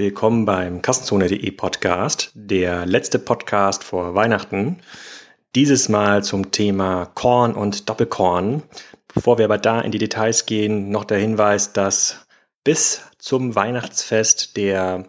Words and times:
Willkommen 0.00 0.46
beim 0.46 0.80
Kassenzone.de 0.80 1.50
Podcast, 1.50 2.30
der 2.32 2.86
letzte 2.86 3.18
Podcast 3.18 3.84
vor 3.84 4.14
Weihnachten. 4.14 4.78
Dieses 5.54 5.90
Mal 5.90 6.24
zum 6.24 6.52
Thema 6.52 7.04
Korn 7.04 7.52
und 7.52 7.86
Doppelkorn. 7.86 8.62
Bevor 9.12 9.36
wir 9.36 9.44
aber 9.44 9.58
da 9.58 9.78
in 9.82 9.92
die 9.92 9.98
Details 9.98 10.46
gehen, 10.46 10.88
noch 10.88 11.04
der 11.04 11.18
Hinweis, 11.18 11.74
dass 11.74 12.24
bis 12.64 13.02
zum 13.18 13.54
Weihnachtsfest 13.54 14.56
der 14.56 15.04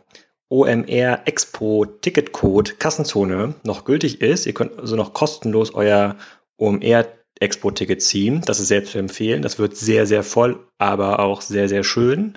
OMR 0.50 1.22
Expo 1.24 1.86
Ticketcode 1.86 2.78
Kassenzone 2.78 3.56
noch 3.64 3.86
gültig 3.86 4.20
ist. 4.20 4.46
Ihr 4.46 4.54
könnt 4.54 4.78
also 4.78 4.98
noch 4.98 5.14
kostenlos 5.14 5.74
euer 5.74 6.18
OMR 6.58 7.08
Expo 7.40 7.72
Ticket 7.72 8.02
ziehen. 8.02 8.42
Das 8.46 8.60
ist 8.60 8.68
selbst 8.68 8.92
zu 8.92 8.98
empfehlen. 8.98 9.42
Das 9.42 9.58
wird 9.58 9.78
sehr, 9.78 10.06
sehr 10.06 10.24
voll, 10.24 10.60
aber 10.78 11.20
auch 11.22 11.40
sehr, 11.40 11.70
sehr 11.70 11.86
schön. 11.86 12.34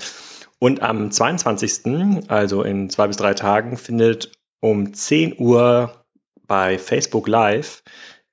Und 0.65 0.81
am 0.81 1.11
22., 1.11 2.31
also 2.31 2.63
in 2.63 2.89
zwei 2.89 3.07
bis 3.07 3.19
drei 3.19 3.35
Tagen, 3.35 3.77
findet 3.77 4.33
um 4.61 4.95
10 4.95 5.39
Uhr 5.39 6.07
bei 6.47 6.79
Facebook 6.79 7.29
Live 7.29 7.83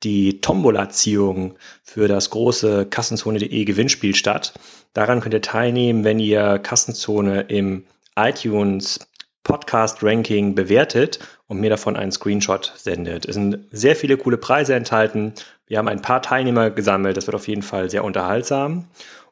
die 0.02 0.39
Tombola-Ziehung 0.39 1.55
für 1.84 2.08
das 2.08 2.30
große 2.30 2.86
Kassenzone.de 2.86 3.66
Gewinnspiel 3.66 4.16
statt. 4.16 4.53
Daran 4.94 5.20
könnt 5.20 5.34
ihr 5.34 5.41
teilnehmen, 5.41 6.05
wenn 6.05 6.20
ihr 6.20 6.58
Kassenzone 6.59 7.41
im 7.49 7.84
iTunes 8.16 9.02
Podcast 9.44 10.02
Ranking 10.02 10.55
bewertet 10.55 11.20
und 11.48 11.59
mir 11.59 11.70
davon 11.70 11.98
einen 11.98 12.13
Screenshot 12.13 12.72
sendet. 12.77 13.25
Es 13.25 13.36
sind 13.36 13.67
sehr 13.72 13.98
viele 13.98 14.16
coole 14.16 14.38
Preise 14.38 14.73
enthalten. 14.75 15.34
Wir 15.67 15.80
haben 15.80 15.89
ein 15.89 16.02
paar 16.02 16.22
Teilnehmer 16.22 16.70
gesammelt. 16.70 17.17
Das 17.17 17.27
wird 17.27 17.36
auf 17.36 17.50
jeden 17.50 17.61
Fall 17.61 17.89
sehr 17.89 18.05
unterhaltsam. 18.05 18.88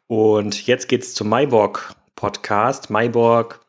Und 0.07 0.67
jetzt 0.67 0.89
geht's 0.89 1.13
zum 1.13 1.29
Maiborg 1.29 1.95
Podcast. 2.19 2.89
Maiborg 2.89 3.61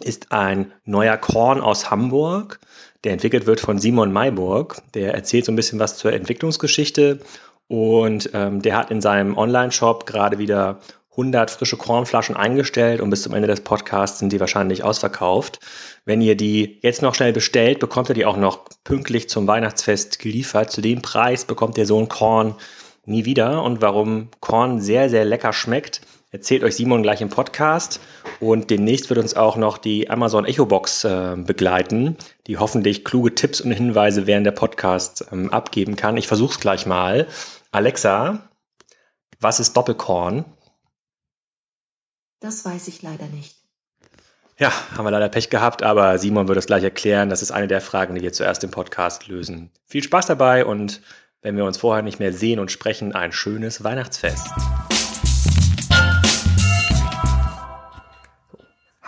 ist 0.00 0.30
ein 0.30 0.74
neuer 0.84 1.16
Korn 1.16 1.62
aus 1.62 1.90
Hamburg, 1.90 2.60
der 3.02 3.14
entwickelt 3.14 3.46
wird 3.46 3.60
von 3.60 3.78
Simon 3.78 4.12
Maiborg. 4.12 4.82
Der 4.92 5.14
erzählt 5.14 5.46
so 5.46 5.52
ein 5.52 5.56
bisschen 5.56 5.78
was 5.78 5.96
zur 5.96 6.12
Entwicklungsgeschichte 6.12 7.20
und 7.66 8.28
ähm, 8.34 8.60
der 8.60 8.76
hat 8.76 8.90
in 8.90 9.00
seinem 9.00 9.38
Online-Shop 9.38 10.04
gerade 10.04 10.36
wieder 10.38 10.80
100 11.12 11.50
frische 11.50 11.78
Kornflaschen 11.78 12.36
eingestellt 12.36 13.00
und 13.00 13.08
bis 13.08 13.22
zum 13.22 13.32
Ende 13.32 13.48
des 13.48 13.62
Podcasts 13.62 14.18
sind 14.18 14.34
die 14.34 14.40
wahrscheinlich 14.40 14.84
ausverkauft. 14.84 15.60
Wenn 16.04 16.20
ihr 16.20 16.36
die 16.36 16.78
jetzt 16.82 17.00
noch 17.00 17.14
schnell 17.14 17.32
bestellt, 17.32 17.78
bekommt 17.78 18.10
ihr 18.10 18.14
die 18.14 18.26
auch 18.26 18.36
noch 18.36 18.66
pünktlich 18.84 19.30
zum 19.30 19.46
Weihnachtsfest 19.46 20.18
geliefert. 20.18 20.70
Zu 20.70 20.82
dem 20.82 21.00
Preis 21.00 21.46
bekommt 21.46 21.78
ihr 21.78 21.86
so 21.86 21.98
ein 21.98 22.08
Korn 22.08 22.54
nie 23.06 23.24
wieder. 23.24 23.62
Und 23.62 23.80
warum 23.80 24.28
Korn 24.40 24.80
sehr, 24.80 25.08
sehr 25.08 25.24
lecker 25.24 25.54
schmeckt, 25.54 26.02
erzählt 26.30 26.64
euch 26.64 26.76
Simon 26.76 27.02
gleich 27.02 27.20
im 27.20 27.28
Podcast. 27.28 28.00
Und 28.40 28.70
demnächst 28.70 29.08
wird 29.08 29.18
uns 29.18 29.34
auch 29.34 29.56
noch 29.56 29.78
die 29.78 30.10
Amazon 30.10 30.44
Echo 30.44 30.66
Box 30.66 31.04
äh, 31.04 31.36
begleiten, 31.36 32.16
die 32.46 32.58
hoffentlich 32.58 33.04
kluge 33.04 33.34
Tipps 33.34 33.60
und 33.60 33.72
Hinweise 33.72 34.26
während 34.26 34.46
der 34.46 34.52
Podcast 34.52 35.26
ähm, 35.32 35.52
abgeben 35.52 35.96
kann. 35.96 36.16
Ich 36.16 36.28
versuche 36.28 36.52
es 36.52 36.60
gleich 36.60 36.86
mal. 36.86 37.26
Alexa, 37.70 38.48
was 39.40 39.60
ist 39.60 39.76
Doppelkorn? 39.76 40.44
Das 42.40 42.64
weiß 42.64 42.88
ich 42.88 43.02
leider 43.02 43.26
nicht. 43.26 43.56
Ja, 44.58 44.72
haben 44.96 45.04
wir 45.04 45.10
leider 45.10 45.28
Pech 45.28 45.50
gehabt, 45.50 45.82
aber 45.82 46.18
Simon 46.18 46.48
wird 46.48 46.56
es 46.56 46.66
gleich 46.66 46.82
erklären. 46.82 47.28
Das 47.28 47.42
ist 47.42 47.50
eine 47.50 47.68
der 47.68 47.82
Fragen, 47.82 48.14
die 48.14 48.22
wir 48.22 48.32
zuerst 48.32 48.64
im 48.64 48.70
Podcast 48.70 49.26
lösen. 49.26 49.70
Viel 49.84 50.02
Spaß 50.02 50.26
dabei 50.26 50.64
und 50.64 51.02
wenn 51.42 51.56
wir 51.56 51.64
uns 51.66 51.76
vorher 51.76 52.02
nicht 52.02 52.18
mehr 52.18 52.32
sehen 52.32 52.58
und 52.58 52.72
sprechen, 52.72 53.14
ein 53.14 53.32
schönes 53.32 53.84
Weihnachtsfest. 53.84 54.48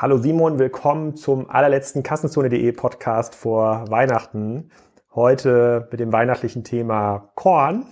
Hallo 0.01 0.17
Simon, 0.17 0.61
willkommen 0.61 1.17
zum 1.17 1.51
allerletzten 1.51 2.05
Kassenzone.de 2.05 2.71
Podcast 2.71 3.35
vor 3.35 3.85
Weihnachten. 3.91 4.71
Heute 5.13 5.89
mit 5.91 5.99
dem 5.99 6.13
weihnachtlichen 6.13 6.63
Thema 6.63 7.33
Korn. 7.35 7.85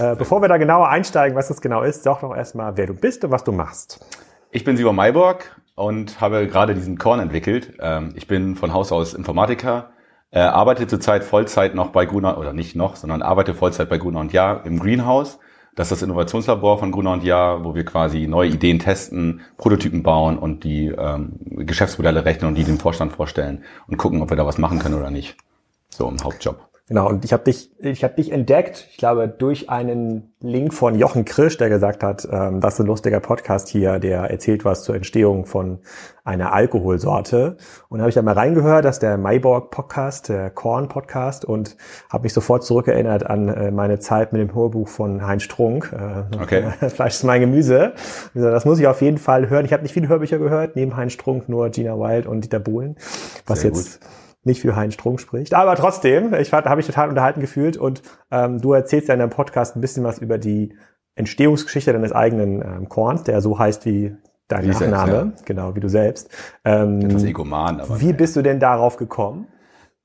Äh, 0.00 0.16
bevor 0.16 0.42
wir 0.42 0.48
da 0.48 0.56
genauer 0.56 0.88
einsteigen, 0.88 1.36
was 1.36 1.46
das 1.46 1.60
genau 1.60 1.84
ist, 1.84 2.02
sag 2.02 2.22
doch 2.22 2.34
erstmal, 2.34 2.76
wer 2.76 2.88
du 2.88 2.94
bist 2.94 3.24
und 3.24 3.30
was 3.30 3.44
du 3.44 3.52
machst. 3.52 4.04
Ich 4.50 4.64
bin 4.64 4.76
Simon 4.76 4.96
Mayborg 4.96 5.56
und 5.76 6.20
habe 6.20 6.48
gerade 6.48 6.74
diesen 6.74 6.98
Korn 6.98 7.20
entwickelt. 7.20 7.72
Ähm, 7.78 8.14
ich 8.16 8.26
bin 8.26 8.56
von 8.56 8.72
Haus 8.72 8.90
aus 8.90 9.14
Informatiker, 9.14 9.90
äh, 10.32 10.40
arbeite 10.40 10.88
zurzeit 10.88 11.22
Vollzeit 11.22 11.72
noch 11.72 11.90
bei 11.90 12.04
Gruner, 12.04 12.38
oder 12.38 12.52
nicht 12.52 12.74
noch, 12.74 12.96
sondern 12.96 13.22
arbeite 13.22 13.54
Vollzeit 13.54 13.88
bei 13.88 13.98
Gruner 13.98 14.18
und 14.18 14.32
Jahr 14.32 14.66
im 14.66 14.80
Greenhouse. 14.80 15.38
Das 15.78 15.92
ist 15.92 16.02
das 16.02 16.02
Innovationslabor 16.02 16.80
von 16.80 16.90
Gruner 16.90 17.12
und 17.12 17.22
Jahr, 17.22 17.62
wo 17.62 17.72
wir 17.76 17.84
quasi 17.84 18.26
neue 18.26 18.50
Ideen 18.50 18.80
testen, 18.80 19.42
Prototypen 19.58 20.02
bauen 20.02 20.36
und 20.36 20.64
die 20.64 20.86
ähm, 20.86 21.34
Geschäftsmodelle 21.50 22.24
rechnen 22.24 22.48
und 22.48 22.56
die 22.56 22.64
dem 22.64 22.80
Vorstand 22.80 23.12
vorstellen 23.12 23.62
und 23.86 23.96
gucken, 23.96 24.20
ob 24.20 24.28
wir 24.28 24.36
da 24.36 24.44
was 24.44 24.58
machen 24.58 24.80
können 24.80 24.96
oder 24.96 25.12
nicht. 25.12 25.36
So 25.88 26.08
im 26.08 26.20
Hauptjob. 26.20 26.67
Genau, 26.88 27.06
und 27.06 27.22
ich 27.26 27.34
habe 27.34 27.44
dich, 27.44 27.70
ich 27.80 28.02
habe 28.02 28.14
dich 28.14 28.32
entdeckt, 28.32 28.88
ich 28.90 28.96
glaube, 28.96 29.28
durch 29.28 29.68
einen 29.68 30.32
Link 30.40 30.72
von 30.72 30.94
Jochen 30.94 31.26
Krisch, 31.26 31.58
der 31.58 31.68
gesagt 31.68 32.02
hat, 32.02 32.26
ähm, 32.32 32.62
das 32.62 32.74
ist 32.74 32.80
ein 32.80 32.86
lustiger 32.86 33.20
Podcast 33.20 33.68
hier, 33.68 33.98
der 33.98 34.30
erzählt 34.30 34.64
was 34.64 34.84
zur 34.84 34.94
Entstehung 34.94 35.44
von 35.44 35.80
einer 36.24 36.54
Alkoholsorte. 36.54 37.58
Und 37.90 37.98
da 37.98 38.04
habe 38.04 38.08
ich 38.08 38.14
da 38.14 38.22
mal 38.22 38.32
reingehört, 38.32 38.86
dass 38.86 39.00
der 39.00 39.18
Mayborg 39.18 39.70
Podcast, 39.70 40.30
der 40.30 40.48
Korn 40.48 40.88
Podcast, 40.88 41.44
und 41.44 41.76
habe 42.08 42.22
mich 42.22 42.32
sofort 42.32 42.64
zurückerinnert 42.64 43.26
an 43.26 43.48
äh, 43.48 43.70
meine 43.70 43.98
Zeit 43.98 44.32
mit 44.32 44.40
dem 44.40 44.54
Hörbuch 44.54 44.88
von 44.88 45.26
Heinz 45.26 45.42
Strunk. 45.42 45.92
Äh, 45.92 46.42
okay. 46.42 46.70
Fleisch 46.88 47.16
ist 47.16 47.24
mein 47.24 47.42
Gemüse. 47.42 47.92
Das 48.32 48.64
muss 48.64 48.78
ich 48.78 48.86
auf 48.86 49.02
jeden 49.02 49.18
Fall 49.18 49.50
hören. 49.50 49.66
Ich 49.66 49.74
habe 49.74 49.82
nicht 49.82 49.92
viele 49.92 50.08
Hörbücher 50.08 50.38
gehört, 50.38 50.74
neben 50.74 50.96
Heinz 50.96 51.12
Strunk 51.12 51.50
nur 51.50 51.68
Gina 51.68 51.98
Wild 51.98 52.26
und 52.26 52.40
Dieter 52.40 52.60
Bohlen, 52.60 52.96
was 53.46 53.60
Sehr 53.60 53.72
jetzt 53.72 54.00
gut 54.00 54.08
nicht 54.44 54.60
für 54.60 54.76
Heinz 54.76 54.94
Strunk 54.94 55.20
spricht. 55.20 55.54
Aber 55.54 55.76
trotzdem, 55.76 56.34
ich 56.34 56.52
habe 56.52 56.76
mich 56.76 56.86
total 56.86 57.08
unterhalten 57.08 57.40
gefühlt 57.40 57.76
und 57.76 58.02
ähm, 58.30 58.60
du 58.60 58.72
erzählst 58.72 59.08
ja 59.08 59.14
in 59.14 59.20
deinem 59.20 59.30
Podcast 59.30 59.76
ein 59.76 59.80
bisschen 59.80 60.04
was 60.04 60.18
über 60.18 60.38
die 60.38 60.74
Entstehungsgeschichte 61.14 61.92
deines 61.92 62.12
eigenen 62.12 62.62
ähm, 62.62 62.88
Korns, 62.88 63.24
der 63.24 63.40
so 63.40 63.58
heißt 63.58 63.84
wie 63.86 64.14
dein 64.46 64.64
wie 64.64 64.68
Nachname, 64.68 65.12
selbst, 65.12 65.40
ja. 65.40 65.44
genau, 65.46 65.76
wie 65.76 65.80
du 65.80 65.88
selbst. 65.88 66.30
Ähm, 66.64 67.02
Etwas 67.02 67.24
egoman, 67.24 67.80
aber. 67.80 68.00
Wie 68.00 68.12
bist 68.12 68.36
du 68.36 68.42
denn 68.42 68.60
darauf 68.60 68.96
gekommen? 68.96 69.48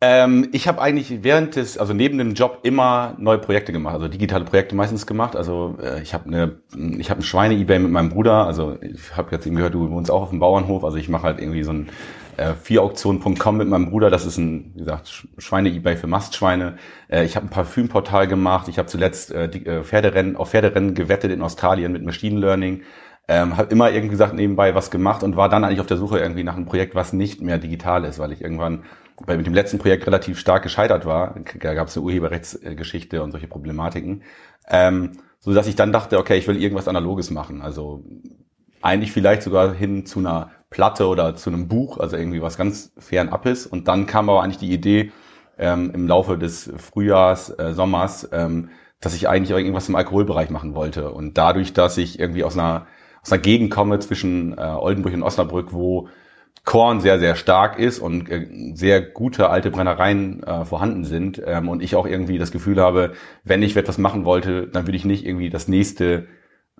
Ähm, 0.01 0.49
ich 0.51 0.67
habe 0.67 0.81
eigentlich 0.81 1.23
während 1.23 1.55
des, 1.55 1.77
also 1.77 1.93
neben 1.93 2.17
dem 2.17 2.33
Job 2.33 2.59
immer 2.63 3.15
neue 3.19 3.37
Projekte 3.37 3.71
gemacht, 3.71 3.93
also 3.93 4.09
digitale 4.09 4.43
Projekte 4.43 4.75
meistens 4.75 5.07
gemacht. 5.07 5.37
Also 5.37 5.77
äh, 5.81 6.01
ich 6.01 6.13
habe 6.13 6.25
eine, 6.25 6.57
ich 6.97 7.09
habe 7.09 7.21
ein 7.21 7.23
Schweine-Ebay 7.23 7.79
mit 7.79 7.91
meinem 7.91 8.09
Bruder. 8.09 8.45
Also 8.45 8.75
ich 8.81 9.15
habe 9.15 9.31
jetzt 9.31 9.47
eben 9.47 9.55
gehört, 9.55 9.75
du 9.75 9.89
wohnst 9.91 10.11
auch 10.11 10.23
auf 10.23 10.29
dem 10.31 10.39
Bauernhof. 10.39 10.83
Also 10.83 10.97
ich 10.97 11.07
mache 11.07 11.23
halt 11.23 11.39
irgendwie 11.39 11.63
so 11.63 11.71
ein 11.71 11.87
äh, 12.37 12.53
vierauktionen.com 12.61 13.57
mit 13.57 13.67
meinem 13.67 13.89
Bruder. 13.89 14.09
Das 14.09 14.25
ist 14.25 14.37
ein, 14.37 14.71
wie 14.75 14.79
gesagt, 14.79 15.25
Schweine-Ebay 15.37 15.97
für 15.97 16.07
Mastschweine. 16.07 16.77
Äh, 17.09 17.25
ich 17.25 17.35
habe 17.35 17.47
ein 17.47 17.49
Parfümportal 17.49 18.27
gemacht. 18.27 18.67
Ich 18.67 18.77
habe 18.77 18.87
zuletzt 18.87 19.31
äh, 19.31 19.49
die, 19.49 19.65
äh, 19.65 19.83
Pferderennen, 19.83 20.35
auf 20.35 20.49
Pferderennen 20.49 20.95
gewettet 20.95 21.31
in 21.31 21.41
Australien 21.41 21.91
mit 21.91 22.03
Machine 22.03 22.39
Learning. 22.39 22.83
Ähm, 23.27 23.55
habe 23.55 23.71
immer 23.71 23.89
irgendwie 23.89 24.09
gesagt 24.09 24.33
nebenbei 24.33 24.75
was 24.75 24.91
gemacht 24.91 25.23
und 25.23 25.37
war 25.37 25.47
dann 25.47 25.63
eigentlich 25.63 25.79
auf 25.79 25.87
der 25.87 25.97
Suche 25.97 26.19
irgendwie 26.19 26.43
nach 26.43 26.55
einem 26.55 26.65
Projekt, 26.65 26.93
was 26.93 27.13
nicht 27.13 27.41
mehr 27.41 27.57
digital 27.57 28.03
ist, 28.03 28.19
weil 28.19 28.33
ich 28.33 28.41
irgendwann 28.41 28.83
bei 29.25 29.37
mit 29.37 29.45
dem 29.45 29.53
letzten 29.53 29.77
Projekt 29.77 30.05
relativ 30.07 30.39
stark 30.39 30.63
gescheitert 30.63 31.05
war. 31.05 31.35
Da 31.59 31.73
gab 31.73 31.87
es 31.87 31.95
eine 31.95 32.05
Urheberrechtsgeschichte 32.05 33.23
und 33.23 33.31
solche 33.31 33.47
Problematiken. 33.47 34.23
Ähm, 34.67 35.11
so 35.39 35.53
dass 35.53 35.67
ich 35.67 35.75
dann 35.75 35.91
dachte, 35.91 36.17
okay, 36.19 36.37
ich 36.37 36.47
will 36.47 36.61
irgendwas 36.61 36.87
Analoges 36.87 37.29
machen. 37.29 37.61
Also 37.61 38.03
eigentlich 38.81 39.11
vielleicht 39.11 39.43
sogar 39.43 39.73
hin 39.73 40.05
zu 40.05 40.19
einer 40.19 40.51
Platte 40.73 41.07
oder 41.07 41.35
zu 41.35 41.51
einem 41.51 41.67
Buch, 41.67 41.99
also 41.99 42.17
irgendwie 42.17 42.41
was 42.41 42.57
ganz 42.57 42.91
fernab 42.97 43.45
ist. 43.45 43.67
Und 43.67 43.87
dann 43.87 44.07
kam 44.07 44.27
aber 44.27 44.41
eigentlich 44.41 44.57
die 44.57 44.73
Idee 44.73 45.11
ähm, 45.59 45.91
im 45.93 46.07
Laufe 46.07 46.35
des 46.37 46.71
Frühjahrs, 46.77 47.51
äh, 47.59 47.73
Sommers, 47.73 48.27
ähm, 48.33 48.69
dass 48.99 49.13
ich 49.13 49.29
eigentlich 49.29 49.51
irgendwas 49.51 49.87
im 49.87 49.95
Alkoholbereich 49.95 50.49
machen 50.49 50.73
wollte. 50.73 51.11
Und 51.11 51.37
dadurch, 51.37 51.73
dass 51.73 51.99
ich 51.99 52.19
irgendwie 52.19 52.43
aus 52.43 52.57
einer, 52.57 52.87
aus 53.21 53.31
einer 53.31 53.41
Gegend 53.41 53.69
komme 53.69 53.99
zwischen 53.99 54.57
äh, 54.57 54.61
Oldenburg 54.61 55.13
und 55.13 55.21
Osnabrück, 55.21 55.73
wo 55.73 56.09
Korn 56.65 57.01
sehr, 57.01 57.19
sehr 57.19 57.35
stark 57.35 57.77
ist 57.77 57.99
und 57.99 58.27
äh, 58.31 58.73
sehr 58.73 59.01
gute 59.01 59.51
alte 59.51 59.69
Brennereien 59.69 60.41
äh, 60.41 60.65
vorhanden 60.65 61.05
sind 61.05 61.39
ähm, 61.45 61.69
und 61.69 61.83
ich 61.83 61.95
auch 61.95 62.07
irgendwie 62.07 62.39
das 62.39 62.51
Gefühl 62.51 62.81
habe, 62.81 63.13
wenn 63.43 63.61
ich 63.61 63.77
etwas 63.77 63.99
machen 63.99 64.25
wollte, 64.25 64.67
dann 64.67 64.87
würde 64.87 64.97
ich 64.97 65.05
nicht 65.05 65.23
irgendwie 65.23 65.51
das 65.51 65.67
nächste 65.67 66.25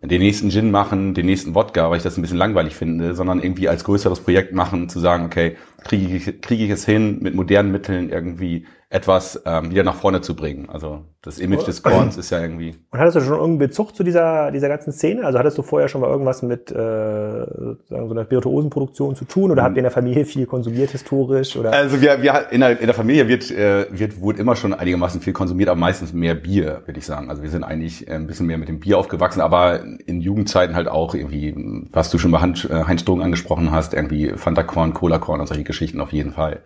den 0.03 0.21
nächsten 0.21 0.49
Gin 0.49 0.69
machen, 0.69 1.13
den 1.13 1.25
nächsten 1.25 1.55
Wodka, 1.55 1.89
weil 1.89 1.97
ich 1.97 2.03
das 2.03 2.17
ein 2.17 2.21
bisschen 2.21 2.37
langweilig 2.37 2.75
finde, 2.75 3.15
sondern 3.15 3.41
irgendwie 3.41 3.69
als 3.69 3.83
größeres 3.85 4.19
Projekt 4.19 4.53
machen, 4.53 4.89
zu 4.89 4.99
sagen, 4.99 5.25
okay, 5.25 5.55
kriege 5.83 6.15
ich, 6.15 6.41
kriege 6.41 6.65
ich 6.65 6.69
es 6.69 6.85
hin, 6.85 7.19
mit 7.21 7.35
modernen 7.35 7.71
Mitteln 7.71 8.09
irgendwie 8.09 8.65
etwas 8.93 9.41
ähm, 9.47 9.71
wieder 9.71 9.83
nach 9.83 9.95
vorne 9.95 10.21
zu 10.21 10.35
bringen. 10.35 10.69
Also 10.69 11.01
das 11.23 11.39
Image 11.39 11.65
des 11.65 11.81
Korns 11.81 12.15
ist 12.15 12.29
ja 12.29 12.39
irgendwie. 12.39 12.75
Und 12.91 12.99
hattest 12.99 13.15
du 13.15 13.21
schon 13.21 13.31
irgendeinen 13.31 13.57
Bezug 13.57 13.95
zu 13.95 14.03
dieser, 14.03 14.51
dieser 14.51 14.69
ganzen 14.69 14.93
Szene? 14.93 15.25
Also 15.25 15.39
hattest 15.39 15.57
du 15.57 15.63
vorher 15.63 15.87
schon 15.87 16.01
mal 16.01 16.11
irgendwas 16.11 16.43
mit 16.43 16.71
äh, 16.71 16.75
sagen, 16.75 18.07
so 18.07 18.11
einer 18.11 18.25
Spirituosenproduktion 18.25 19.15
zu 19.15 19.25
tun 19.25 19.49
oder 19.49 19.63
mhm. 19.63 19.65
habt 19.65 19.75
ihr 19.77 19.79
in 19.79 19.85
der 19.85 19.91
Familie 19.91 20.25
viel 20.25 20.45
konsumiert 20.45 20.91
historisch? 20.91 21.57
Oder? 21.57 21.73
Also 21.73 22.01
wir, 22.01 22.21
wir 22.21 22.51
in, 22.51 22.59
der, 22.59 22.79
in 22.79 22.85
der 22.85 22.93
Familie 22.93 23.27
wird, 23.27 23.49
äh, 23.49 23.87
wird 23.89 24.21
wurde 24.21 24.39
immer 24.39 24.55
schon 24.55 24.75
einigermaßen 24.75 25.21
viel 25.21 25.33
konsumiert, 25.33 25.69
aber 25.69 25.79
meistens 25.79 26.13
mehr 26.13 26.35
Bier, 26.35 26.83
würde 26.85 26.99
ich 26.99 27.05
sagen. 27.07 27.31
Also 27.31 27.41
wir 27.41 27.49
sind 27.49 27.63
eigentlich 27.63 28.07
äh, 28.07 28.11
ein 28.11 28.27
bisschen 28.27 28.45
mehr 28.45 28.59
mit 28.59 28.69
dem 28.69 28.79
Bier 28.79 28.99
aufgewachsen, 28.99 29.41
aber 29.41 29.83
in 30.05 30.21
Jugendzeiten 30.21 30.75
halt 30.75 30.87
auch 30.87 31.15
irgendwie, 31.15 31.55
was 31.91 32.11
du 32.11 32.19
schon 32.19 32.29
bei 32.29 32.41
Heinz, 32.41 32.63
äh, 32.65 32.83
Heinz 32.85 33.03
Drogen 33.05 33.23
angesprochen 33.23 33.71
hast, 33.71 33.95
irgendwie 33.95 34.33
Fanta 34.35 34.61
Korn, 34.61 34.93
Cola 34.93 35.17
Korn 35.17 35.39
und 35.39 35.47
solche 35.47 35.63
Geschichten 35.63 35.99
auf 35.99 36.13
jeden 36.13 36.33
Fall. 36.33 36.59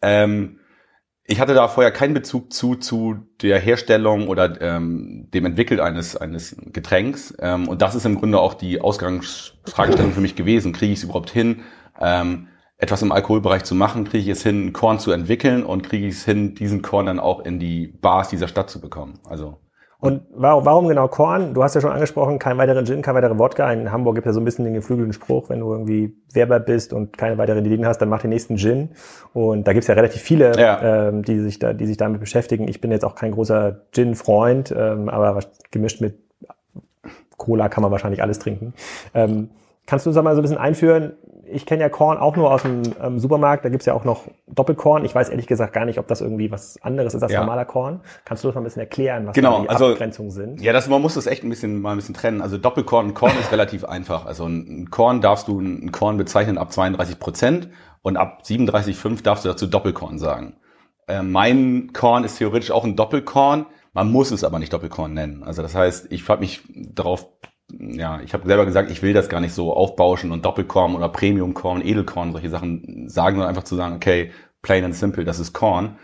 Ähm, 0.00 0.59
ich 1.30 1.38
hatte 1.38 1.54
da 1.54 1.68
vorher 1.68 1.92
keinen 1.92 2.12
Bezug 2.12 2.52
zu, 2.52 2.74
zu 2.74 3.18
der 3.40 3.60
Herstellung 3.60 4.26
oder 4.26 4.60
ähm, 4.60 5.28
dem 5.32 5.46
Entwickeln 5.46 5.78
eines, 5.78 6.16
eines 6.16 6.56
Getränks. 6.72 7.32
Ähm, 7.38 7.68
und 7.68 7.82
das 7.82 7.94
ist 7.94 8.04
im 8.04 8.16
Grunde 8.16 8.40
auch 8.40 8.54
die 8.54 8.80
Ausgangsfragestellung 8.80 10.12
für 10.12 10.20
mich 10.20 10.34
gewesen. 10.34 10.72
Kriege 10.72 10.92
ich 10.92 10.98
es 10.98 11.04
überhaupt 11.04 11.30
hin, 11.30 11.62
ähm, 12.00 12.48
etwas 12.78 13.02
im 13.02 13.12
Alkoholbereich 13.12 13.62
zu 13.62 13.76
machen? 13.76 14.04
Kriege 14.04 14.24
ich 14.24 14.28
es 14.28 14.42
hin, 14.42 14.72
Korn 14.72 14.98
zu 14.98 15.12
entwickeln? 15.12 15.62
Und 15.62 15.82
kriege 15.82 16.08
ich 16.08 16.16
es 16.16 16.24
hin, 16.24 16.56
diesen 16.56 16.82
Korn 16.82 17.06
dann 17.06 17.20
auch 17.20 17.44
in 17.44 17.60
die 17.60 17.86
Bars 17.86 18.28
dieser 18.28 18.48
Stadt 18.48 18.68
zu 18.68 18.80
bekommen? 18.80 19.20
Also 19.22 19.60
und 20.00 20.22
warum, 20.34 20.64
warum 20.64 20.88
genau 20.88 21.08
Korn? 21.08 21.52
Du 21.52 21.62
hast 21.62 21.74
ja 21.74 21.80
schon 21.80 21.92
angesprochen, 21.92 22.38
kein 22.38 22.56
weiteren 22.56 22.86
Gin, 22.86 23.02
kein 23.02 23.14
weiterer 23.14 23.38
Wodka. 23.38 23.70
In 23.70 23.92
Hamburg 23.92 24.14
gibt 24.14 24.26
es 24.26 24.30
ja 24.30 24.32
so 24.32 24.40
ein 24.40 24.44
bisschen 24.44 24.64
den 24.64 24.72
geflügelten 24.72 25.12
Spruch, 25.12 25.50
wenn 25.50 25.60
du 25.60 25.70
irgendwie 25.70 26.16
Werber 26.32 26.58
bist 26.58 26.92
und 26.94 27.18
keine 27.18 27.36
weiteren 27.36 27.64
Ideen 27.64 27.86
hast, 27.86 27.98
dann 27.98 28.08
mach 28.08 28.22
den 28.22 28.30
nächsten 28.30 28.56
Gin. 28.56 28.90
Und 29.34 29.68
da 29.68 29.72
gibt 29.74 29.84
es 29.84 29.88
ja 29.88 29.94
relativ 29.94 30.22
viele, 30.22 30.58
ja. 30.58 31.08
ähm, 31.08 31.22
die 31.22 31.38
sich 31.40 31.58
da, 31.58 31.74
die 31.74 31.86
sich 31.86 31.98
damit 31.98 32.20
beschäftigen. 32.20 32.66
Ich 32.66 32.80
bin 32.80 32.90
jetzt 32.90 33.04
auch 33.04 33.14
kein 33.14 33.32
großer 33.32 33.82
Gin-Freund, 33.92 34.74
ähm, 34.76 35.10
aber 35.10 35.40
gemischt 35.70 36.00
mit 36.00 36.14
Cola 37.36 37.68
kann 37.68 37.82
man 37.82 37.92
wahrscheinlich 37.92 38.22
alles 38.22 38.38
trinken. 38.38 38.72
Ähm, 39.12 39.50
kannst 39.86 40.06
du 40.06 40.10
uns 40.10 40.14
da 40.14 40.22
mal 40.22 40.34
so 40.34 40.40
ein 40.40 40.42
bisschen 40.42 40.58
einführen, 40.58 41.12
ich 41.52 41.66
kenne 41.66 41.82
ja 41.82 41.88
Korn 41.88 42.18
auch 42.18 42.36
nur 42.36 42.50
aus 42.52 42.62
dem 42.62 42.82
ähm, 43.02 43.18
Supermarkt. 43.18 43.64
Da 43.64 43.68
gibt's 43.68 43.86
ja 43.86 43.94
auch 43.94 44.04
noch 44.04 44.24
Doppelkorn. 44.46 45.04
Ich 45.04 45.14
weiß 45.14 45.28
ehrlich 45.28 45.46
gesagt 45.46 45.72
gar 45.72 45.84
nicht, 45.84 45.98
ob 45.98 46.06
das 46.06 46.20
irgendwie 46.20 46.50
was 46.50 46.80
anderes 46.82 47.14
ist 47.14 47.22
als 47.22 47.32
ja. 47.32 47.40
normaler 47.40 47.64
Korn. 47.64 48.00
Kannst 48.24 48.44
du 48.44 48.48
das 48.48 48.54
mal 48.54 48.60
ein 48.60 48.64
bisschen 48.64 48.80
erklären, 48.80 49.26
was 49.26 49.34
genau, 49.34 49.62
die 49.62 49.68
also, 49.68 49.92
Abgrenzungen 49.92 50.30
sind? 50.30 50.60
Ja, 50.60 50.72
das, 50.72 50.88
man 50.88 51.02
muss 51.02 51.14
das 51.14 51.26
echt 51.26 51.44
ein 51.44 51.50
bisschen 51.50 51.80
mal 51.80 51.92
ein 51.92 51.96
bisschen 51.96 52.14
trennen. 52.14 52.40
Also 52.40 52.58
Doppelkorn 52.58 53.08
und 53.08 53.14
Korn 53.14 53.32
ist 53.38 53.52
relativ 53.52 53.84
einfach. 53.84 54.26
Also 54.26 54.46
ein 54.46 54.90
Korn 54.90 55.20
darfst 55.20 55.48
du 55.48 55.60
ein 55.60 55.92
Korn 55.92 56.16
bezeichnen 56.16 56.58
ab 56.58 56.72
32 56.72 57.18
Prozent 57.18 57.68
und 58.02 58.16
ab 58.16 58.42
37,5 58.44 59.22
darfst 59.22 59.44
du 59.44 59.48
dazu 59.48 59.66
Doppelkorn 59.66 60.18
sagen. 60.18 60.56
Äh, 61.06 61.22
mein 61.22 61.92
Korn 61.92 62.24
ist 62.24 62.38
theoretisch 62.38 62.70
auch 62.70 62.84
ein 62.84 62.96
Doppelkorn. 62.96 63.66
Man 63.92 64.10
muss 64.12 64.30
es 64.30 64.44
aber 64.44 64.58
nicht 64.58 64.72
Doppelkorn 64.72 65.12
nennen. 65.12 65.42
Also 65.42 65.62
das 65.62 65.74
heißt, 65.74 66.12
ich 66.12 66.28
habe 66.28 66.40
mich 66.40 66.62
darauf 66.74 67.26
ja, 67.78 68.20
ich 68.20 68.34
habe 68.34 68.46
selber 68.46 68.66
gesagt, 68.66 68.90
ich 68.90 69.02
will 69.02 69.12
das 69.12 69.28
gar 69.28 69.40
nicht 69.40 69.54
so 69.54 69.72
aufbauschen 69.72 70.32
und 70.32 70.44
Doppelkorn 70.44 70.94
oder 70.94 71.08
Premiumkorn, 71.08 71.84
Edelkorn, 71.84 72.32
solche 72.32 72.50
Sachen 72.50 73.08
sagen, 73.08 73.36
sondern 73.36 73.48
einfach 73.48 73.64
zu 73.64 73.76
sagen, 73.76 73.94
okay, 73.94 74.32
plain 74.62 74.84
and 74.84 74.94
simple, 74.94 75.24
das 75.24 75.38
ist 75.38 75.52
Korn. 75.52 75.96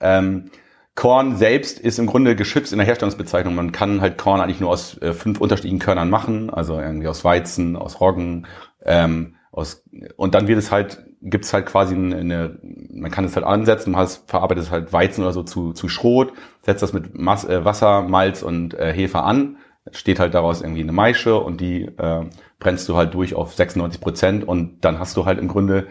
Ähm, 0.00 0.50
Korn 0.94 1.36
selbst 1.36 1.80
ist 1.80 1.98
im 1.98 2.06
Grunde 2.06 2.36
geschützt 2.36 2.72
in 2.72 2.78
der 2.78 2.86
Herstellungsbezeichnung. 2.86 3.54
Man 3.54 3.72
kann 3.72 4.00
halt 4.00 4.16
Korn 4.16 4.40
eigentlich 4.40 4.60
nur 4.60 4.70
aus 4.70 5.00
äh, 5.02 5.12
fünf 5.12 5.40
unterschiedlichen 5.40 5.80
Körnern 5.80 6.08
machen, 6.08 6.50
also 6.50 6.78
irgendwie 6.78 7.08
aus 7.08 7.24
Weizen, 7.24 7.76
aus 7.76 8.00
Roggen, 8.00 8.46
ähm, 8.84 9.34
aus, 9.50 9.84
und 10.16 10.34
dann 10.34 10.46
wird 10.46 10.58
es 10.58 10.70
halt, 10.70 11.04
gibt 11.20 11.44
es 11.44 11.52
halt 11.52 11.66
quasi 11.66 11.94
eine, 11.94 12.16
eine, 12.16 12.58
man 12.92 13.10
kann 13.10 13.24
es 13.24 13.34
halt 13.34 13.46
ansetzen, 13.46 13.92
man 13.92 14.06
verarbeitet 14.26 14.64
es 14.64 14.70
halt 14.70 14.92
Weizen 14.92 15.22
oder 15.22 15.32
so 15.32 15.42
zu, 15.42 15.72
zu 15.72 15.88
Schrot, 15.88 16.32
setzt 16.62 16.82
das 16.82 16.92
mit 16.92 17.18
Mas, 17.18 17.44
äh, 17.44 17.64
Wasser, 17.64 18.02
Malz 18.02 18.42
und 18.42 18.74
äh, 18.74 18.92
Hefe 18.92 19.22
an 19.22 19.56
steht 19.92 20.18
halt 20.18 20.34
daraus 20.34 20.62
irgendwie 20.62 20.82
eine 20.82 20.92
Maische 20.92 21.38
und 21.38 21.60
die 21.60 21.82
äh, 21.82 22.24
brennst 22.58 22.88
du 22.88 22.96
halt 22.96 23.14
durch 23.14 23.34
auf 23.34 23.54
96 23.54 24.00
Prozent 24.00 24.48
und 24.48 24.84
dann 24.84 24.98
hast 24.98 25.16
du 25.16 25.26
halt 25.26 25.38
im 25.38 25.48
Grunde 25.48 25.88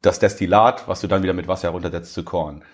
das 0.00 0.18
Destillat, 0.18 0.88
was 0.88 1.00
du 1.00 1.06
dann 1.06 1.22
wieder 1.22 1.32
mit 1.32 1.48
Wasser 1.48 1.68
heruntersetzt 1.68 2.12
zu 2.12 2.24
Korn. 2.24 2.64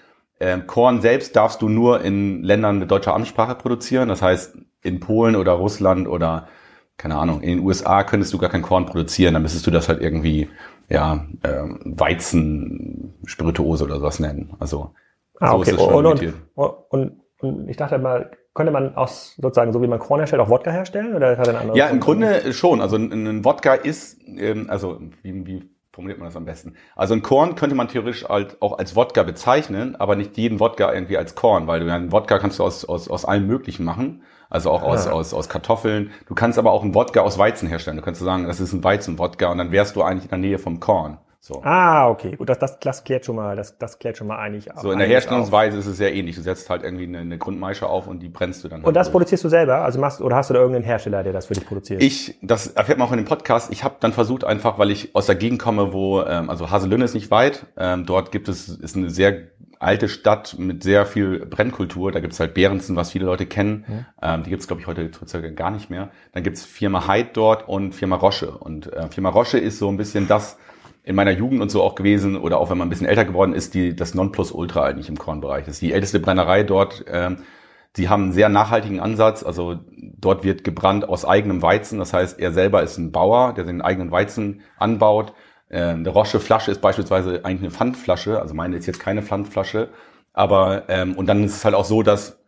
Ähm, 0.41 0.67
Korn 0.67 1.01
selbst 1.01 1.37
darfst 1.37 1.61
du 1.61 1.69
nur 1.69 2.01
in 2.01 2.43
Ländern 2.43 2.79
mit 2.79 2.91
deutscher 2.91 3.15
Amtssprache 3.15 3.57
produzieren, 3.57 4.09
das 4.09 4.23
heißt 4.23 4.57
in 4.83 5.01
Polen 5.01 5.37
oder 5.37 5.53
Russland 5.53 6.09
oder 6.09 6.49
keine 6.97 7.17
Ahnung, 7.17 7.43
in 7.43 7.51
den 7.51 7.67
USA 7.67 8.03
könntest 8.03 8.33
du 8.33 8.39
gar 8.39 8.51
kein 8.51 8.63
Korn 8.63 8.87
produzieren, 8.87 9.35
dann 9.35 9.43
müsstest 9.43 9.67
du 9.67 9.71
das 9.71 9.89
halt 9.89 10.01
irgendwie 10.01 10.49
ja 10.89 11.27
ähm, 11.45 11.81
Weizen, 11.85 13.15
Spirituose 13.25 13.85
oder 13.85 13.97
sowas 13.97 14.19
nennen. 14.19 14.55
Also 14.59 14.95
ah, 15.39 15.51
so 15.51 15.57
okay. 15.59 15.71
ist 15.71 15.77
es 15.77 15.85
schon 15.85 16.07
und, 16.07 16.35
und, 16.55 16.75
und, 16.89 17.21
und 17.41 17.69
ich 17.69 17.77
dachte 17.77 17.99
mal, 17.99 18.31
könnte 18.59 18.73
man 18.73 18.97
aus 18.97 19.37
sozusagen, 19.41 19.73
so 19.73 19.81
wie 19.81 19.87
man 19.87 20.01
Korn 20.01 20.19
herstellt, 20.19 20.43
auch 20.43 20.51
Wodka 20.51 20.73
herstellen? 20.73 21.15
Oder 21.15 21.39
hat 21.39 21.49
eine 21.49 21.77
Ja, 21.77 21.87
im 21.87 22.01
Grunde 22.01 22.53
schon. 22.53 22.81
Also 22.81 22.97
ein, 22.97 23.13
ein 23.13 23.45
Wodka 23.45 23.75
ist, 23.75 24.19
ähm, 24.27 24.67
also 24.69 25.01
wie, 25.23 25.47
wie 25.47 25.71
formuliert 25.93 26.19
man 26.19 26.27
das 26.27 26.37
am 26.37 26.45
besten? 26.45 26.75
Also 26.97 27.15
ein 27.15 27.23
Korn 27.23 27.55
könnte 27.55 27.77
man 27.77 27.87
theoretisch 27.87 28.29
halt 28.29 28.61
auch 28.61 28.77
als 28.79 28.97
Wodka 28.97 29.23
bezeichnen, 29.23 29.95
aber 29.95 30.17
nicht 30.17 30.37
jeden 30.37 30.59
Wodka 30.59 30.93
irgendwie 30.93 31.17
als 31.17 31.37
Korn, 31.37 31.69
weil 31.69 31.79
du 31.79 31.93
einen 31.93 32.11
Wodka 32.11 32.41
kannst 32.41 32.59
du 32.59 32.65
aus, 32.65 32.85
aus, 32.85 33.09
aus 33.09 33.25
allem 33.25 33.47
Möglichen 33.47 33.85
machen. 33.85 34.23
Also 34.51 34.73
auch 34.73 34.83
aus, 34.83 35.07
ah. 35.07 35.13
aus, 35.13 35.33
aus 35.33 35.49
Kartoffeln. 35.49 36.11
Du 36.27 36.35
kannst 36.35 36.59
aber 36.59 36.73
auch 36.73 36.83
einen 36.83 36.97
Wodka 36.97 37.21
aus 37.21 37.39
Weizen 37.39 37.69
herstellen. 37.69 37.97
Du 37.97 38.03
kannst 38.03 38.21
sagen, 38.21 38.45
das 38.47 38.59
ist 38.59 38.73
ein 38.73 38.83
Weizenwodka 38.83 39.53
und 39.53 39.59
dann 39.59 39.71
wärst 39.71 39.95
du 39.95 40.03
eigentlich 40.03 40.25
in 40.25 40.31
der 40.31 40.39
Nähe 40.39 40.59
vom 40.59 40.81
Korn. 40.81 41.19
So. 41.41 41.63
Ah, 41.63 42.09
okay, 42.11 42.35
gut, 42.35 42.49
das, 42.49 42.59
das, 42.59 42.81
das 42.81 43.05
klärt 43.05 43.25
schon 43.25 43.37
mal, 43.37 43.55
das, 43.55 43.79
das 43.79 44.01
klärt 44.01 44.17
schon 44.17 44.27
mal 44.27 44.39
eigentlich. 44.39 44.69
So 44.83 44.91
in 44.91 44.99
der 44.99 45.07
Herstellungsweise 45.07 45.77
auf. 45.77 45.85
ist 45.85 45.87
es 45.87 45.97
sehr 45.97 46.13
ähnlich. 46.13 46.35
Du 46.35 46.43
setzt 46.43 46.69
halt 46.69 46.83
irgendwie 46.83 47.05
eine, 47.05 47.19
eine 47.19 47.39
Grundmaische 47.39 47.87
auf 47.87 48.09
und 48.09 48.21
die 48.21 48.29
brennst 48.29 48.65
du 48.65 48.69
dann. 48.69 48.81
Halt 48.81 48.89
und 48.89 48.95
das 48.95 49.07
durch. 49.07 49.13
produzierst 49.13 49.45
du 49.45 49.49
selber? 49.49 49.77
Also 49.77 50.01
machst 50.01 50.21
oder 50.21 50.35
hast 50.35 50.51
du 50.51 50.55
da 50.55 50.61
irgendeinen 50.61 50.85
Hersteller, 50.85 51.23
der 51.23 51.33
das 51.33 51.47
für 51.47 51.55
dich 51.55 51.65
produziert? 51.65 52.03
Ich, 52.03 52.37
das 52.43 52.67
erfährt 52.67 52.99
man 52.99 53.07
auch 53.07 53.13
in 53.13 53.19
dem 53.19 53.25
Podcast. 53.25 53.73
Ich 53.73 53.85
habe 53.85 53.97
dann 54.01 54.13
versucht 54.13 54.43
einfach, 54.43 54.79
weil 54.79 54.91
ich 54.91 55.15
aus 55.15 55.27
der 55.27 55.37
Gegend 55.37 55.61
komme, 55.61 55.93
wo 55.93 56.23
ähm, 56.23 56.51
also 56.51 56.71
Haselünne 56.71 57.05
ist 57.05 57.15
nicht 57.15 57.31
weit. 57.31 57.67
Ähm, 57.77 58.05
dort 58.05 58.33
gibt 58.33 58.49
es 58.49 58.69
ist 58.69 58.97
eine 58.97 59.09
sehr 59.09 59.49
alte 59.79 60.09
Stadt 60.09 60.57
mit 60.59 60.83
sehr 60.83 61.07
viel 61.07 61.47
Brennkultur. 61.47 62.11
Da 62.11 62.19
gibt's 62.19 62.41
halt 62.41 62.53
Behrensen, 62.53 62.97
was 62.97 63.13
viele 63.13 63.27
Leute 63.27 63.47
kennen. 63.47 63.85
Mhm. 63.87 64.07
Ähm, 64.21 64.43
die 64.43 64.51
gibt's 64.51 64.67
glaube 64.67 64.83
ich, 64.83 64.89
heute 64.89 65.09
circa 65.27 65.51
gar 65.51 65.71
nicht 65.71 65.89
mehr. 65.89 66.11
Dann 66.33 66.43
gibt's 66.43 66.65
Firma 66.65 67.07
Heid 67.07 67.37
dort 67.37 67.69
und 67.69 67.95
Firma 67.95 68.17
Roche. 68.17 68.51
Und 68.51 68.93
äh, 68.93 69.09
Firma 69.09 69.29
Roche 69.29 69.59
ist 69.59 69.79
so 69.79 69.89
ein 69.89 69.97
bisschen 69.97 70.27
das 70.27 70.59
in 71.09 71.15
meiner 71.15 71.31
Jugend 71.31 71.63
und 71.63 71.71
so 71.71 71.83
auch 71.83 71.95
gewesen 71.95 72.37
oder 72.37 72.59
auch 72.59 72.69
wenn 72.69 72.77
man 72.77 72.87
ein 72.87 72.91
bisschen 72.91 73.07
älter 73.07 73.25
geworden 73.25 73.55
ist, 73.55 73.73
die 73.73 73.97
das 73.97 74.15
Nonplusultra 74.15 74.85
eigentlich 74.85 75.09
im 75.09 75.19
Kornbereich. 75.19 75.65
Das 75.65 75.77
ist 75.77 75.81
die 75.81 75.95
älteste 75.95 76.21
Brennerei 76.21 76.65
dort. 76.65 77.03
Ähm, 77.11 77.39
die 77.97 78.11
haben 78.11 78.25
einen 78.25 78.33
sehr 78.33 78.51
nachhaltigen 78.51 79.01
Ansatz. 79.01 79.43
Also 79.43 79.79
dort 79.97 80.45
wird 80.45 80.65
gebrannt 80.65 81.09
aus 81.09 81.25
eigenem 81.25 81.63
Weizen. 81.63 81.99
Das 81.99 82.13
heißt, 82.13 82.39
er 82.39 82.53
selber 82.53 82.83
ist 82.83 82.99
ein 82.99 83.11
Bauer, 83.11 83.55
der 83.55 83.65
seinen 83.65 83.81
eigenen 83.81 84.11
Weizen 84.11 84.61
anbaut. 84.77 85.33
Äh, 85.71 85.81
eine 85.81 86.11
Roche 86.11 86.41
Flasche 86.41 86.73
ist 86.73 86.83
beispielsweise 86.83 87.43
eigentlich 87.43 87.63
eine 87.63 87.71
Pfandflasche. 87.71 88.39
Also 88.39 88.53
meine 88.53 88.77
ist 88.77 88.85
jetzt 88.85 89.01
keine 89.01 89.23
Pfandflasche. 89.23 89.89
Aber 90.35 90.91
ähm, 90.91 91.17
und 91.17 91.27
dann 91.27 91.43
ist 91.43 91.57
es 91.57 91.65
halt 91.65 91.75
auch 91.75 91.87
so, 91.87 92.03
dass 92.03 92.39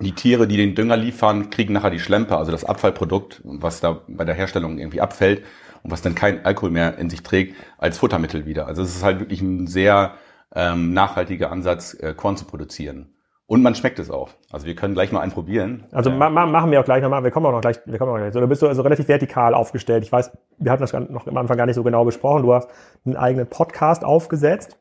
die 0.00 0.16
Tiere, 0.16 0.48
die 0.48 0.56
den 0.56 0.74
Dünger 0.74 0.96
liefern, 0.96 1.48
kriegen 1.50 1.74
nachher 1.74 1.90
die 1.90 2.00
Schlempe, 2.00 2.36
also 2.36 2.50
das 2.50 2.64
Abfallprodukt, 2.64 3.40
was 3.44 3.78
da 3.78 4.00
bei 4.08 4.24
der 4.24 4.34
Herstellung 4.34 4.78
irgendwie 4.78 5.00
abfällt 5.00 5.44
und 5.84 5.90
was 5.90 6.02
dann 6.02 6.14
kein 6.14 6.44
Alkohol 6.44 6.70
mehr 6.70 6.98
in 6.98 7.10
sich 7.10 7.22
trägt, 7.22 7.54
als 7.78 7.98
Futtermittel 7.98 8.46
wieder. 8.46 8.66
Also 8.66 8.82
es 8.82 8.96
ist 8.96 9.04
halt 9.04 9.20
wirklich 9.20 9.42
ein 9.42 9.66
sehr 9.66 10.14
ähm, 10.54 10.92
nachhaltiger 10.92 11.52
Ansatz, 11.52 11.94
äh, 12.00 12.14
Korn 12.14 12.36
zu 12.36 12.46
produzieren. 12.46 13.14
Und 13.46 13.62
man 13.62 13.74
schmeckt 13.74 13.98
es 13.98 14.10
auch. 14.10 14.30
Also 14.50 14.66
wir 14.66 14.74
können 14.74 14.94
gleich 14.94 15.12
mal 15.12 15.20
einen 15.20 15.32
probieren. 15.32 15.86
Also 15.92 16.10
ma 16.10 16.30
ma 16.30 16.46
machen 16.46 16.70
wir 16.70 16.80
auch 16.80 16.84
gleich 16.84 17.02
nochmal. 17.02 17.22
Wir 17.22 17.30
kommen 17.30 17.44
auch 17.44 17.52
noch 17.52 17.60
gleich. 17.60 17.78
Wir 17.84 17.98
kommen 17.98 18.10
auch 18.10 18.16
gleich. 18.16 18.32
So, 18.32 18.40
du 18.40 18.48
bist 18.48 18.60
so 18.60 18.68
also 18.68 18.80
relativ 18.80 19.06
vertikal 19.06 19.52
aufgestellt. 19.52 20.02
Ich 20.02 20.10
weiß, 20.10 20.32
wir 20.58 20.72
hatten 20.72 20.80
das 20.80 20.94
noch 20.94 21.26
am 21.26 21.36
Anfang 21.36 21.58
gar 21.58 21.66
nicht 21.66 21.74
so 21.74 21.82
genau 21.82 22.06
besprochen. 22.06 22.42
Du 22.42 22.54
hast 22.54 22.70
einen 23.04 23.16
eigenen 23.16 23.46
Podcast 23.46 24.02
aufgesetzt. 24.02 24.78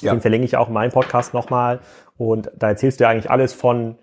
Ja. 0.00 0.12
Den 0.12 0.20
verlinke 0.20 0.44
ich 0.44 0.56
auch 0.56 0.68
in 0.68 0.74
meinem 0.74 0.92
Podcast 0.92 1.34
nochmal. 1.34 1.80
Und 2.16 2.52
da 2.56 2.68
erzählst 2.68 3.00
du 3.00 3.04
ja 3.04 3.10
eigentlich 3.10 3.32
alles 3.32 3.52
von 3.52 3.96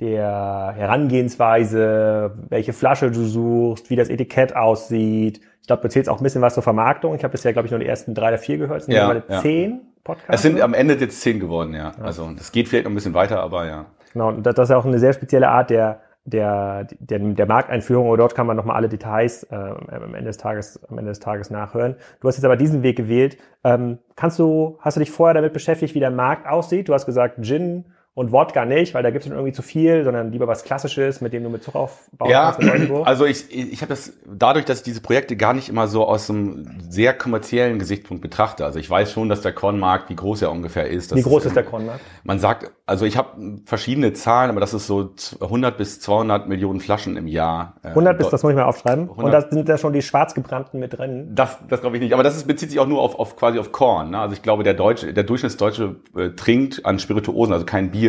der 0.00 0.74
Herangehensweise, 0.76 2.36
welche 2.50 2.74
Flasche 2.74 3.10
du 3.10 3.24
suchst, 3.24 3.88
wie 3.88 3.96
das 3.96 4.10
Etikett 4.10 4.54
aussieht, 4.54 5.40
glaube, 5.68 5.82
du 5.82 5.86
erzählst 5.86 6.10
auch 6.10 6.18
ein 6.18 6.24
bisschen 6.24 6.42
was 6.42 6.54
zur 6.54 6.62
Vermarktung. 6.64 7.14
Ich 7.14 7.22
habe 7.22 7.32
bisher, 7.32 7.52
glaube 7.52 7.66
ich, 7.66 7.70
nur 7.70 7.78
die 7.78 7.86
ersten 7.86 8.14
drei 8.14 8.28
oder 8.28 8.38
vier 8.38 8.58
gehört. 8.58 8.80
Es 8.80 8.86
sind 8.86 8.94
ja, 8.94 9.22
ja. 9.28 9.40
zehn 9.40 9.82
Podcasts. 10.02 10.34
Es 10.34 10.42
sind 10.42 10.60
am 10.60 10.74
Ende 10.74 10.94
jetzt 10.94 11.20
zehn 11.20 11.38
geworden, 11.38 11.74
ja. 11.74 11.92
ja. 11.96 12.04
Also 12.04 12.28
das 12.36 12.50
geht 12.50 12.68
vielleicht 12.68 12.84
noch 12.84 12.90
ein 12.90 12.96
bisschen 12.96 13.14
weiter, 13.14 13.40
aber 13.40 13.66
ja. 13.66 13.86
Genau, 14.12 14.28
und 14.28 14.44
das 14.44 14.58
ist 14.58 14.70
ja 14.70 14.76
auch 14.76 14.84
eine 14.84 14.98
sehr 14.98 15.12
spezielle 15.12 15.48
Art 15.48 15.70
der, 15.70 16.00
der, 16.24 16.86
der, 16.98 17.18
der 17.18 17.46
Markteinführung. 17.46 18.08
Und 18.08 18.18
dort 18.18 18.34
kann 18.34 18.46
man 18.46 18.56
nochmal 18.56 18.76
alle 18.76 18.88
Details 18.88 19.44
äh, 19.44 19.54
am, 19.54 20.14
Ende 20.14 20.24
des 20.24 20.38
Tages, 20.38 20.80
am 20.88 20.98
Ende 20.98 21.10
des 21.10 21.20
Tages 21.20 21.50
nachhören. 21.50 21.96
Du 22.20 22.28
hast 22.28 22.36
jetzt 22.36 22.44
aber 22.44 22.56
diesen 22.56 22.82
Weg 22.82 22.96
gewählt. 22.96 23.36
Ähm, 23.62 23.98
kannst 24.16 24.38
du, 24.38 24.78
hast 24.80 24.96
du 24.96 25.00
dich 25.00 25.10
vorher 25.10 25.34
damit 25.34 25.52
beschäftigt, 25.52 25.94
wie 25.94 26.00
der 26.00 26.10
Markt 26.10 26.48
aussieht? 26.48 26.88
Du 26.88 26.94
hast 26.94 27.06
gesagt, 27.06 27.36
Gin 27.42 27.84
und 28.14 28.32
Wodka 28.32 28.64
nicht, 28.64 28.94
weil 28.94 29.04
da 29.04 29.10
gibt 29.10 29.24
es 29.24 29.30
irgendwie 29.30 29.52
zu 29.52 29.62
viel, 29.62 30.02
sondern 30.02 30.32
lieber 30.32 30.48
was 30.48 30.64
Klassisches, 30.64 31.20
mit 31.20 31.32
dem 31.32 31.44
du 31.44 31.50
mit 31.50 31.62
Zucker 31.62 31.78
aufbauen 31.78 32.30
ja, 32.30 32.52
kannst. 32.58 32.90
Also 33.04 33.26
ich, 33.26 33.54
ich 33.54 33.80
habe 33.80 33.90
das 33.90 34.12
dadurch, 34.26 34.64
dass 34.64 34.78
ich 34.78 34.84
diese 34.84 35.00
Projekte 35.00 35.36
gar 35.36 35.54
nicht 35.54 35.68
immer 35.68 35.86
so 35.86 36.04
aus 36.04 36.28
einem 36.28 36.80
sehr 36.88 37.14
kommerziellen 37.14 37.78
Gesichtspunkt 37.78 38.20
betrachte. 38.20 38.64
Also 38.64 38.80
ich 38.80 38.90
weiß 38.90 39.12
schon, 39.12 39.28
dass 39.28 39.42
der 39.42 39.52
Kornmarkt, 39.52 40.10
wie 40.10 40.16
groß 40.16 40.42
er 40.42 40.50
ungefähr 40.50 40.88
ist. 40.88 41.14
Wie 41.14 41.22
groß 41.22 41.42
ist, 41.42 41.50
ist 41.50 41.56
der 41.56 41.62
Kornmarkt? 41.62 42.00
Man 42.24 42.40
sagt, 42.40 42.72
also 42.86 43.04
ich 43.04 43.16
habe 43.16 43.60
verschiedene 43.66 44.12
Zahlen, 44.14 44.50
aber 44.50 44.60
das 44.60 44.74
ist 44.74 44.86
so 44.86 45.10
100 45.40 45.76
bis 45.76 46.00
200 46.00 46.48
Millionen 46.48 46.80
Flaschen 46.80 47.16
im 47.16 47.28
Jahr. 47.28 47.74
100 47.82 48.14
äh, 48.14 48.18
bis, 48.18 48.30
das 48.30 48.42
muss 48.42 48.50
ich 48.50 48.56
mal 48.56 48.64
aufschreiben. 48.64 49.10
100, 49.10 49.24
und 49.24 49.30
da 49.30 49.48
sind 49.48 49.68
da 49.68 49.78
schon 49.78 49.92
die 49.92 50.02
schwarzgebrannten 50.02 50.80
mit 50.80 50.98
drin. 50.98 51.32
Das, 51.34 51.58
das 51.68 51.82
glaube 51.82 51.96
ich 51.96 52.02
nicht. 52.02 52.14
Aber 52.14 52.24
das 52.24 52.36
ist, 52.36 52.48
bezieht 52.48 52.70
sich 52.70 52.80
auch 52.80 52.88
nur 52.88 53.00
auf, 53.00 53.16
auf 53.16 53.36
quasi 53.36 53.58
auf 53.60 53.70
Korn. 53.70 54.10
Ne? 54.10 54.18
Also 54.18 54.34
ich 54.34 54.42
glaube, 54.42 54.64
der 54.64 54.74
Deutsche, 54.74 55.12
der 55.12 55.22
Durchschnittsdeutsche 55.22 55.96
äh, 56.16 56.30
trinkt 56.30 56.84
an 56.84 56.98
Spirituosen, 56.98 57.52
also 57.52 57.64
kein 57.64 57.90
Bier, 57.90 58.07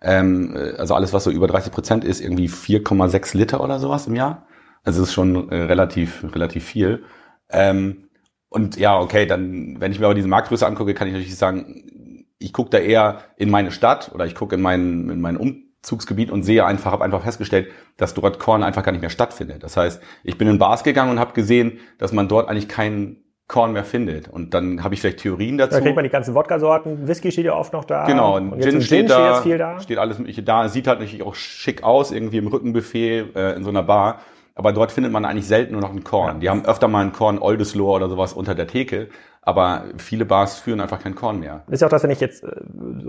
ähm, 0.00 0.54
äh, 0.56 0.76
also 0.76 0.94
alles, 0.94 1.12
was 1.12 1.24
so 1.24 1.30
über 1.30 1.46
30 1.46 1.72
Prozent 1.72 2.04
ist, 2.04 2.20
irgendwie 2.20 2.48
4,6 2.48 3.36
Liter 3.36 3.62
oder 3.62 3.78
sowas 3.78 4.06
im 4.06 4.14
Jahr. 4.14 4.46
Also 4.84 5.00
das 5.00 5.08
ist 5.08 5.14
schon 5.14 5.50
äh, 5.50 5.62
relativ, 5.62 6.24
relativ 6.34 6.64
viel. 6.64 7.04
Ähm, 7.50 8.08
und 8.48 8.76
ja, 8.76 8.98
okay, 8.98 9.26
dann, 9.26 9.80
wenn 9.80 9.92
ich 9.92 9.98
mir 9.98 10.06
aber 10.06 10.14
diese 10.14 10.28
Marktgröße 10.28 10.66
angucke, 10.66 10.94
kann 10.94 11.08
ich 11.08 11.14
natürlich 11.14 11.36
sagen, 11.36 12.24
ich 12.38 12.52
gucke 12.52 12.70
da 12.70 12.78
eher 12.78 13.22
in 13.36 13.50
meine 13.50 13.70
Stadt 13.70 14.12
oder 14.14 14.26
ich 14.26 14.34
gucke 14.34 14.54
in 14.54 14.62
mein, 14.62 15.10
in 15.10 15.20
mein 15.20 15.36
Umzugsgebiet 15.36 16.30
und 16.30 16.42
sehe 16.42 16.64
einfach, 16.64 16.92
habe 16.92 17.04
einfach 17.04 17.22
festgestellt, 17.22 17.68
dass 17.96 18.14
dort 18.14 18.38
Korn 18.38 18.62
einfach 18.62 18.82
gar 18.82 18.92
nicht 18.92 19.00
mehr 19.00 19.10
stattfindet. 19.10 19.62
Das 19.62 19.76
heißt, 19.76 20.00
ich 20.22 20.38
bin 20.38 20.48
in 20.48 20.58
Bars 20.58 20.84
gegangen 20.84 21.10
und 21.10 21.18
habe 21.18 21.32
gesehen, 21.32 21.80
dass 21.98 22.12
man 22.12 22.28
dort 22.28 22.48
eigentlich 22.48 22.68
keinen 22.68 23.24
Korn 23.48 23.72
mehr 23.72 23.84
findet. 23.84 24.28
Und 24.28 24.54
dann 24.54 24.82
habe 24.82 24.94
ich 24.94 25.00
vielleicht 25.00 25.18
Theorien 25.18 25.56
dazu. 25.56 25.76
Da 25.76 25.80
kriegt 25.80 25.94
man 25.94 26.04
die 26.04 26.10
ganzen 26.10 26.34
Wodka-Sorten. 26.34 27.06
Whisky 27.06 27.30
steht 27.30 27.44
ja 27.44 27.54
oft 27.54 27.72
noch 27.72 27.84
da. 27.84 28.04
Genau, 28.06 28.36
und 28.36 28.60
Gin, 28.60 28.80
steht, 28.82 29.00
Gin 29.00 29.06
da, 29.06 29.40
steht, 29.40 29.60
da, 29.60 29.80
steht 29.80 29.98
alles 29.98 30.18
mögliche 30.18 30.42
da. 30.42 30.68
Sieht 30.68 30.88
halt 30.88 30.98
natürlich 30.98 31.22
auch 31.22 31.36
schick 31.36 31.84
aus, 31.84 32.10
irgendwie 32.10 32.38
im 32.38 32.48
Rückenbuffet 32.48 33.36
äh, 33.36 33.52
in 33.54 33.62
so 33.62 33.70
einer 33.70 33.84
Bar. 33.84 34.20
Aber 34.56 34.72
dort 34.72 34.90
findet 34.90 35.12
man 35.12 35.24
eigentlich 35.24 35.46
selten 35.46 35.72
nur 35.72 35.82
noch 35.82 35.90
einen 35.90 36.02
Korn. 36.02 36.36
Ja. 36.36 36.40
Die 36.40 36.50
haben 36.50 36.64
öfter 36.64 36.88
mal 36.88 37.02
einen 37.02 37.12
Korn 37.12 37.38
Oldesloe 37.38 37.94
oder 37.94 38.08
sowas 38.08 38.32
unter 38.32 38.54
der 38.54 38.66
Theke. 38.66 39.08
Aber 39.42 39.84
viele 39.98 40.24
Bars 40.24 40.58
führen 40.58 40.80
einfach 40.80 41.00
kein 41.00 41.14
Korn 41.14 41.38
mehr. 41.38 41.62
Das 41.66 41.74
ist 41.74 41.80
ja 41.82 41.86
auch 41.86 41.90
das, 41.90 42.02
wenn 42.02 42.10
ich 42.10 42.18
jetzt, 42.18 42.42
äh, 42.42 42.50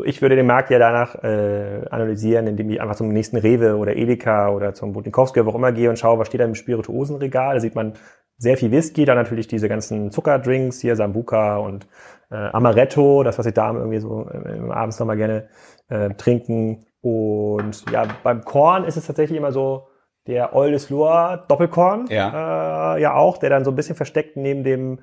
ich 0.06 0.22
würde 0.22 0.36
den 0.36 0.46
Markt 0.46 0.70
ja 0.70 0.78
danach 0.78 1.16
äh, 1.24 1.82
analysieren, 1.90 2.46
indem 2.46 2.70
ich 2.70 2.80
einfach 2.80 2.96
zum 2.96 3.08
nächsten 3.08 3.38
Rewe 3.38 3.76
oder 3.76 3.96
Edeka 3.96 4.50
oder 4.50 4.76
zum 4.76 4.94
Budnikowski, 4.94 5.44
wo 5.44 5.50
auch 5.50 5.56
immer 5.56 5.72
gehe 5.72 5.90
und 5.90 5.98
schaue, 5.98 6.20
was 6.20 6.28
steht 6.28 6.42
da 6.42 6.46
im 6.46 6.54
Spirituosenregal. 6.54 7.56
Da 7.56 7.60
sieht 7.60 7.74
man 7.74 7.94
sehr 8.38 8.58
viel 8.58 8.72
Whisky, 8.72 9.06
dann 9.06 9.18
natürlich 9.18 9.48
diese 9.48 9.68
ganzen 9.68 10.12
Zuckerdrinks 10.12 10.80
hier, 10.80 10.96
Sambuca 10.96 11.58
und 11.58 11.88
äh, 12.30 12.36
Amaretto, 12.36 13.24
das, 13.24 13.38
was 13.38 13.46
die 13.46 13.54
Damen 13.54 13.80
irgendwie 13.80 14.00
so 14.00 14.30
äh, 14.30 14.72
abends 14.72 15.00
nochmal 15.00 15.18
gerne 15.18 15.48
äh, 15.90 16.10
trinken. 16.12 16.86
Und 17.02 17.90
ja, 17.92 18.08
beim 18.24 18.44
Korn 18.44 18.84
ist 18.84 18.98
es 18.98 19.08
tatsächlich 19.08 19.38
immer 19.38 19.52
so, 19.52 19.88
der 20.28 20.54
Oldesloe 20.54 21.46
Doppelkorn, 21.48 22.08
ja. 22.10 22.96
Äh, 22.96 23.02
ja 23.02 23.16
auch, 23.16 23.38
der 23.38 23.50
dann 23.50 23.64
so 23.64 23.72
ein 23.72 23.76
bisschen 23.76 23.96
versteckt 23.96 24.36
neben 24.36 24.64
dem 24.64 25.00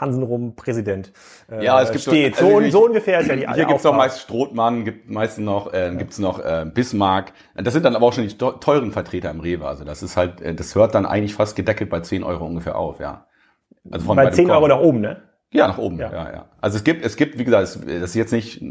Hansenrum 0.00 0.54
Präsident 0.54 1.12
äh, 1.50 1.64
ja, 1.64 1.82
es 1.82 1.90
gibt 1.90 2.02
steht. 2.02 2.36
So, 2.36 2.58
also 2.58 2.70
so, 2.70 2.84
ungefähr 2.86 3.20
ist 3.20 3.28
ja 3.28 3.36
die 3.36 3.48
Hier 3.52 3.64
gibt's 3.64 3.84
noch 3.84 3.96
meist 3.96 4.20
Strothmann, 4.20 4.84
gibt 4.84 5.10
meistens 5.10 5.44
noch, 5.44 5.72
äh, 5.72 5.94
gibt's 5.96 6.18
noch 6.18 6.38
äh, 6.38 6.66
Bismarck. 6.72 7.32
Das 7.54 7.74
sind 7.74 7.84
dann 7.84 7.96
aber 7.96 8.06
auch 8.06 8.12
schon 8.12 8.26
die 8.26 8.36
teuren 8.36 8.92
Vertreter 8.92 9.30
im 9.30 9.40
Rewe. 9.40 9.66
Also 9.66 9.84
das 9.84 10.02
ist 10.02 10.16
halt, 10.16 10.40
äh, 10.40 10.54
das 10.54 10.74
hört 10.74 10.94
dann 10.94 11.06
eigentlich 11.06 11.34
fast 11.34 11.56
gedeckelt 11.56 11.90
bei 11.90 12.00
10 12.00 12.22
Euro 12.22 12.46
ungefähr 12.46 12.76
auf, 12.76 13.00
ja. 13.00 13.26
Also 13.90 14.06
von 14.06 14.16
bei 14.16 14.30
10 14.30 14.50
Euro 14.50 14.68
nach 14.68 14.80
oben, 14.80 15.00
ne? 15.00 15.27
Ja, 15.50 15.66
nach 15.66 15.78
oben, 15.78 15.98
ja. 15.98 16.12
ja, 16.12 16.30
ja. 16.30 16.48
Also 16.60 16.76
es 16.76 16.84
gibt, 16.84 17.02
es 17.02 17.16
gibt, 17.16 17.38
wie 17.38 17.44
gesagt, 17.44 17.62
das 17.62 17.76
ist 17.76 18.14
jetzt 18.14 18.32
nicht, 18.32 18.62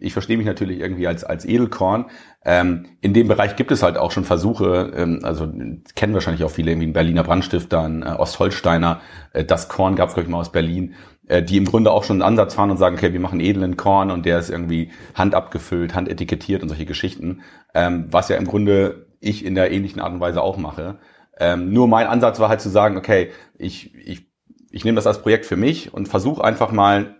ich 0.00 0.12
verstehe 0.12 0.36
mich 0.36 0.46
natürlich 0.46 0.80
irgendwie 0.80 1.06
als, 1.06 1.22
als 1.22 1.44
Edelkorn. 1.44 2.06
Ähm, 2.44 2.86
in 3.00 3.14
dem 3.14 3.28
Bereich 3.28 3.54
gibt 3.54 3.70
es 3.70 3.84
halt 3.84 3.96
auch 3.96 4.10
schon 4.10 4.24
Versuche, 4.24 4.92
ähm, 4.96 5.20
also 5.22 5.48
kennen 5.94 6.12
wahrscheinlich 6.12 6.42
auch 6.42 6.50
viele, 6.50 6.72
irgendwie 6.72 6.88
ein 6.88 6.92
Berliner 6.92 7.22
Brandstifter, 7.22 7.82
ein 7.82 8.02
äh, 8.02 8.06
Ostholsteiner, 8.06 9.00
äh, 9.32 9.44
das 9.44 9.68
Korn 9.68 9.94
gab 9.94 10.08
es, 10.08 10.14
glaube 10.14 10.26
ich, 10.26 10.32
mal 10.32 10.40
aus 10.40 10.50
Berlin, 10.50 10.94
äh, 11.28 11.40
die 11.40 11.56
im 11.56 11.66
Grunde 11.66 11.92
auch 11.92 12.02
schon 12.02 12.16
einen 12.16 12.28
Ansatz 12.28 12.54
fahren 12.54 12.72
und 12.72 12.78
sagen, 12.78 12.96
okay, 12.96 13.12
wir 13.12 13.20
machen 13.20 13.38
edlen 13.38 13.76
Korn 13.76 14.10
und 14.10 14.26
der 14.26 14.40
ist 14.40 14.50
irgendwie 14.50 14.90
handabgefüllt, 15.14 15.94
handetikettiert 15.94 16.62
und 16.62 16.68
solche 16.68 16.86
Geschichten, 16.86 17.42
ähm, 17.74 18.06
was 18.10 18.28
ja 18.28 18.36
im 18.36 18.46
Grunde 18.46 19.06
ich 19.20 19.44
in 19.44 19.54
der 19.54 19.70
ähnlichen 19.70 20.00
Art 20.00 20.12
und 20.12 20.20
Weise 20.20 20.42
auch 20.42 20.56
mache. 20.56 20.98
Ähm, 21.38 21.72
nur 21.72 21.86
mein 21.86 22.08
Ansatz 22.08 22.40
war 22.40 22.48
halt 22.48 22.60
zu 22.60 22.70
sagen, 22.70 22.96
okay, 22.96 23.30
ich, 23.56 23.94
ich 23.94 24.33
ich 24.74 24.84
nehme 24.84 24.96
das 24.96 25.06
als 25.06 25.22
Projekt 25.22 25.46
für 25.46 25.56
mich 25.56 25.94
und 25.94 26.08
versuche 26.08 26.42
einfach 26.42 26.72
mal, 26.72 27.14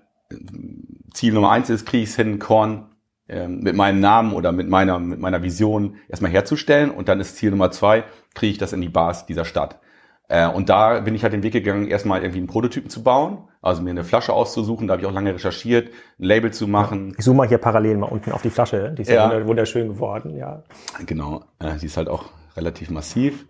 Ziel 1.12 1.32
Nummer 1.32 1.52
eins 1.52 1.70
ist, 1.70 1.86
kriege 1.86 2.02
ich 2.02 2.10
es 2.10 2.16
hin, 2.16 2.40
Korn 2.40 2.90
äh, 3.28 3.46
mit 3.46 3.76
meinem 3.76 4.00
Namen 4.00 4.32
oder 4.32 4.50
mit 4.50 4.68
meiner, 4.68 4.98
mit 4.98 5.20
meiner 5.20 5.42
Vision 5.42 5.96
erstmal 6.08 6.32
herzustellen 6.32 6.90
und 6.90 7.08
dann 7.08 7.20
ist 7.20 7.36
Ziel 7.36 7.50
Nummer 7.50 7.70
zwei, 7.70 8.04
kriege 8.34 8.50
ich 8.50 8.58
das 8.58 8.72
in 8.72 8.80
die 8.80 8.88
Bars 8.88 9.26
dieser 9.26 9.44
Stadt. 9.44 9.78
Äh, 10.26 10.48
und 10.48 10.68
da 10.68 11.00
bin 11.00 11.14
ich 11.14 11.22
halt 11.22 11.32
den 11.32 11.44
Weg 11.44 11.52
gegangen, 11.52 11.86
erstmal 11.86 12.22
irgendwie 12.22 12.38
einen 12.38 12.48
Prototypen 12.48 12.90
zu 12.90 13.04
bauen, 13.04 13.44
also 13.62 13.82
mir 13.82 13.90
eine 13.90 14.02
Flasche 14.02 14.32
auszusuchen, 14.32 14.88
da 14.88 14.94
habe 14.94 15.02
ich 15.02 15.08
auch 15.08 15.12
lange 15.12 15.32
recherchiert, 15.32 15.90
ein 16.18 16.24
Label 16.24 16.52
zu 16.52 16.66
machen. 16.66 17.14
Ich 17.16 17.24
zoome 17.24 17.38
mal 17.38 17.48
hier 17.48 17.58
parallel 17.58 17.98
mal 17.98 18.08
unten 18.08 18.32
auf 18.32 18.42
die 18.42 18.50
Flasche, 18.50 18.92
die 18.96 19.02
ist 19.02 19.10
ja, 19.10 19.32
ja 19.32 19.46
wunderschön 19.46 19.88
geworden, 19.88 20.36
ja. 20.36 20.64
Genau, 21.06 21.44
äh, 21.60 21.76
die 21.80 21.86
ist 21.86 21.96
halt 21.96 22.08
auch 22.08 22.30
relativ 22.56 22.90
massiv. 22.90 23.46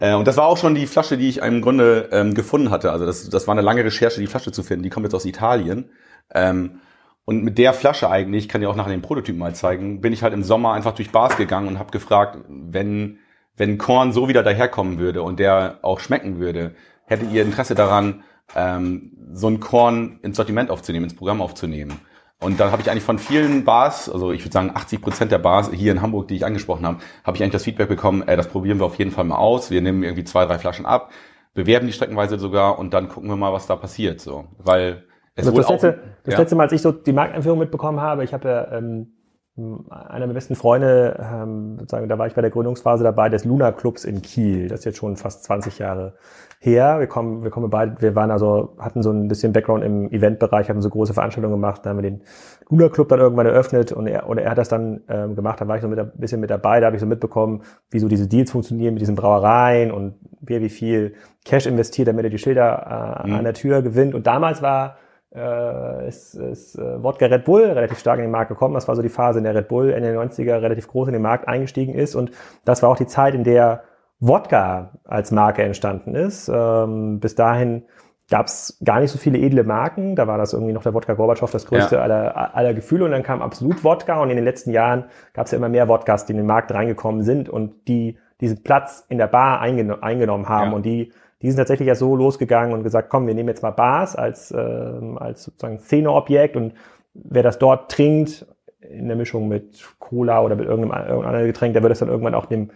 Äh, 0.00 0.14
und 0.14 0.26
das 0.26 0.36
war 0.36 0.46
auch 0.46 0.56
schon 0.56 0.74
die 0.74 0.86
Flasche, 0.86 1.16
die 1.16 1.28
ich 1.28 1.38
im 1.38 1.60
Grunde 1.62 2.08
ähm, 2.10 2.34
gefunden 2.34 2.70
hatte. 2.70 2.90
Also 2.90 3.06
das, 3.06 3.28
das 3.28 3.46
war 3.46 3.52
eine 3.52 3.60
lange 3.60 3.84
Recherche, 3.84 4.20
die 4.20 4.26
Flasche 4.26 4.50
zu 4.50 4.62
finden. 4.62 4.82
Die 4.82 4.90
kommt 4.90 5.04
jetzt 5.04 5.14
aus 5.14 5.26
Italien. 5.26 5.90
Ähm, 6.34 6.80
und 7.26 7.44
mit 7.44 7.58
der 7.58 7.74
Flasche 7.74 8.10
eigentlich, 8.10 8.48
kann 8.48 8.60
ich 8.60 8.66
auch 8.66 8.74
nachher 8.74 8.90
den 8.90 9.02
Prototyp 9.02 9.36
mal 9.36 9.54
zeigen, 9.54 10.00
bin 10.00 10.12
ich 10.12 10.22
halt 10.22 10.34
im 10.34 10.42
Sommer 10.42 10.72
einfach 10.72 10.94
durch 10.94 11.12
Bars 11.12 11.36
gegangen 11.36 11.68
und 11.68 11.78
habe 11.78 11.92
gefragt, 11.92 12.38
wenn, 12.48 13.18
wenn 13.56 13.78
Korn 13.78 14.12
so 14.12 14.26
wieder 14.28 14.42
daherkommen 14.42 14.98
würde 14.98 15.22
und 15.22 15.38
der 15.38 15.78
auch 15.82 16.00
schmecken 16.00 16.40
würde, 16.40 16.74
hättet 17.04 17.30
ihr 17.30 17.42
Interesse 17.42 17.74
daran, 17.74 18.24
ähm, 18.56 19.12
so 19.32 19.48
ein 19.48 19.60
Korn 19.60 20.18
ins 20.22 20.36
Sortiment 20.36 20.70
aufzunehmen, 20.70 21.04
ins 21.04 21.14
Programm 21.14 21.40
aufzunehmen? 21.40 22.00
Und 22.42 22.58
da 22.58 22.70
habe 22.72 22.80
ich 22.80 22.90
eigentlich 22.90 23.04
von 23.04 23.18
vielen 23.18 23.64
Bars, 23.64 24.08
also 24.08 24.32
ich 24.32 24.42
würde 24.42 24.52
sagen 24.52 24.70
80 24.74 25.02
Prozent 25.02 25.32
der 25.32 25.38
Bars 25.38 25.70
hier 25.70 25.92
in 25.92 26.00
Hamburg, 26.00 26.28
die 26.28 26.36
ich 26.36 26.46
angesprochen 26.46 26.86
habe, 26.86 26.98
habe 27.22 27.36
ich 27.36 27.42
eigentlich 27.42 27.52
das 27.52 27.64
Feedback 27.64 27.88
bekommen, 27.88 28.22
ey, 28.26 28.36
das 28.36 28.48
probieren 28.48 28.78
wir 28.78 28.86
auf 28.86 28.94
jeden 28.94 29.10
Fall 29.10 29.24
mal 29.24 29.36
aus. 29.36 29.70
Wir 29.70 29.82
nehmen 29.82 30.02
irgendwie 30.02 30.24
zwei, 30.24 30.46
drei 30.46 30.58
Flaschen 30.58 30.86
ab, 30.86 31.10
bewerben 31.52 31.86
die 31.86 31.92
streckenweise 31.92 32.38
sogar 32.38 32.78
und 32.78 32.94
dann 32.94 33.08
gucken 33.08 33.28
wir 33.28 33.36
mal, 33.36 33.52
was 33.52 33.66
da 33.66 33.76
passiert. 33.76 34.20
So, 34.20 34.46
weil 34.56 35.04
es 35.34 35.46
also 35.46 35.58
das, 35.58 35.68
letzte, 35.68 35.88
auch, 35.90 36.22
das 36.24 36.34
ja. 36.34 36.40
letzte 36.40 36.56
Mal, 36.56 36.62
als 36.62 36.72
ich 36.72 36.80
so 36.80 36.92
die 36.92 37.12
Markteinführung 37.12 37.58
mitbekommen 37.58 38.00
habe, 38.00 38.24
ich 38.24 38.32
habe 38.32 38.48
ja 38.48 38.72
ähm, 38.72 39.12
einer 39.58 40.20
meiner 40.20 40.32
besten 40.32 40.54
Freunde, 40.54 41.18
ähm, 41.20 41.76
sozusagen, 41.78 42.08
da 42.08 42.18
war 42.18 42.26
ich 42.26 42.34
bei 42.34 42.40
der 42.40 42.50
Gründungsphase 42.50 43.04
dabei, 43.04 43.28
des 43.28 43.44
Luna 43.44 43.72
Clubs 43.72 44.04
in 44.04 44.22
Kiel. 44.22 44.68
Das 44.68 44.80
ist 44.80 44.84
jetzt 44.86 44.98
schon 44.98 45.16
fast 45.16 45.44
20 45.44 45.78
Jahre 45.78 46.14
her. 46.62 47.00
Wir 47.00 47.06
kommen, 47.06 47.42
wir 47.42 47.50
kommen 47.50 47.70
beide, 47.70 48.00
wir 48.00 48.14
waren 48.14 48.30
also, 48.30 48.76
hatten 48.78 49.02
so 49.02 49.10
ein 49.10 49.28
bisschen 49.28 49.52
Background 49.52 49.82
im 49.82 50.12
Eventbereich, 50.12 50.68
hatten 50.68 50.82
so 50.82 50.90
große 50.90 51.14
Veranstaltungen 51.14 51.54
gemacht, 51.54 51.80
da 51.84 51.90
haben 51.90 51.96
wir 51.96 52.02
den 52.02 52.20
Luna 52.68 52.90
Club 52.90 53.08
dann 53.08 53.18
irgendwann 53.18 53.46
eröffnet 53.46 53.92
und 53.92 54.06
er, 54.06 54.28
oder 54.28 54.42
er 54.42 54.50
hat 54.50 54.58
das 54.58 54.68
dann 54.68 55.00
ähm, 55.08 55.34
gemacht, 55.34 55.60
da 55.60 55.66
war 55.66 55.76
ich 55.76 55.82
so 55.82 55.88
mit, 55.88 55.98
ein 55.98 56.12
bisschen 56.16 56.38
mit 56.38 56.50
dabei, 56.50 56.80
da 56.80 56.86
habe 56.86 56.96
ich 56.96 57.00
so 57.00 57.06
mitbekommen, 57.06 57.62
wie 57.90 57.98
so 57.98 58.08
diese 58.08 58.28
Deals 58.28 58.50
funktionieren 58.50 58.92
mit 58.92 59.00
diesen 59.00 59.14
Brauereien 59.14 59.90
und 59.90 60.14
wer 60.42 60.60
wie 60.60 60.68
viel 60.68 61.14
Cash 61.46 61.66
investiert, 61.66 62.08
damit 62.08 62.24
er 62.24 62.30
die 62.30 62.38
Schilder 62.38 63.22
äh, 63.24 63.28
mhm. 63.28 63.36
an 63.36 63.44
der 63.44 63.54
Tür 63.54 63.80
gewinnt. 63.80 64.14
Und 64.14 64.26
damals 64.26 64.60
war 64.60 64.96
äh, 65.34 66.08
ist, 66.08 66.34
ist 66.34 66.76
äh, 66.76 67.02
Wodka 67.02 67.26
Red 67.26 67.44
Bull 67.44 67.62
relativ 67.62 67.98
stark 67.98 68.18
in 68.18 68.24
den 68.24 68.32
Markt 68.32 68.48
gekommen. 68.48 68.74
Das 68.74 68.88
war 68.88 68.96
so 68.96 69.02
die 69.02 69.08
Phase, 69.08 69.38
in 69.38 69.44
der 69.44 69.54
Red 69.54 69.68
Bull 69.68 69.92
Ende 69.92 70.12
der 70.12 70.20
90er 70.20 70.60
relativ 70.60 70.88
groß 70.88 71.08
in 71.08 71.12
den 71.14 71.22
Markt 71.22 71.48
eingestiegen 71.48 71.94
ist. 71.94 72.14
Und 72.14 72.32
das 72.64 72.82
war 72.82 72.90
auch 72.90 72.96
die 72.96 73.06
Zeit, 73.06 73.34
in 73.34 73.44
der 73.44 73.84
Wodka 74.20 74.92
als 75.04 75.30
Marke 75.30 75.62
entstanden 75.62 76.14
ist. 76.14 76.50
Ähm, 76.52 77.20
bis 77.20 77.34
dahin 77.34 77.84
gab 78.30 78.46
es 78.46 78.78
gar 78.84 79.00
nicht 79.00 79.10
so 79.10 79.18
viele 79.18 79.38
edle 79.38 79.64
Marken. 79.64 80.14
Da 80.14 80.26
war 80.26 80.38
das 80.38 80.52
irgendwie 80.52 80.72
noch 80.72 80.82
der 80.82 80.94
Wodka 80.94 81.14
Gorbatschow 81.14 81.50
das 81.50 81.66
größte 81.66 81.96
ja. 81.96 82.02
aller, 82.02 82.54
aller 82.54 82.74
Gefühle. 82.74 83.04
Und 83.06 83.10
dann 83.10 83.22
kam 83.22 83.42
absolut 83.42 83.82
Wodka. 83.82 84.22
Und 84.22 84.30
in 84.30 84.36
den 84.36 84.44
letzten 84.44 84.70
Jahren 84.70 85.06
gab 85.32 85.46
es 85.46 85.52
ja 85.52 85.58
immer 85.58 85.68
mehr 85.68 85.88
Wodkas, 85.88 86.26
die 86.26 86.32
in 86.32 86.36
den 86.36 86.46
Markt 86.46 86.72
reingekommen 86.72 87.22
sind 87.22 87.48
und 87.48 87.88
die 87.88 88.18
diesen 88.40 88.62
Platz 88.62 89.04
in 89.08 89.18
der 89.18 89.26
Bar 89.26 89.60
eingeno 89.60 89.96
eingenommen 90.00 90.48
haben. 90.48 90.70
Ja. 90.70 90.76
Und 90.76 90.86
die, 90.86 91.12
die 91.42 91.48
sind 91.50 91.58
tatsächlich 91.58 91.88
ja 91.88 91.94
so 91.94 92.16
losgegangen 92.16 92.72
und 92.72 92.82
gesagt, 92.82 93.10
komm, 93.10 93.26
wir 93.26 93.34
nehmen 93.34 93.48
jetzt 93.48 93.62
mal 93.62 93.70
Bars 93.70 94.16
als, 94.16 94.50
ähm, 94.56 95.18
als 95.18 95.44
sozusagen 95.44 95.78
Szeneobjekt 95.78 96.56
und 96.56 96.74
wer 97.14 97.42
das 97.42 97.58
dort 97.58 97.90
trinkt, 97.90 98.46
in 98.80 99.08
der 99.08 99.16
Mischung 99.16 99.48
mit 99.48 99.84
Cola 99.98 100.40
oder 100.40 100.56
mit 100.56 100.66
irgendeinem, 100.66 101.02
irgendeinem 101.02 101.26
anderen 101.26 101.46
Getränk, 101.46 101.74
der 101.74 101.82
wird 101.82 101.92
es 101.92 101.98
dann 101.98 102.08
irgendwann 102.08 102.34
auch 102.34 102.46
dem 102.46 102.70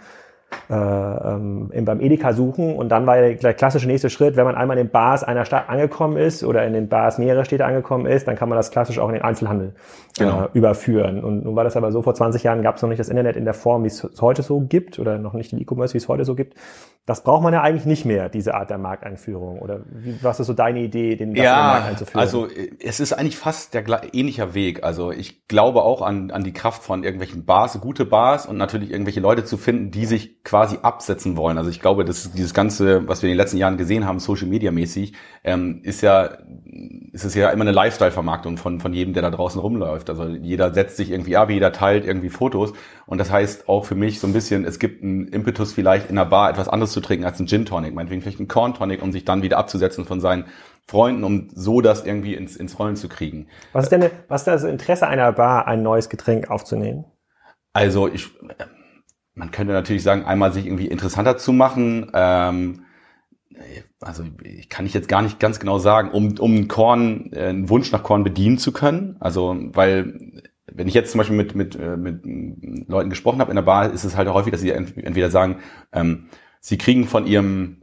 äh, 0.71 0.75
ähm, 0.75 1.71
beim 1.85 2.01
Edeka 2.01 2.33
suchen. 2.33 2.75
Und 2.77 2.89
dann 2.89 3.07
war 3.07 3.17
der 3.17 3.55
klassische 3.55 3.87
nächste 3.87 4.11
Schritt, 4.11 4.37
wenn 4.37 4.45
man 4.45 4.55
einmal 4.55 4.79
in 4.79 4.87
den 4.87 4.91
Bars 4.91 5.25
einer 5.25 5.45
Stadt 5.45 5.69
angekommen 5.69 6.17
ist 6.17 6.45
oder 6.45 6.67
in 6.67 6.73
den 6.73 6.89
Bars 6.89 7.19
mehrerer 7.19 7.45
Städte 7.45 7.65
angekommen 7.65 8.07
ist, 8.07 8.29
dann 8.29 8.37
kann 8.37 8.49
man 8.49 8.57
das 8.57 8.71
klassisch 8.71 8.99
auch 8.99 9.09
in 9.09 9.15
den 9.15 9.23
Einzelhandel 9.23 9.75
genau. 10.19 10.45
äh, 10.45 10.49
überführen. 10.53 11.23
Und 11.23 11.45
nun 11.45 11.57
war 11.57 11.65
das 11.65 11.77
aber 11.77 11.93
so, 11.93 12.03
vor 12.03 12.15
20 12.15 12.43
Jahren 12.43 12.63
gab 12.63 12.77
es 12.77 12.83
noch 12.83 12.89
nicht 12.89 13.01
das 13.01 13.09
Internet 13.09 13.37
in 13.37 13.45
der 13.45 13.55
Form, 13.55 13.85
wie 13.85 13.89
es 13.89 14.09
heute 14.21 14.43
so 14.43 14.61
gibt 14.61 14.99
oder 14.99 15.19
noch 15.19 15.35
nicht 15.35 15.53
den 15.53 15.61
E-Commerce, 15.61 15.95
wie 15.95 15.99
es 15.99 16.09
heute 16.09 16.25
so 16.25 16.35
gibt. 16.35 16.55
Das 17.07 17.23
braucht 17.23 17.43
man 17.43 17.53
ja 17.53 17.61
eigentlich 17.61 17.85
nicht 17.85 18.07
mehr, 18.07 18.31
diese 18.31 18.55
Art 18.55 18.71
der 18.71 18.79
Markteinführung. 18.79 19.59
Oder 19.59 19.81
wie, 19.91 20.19
was 20.23 20.41
ist 20.41 20.47
so 20.47 20.55
deine 20.55 20.81
Idee, 20.81 21.17
den 21.17 21.35
ja, 21.35 21.55
Markt 21.55 21.89
einzuführen? 21.89 22.21
Also 22.21 22.49
es 22.81 22.99
ist 22.99 23.13
eigentlich 23.13 23.37
fast 23.37 23.75
der 23.75 23.85
ähnlicher 24.15 24.55
Weg. 24.55 24.83
Also 24.85 25.13
ich 25.13 25.47
glaube 25.47 25.83
auch 25.83 26.01
an, 26.01 26.31
an 26.31 26.45
die 26.45 26.55
Kraft 26.55 26.83
von 26.83 27.05
irgendwelchen 27.05 27.45
Bars, 27.45 27.79
gute 27.81 28.07
Bars 28.07 28.47
und 28.47 28.57
natürlich 28.57 28.91
irgendwelche 28.91 29.21
Leute 29.21 29.45
zu 29.45 29.59
finden, 29.59 29.91
die 29.91 30.07
sich 30.07 30.43
quasi 30.45 30.79
absetzen 30.81 31.37
wollen. 31.37 31.59
Also 31.59 31.69
ich 31.69 31.81
glaube, 31.81 32.07
dass 32.07 32.33
dieses 32.33 32.55
Ganze, 32.55 33.07
was 33.07 33.23
wir 33.23 33.29
in 33.29 33.35
den 33.35 33.39
letzten 33.39 33.59
Jahren 33.59 33.77
gesehen 33.77 34.07
haben, 34.07 34.19
Social 34.19 34.49
Media 34.49 34.71
mäßig, 34.71 35.13
ähm, 35.45 35.81
ist 35.83 36.01
ja 36.01 36.39
ist 37.13 37.25
es 37.25 37.35
ja 37.35 37.51
immer 37.51 37.63
eine 37.63 37.73
Lifestyle-Vermarktung 37.73 38.57
von, 38.57 38.81
von 38.81 38.93
jedem, 38.93 39.15
der 39.15 39.23
da 39.23 39.31
draußen 39.31 39.61
rumläuft. 39.61 40.11
Also 40.11 40.27
jeder 40.27 40.75
setzt 40.75 40.97
sich 40.97 41.11
irgendwie 41.11 41.37
ab, 41.37 41.51
jeder 41.51 41.71
teilt 41.71 42.05
irgendwie 42.05 42.31
Fotos. 42.31 42.73
Und 43.07 43.19
das 43.19 43.31
heißt 43.31 43.69
auch 43.69 43.85
für 43.85 43.95
mich 43.95 44.19
so 44.19 44.27
ein 44.27 44.33
bisschen, 44.33 44.65
es 44.65 44.79
gibt 44.79 45.03
einen 45.03 45.29
Impetus 45.29 45.73
vielleicht 45.73 46.11
in 46.11 46.19
einer 46.19 46.29
Bar 46.29 46.51
etwas 46.51 46.69
anderes 46.69 46.93
zu 46.95 47.01
trinken 47.01 47.27
als 47.27 47.39
ein 47.39 47.47
Gin 47.47 47.67
Tonic, 47.67 47.95
meinetwegen 47.95 48.23
vielleicht 48.23 48.41
ein 48.41 48.49
Corn 48.49 48.73
Tonic, 48.73 49.03
um 49.03 49.13
sich 49.13 49.25
dann 49.25 49.43
wieder 49.43 49.59
abzusetzen 49.59 50.07
von 50.07 50.21
seinen 50.21 50.47
Freunden, 50.87 51.25
um 51.25 51.49
so 51.55 51.81
das 51.81 52.05
irgendwie 52.05 52.35
ins, 52.35 52.57
ins 52.57 52.79
Rollen 52.79 52.97
zu 52.97 53.09
kriegen. 53.09 53.49
Was 53.73 53.85
ist 53.85 53.91
denn, 53.91 54.11
was 54.29 54.43
ist 54.43 54.47
das 54.47 54.65
Interesse 54.65 55.07
einer 55.07 55.33
Bar, 55.33 55.67
ein 55.67 55.83
neues 55.83 56.09
Getränk 56.09 56.51
aufzunehmen? 56.51 57.05
Also 57.73 58.09
ich, 58.09 58.29
man 59.35 59.51
könnte 59.51 59.73
natürlich 59.73 60.03
sagen, 60.03 60.25
einmal 60.25 60.53
sich 60.53 60.67
irgendwie 60.67 60.87
interessanter 60.87 61.37
zu 61.37 61.53
machen, 61.53 62.11
ähm, 62.15 62.85
also 64.01 64.25
ich 64.43 64.69
kann 64.69 64.87
ich 64.87 64.95
jetzt 64.95 65.09
gar 65.09 65.23
nicht 65.23 65.41
ganz 65.41 65.59
genau 65.61 65.79
sagen, 65.79 66.11
um, 66.11 66.39
um 66.39 66.69
Korn, 66.69 67.31
äh, 67.33 67.49
einen 67.49 67.69
Wunsch 67.69 67.91
nach 67.93 68.03
Korn 68.03 68.25
bedienen 68.25 68.59
zu 68.59 68.73
können. 68.73 69.17
Also, 69.21 69.57
weil 69.73 70.43
wenn 70.71 70.89
ich 70.89 70.95
jetzt 70.95 71.13
zum 71.13 71.19
Beispiel 71.19 71.37
mit, 71.37 71.55
mit, 71.55 71.77
äh, 71.77 71.97
mit 71.97 72.25
Leuten 72.89 73.11
gesprochen 73.11 73.41
habe 73.41 73.51
in 73.51 73.57
der 73.57 73.63
Bar, 73.63 73.93
ist 73.93 74.05
es 74.05 74.17
halt 74.17 74.29
häufig, 74.29 74.53
dass 74.53 74.61
sie 74.61 74.71
entweder 74.71 75.31
sagen, 75.31 75.59
ähm, 75.93 76.29
sie 76.65 76.79
kriegen 76.79 77.07
von 77.07 77.27
ihrem 77.27 77.83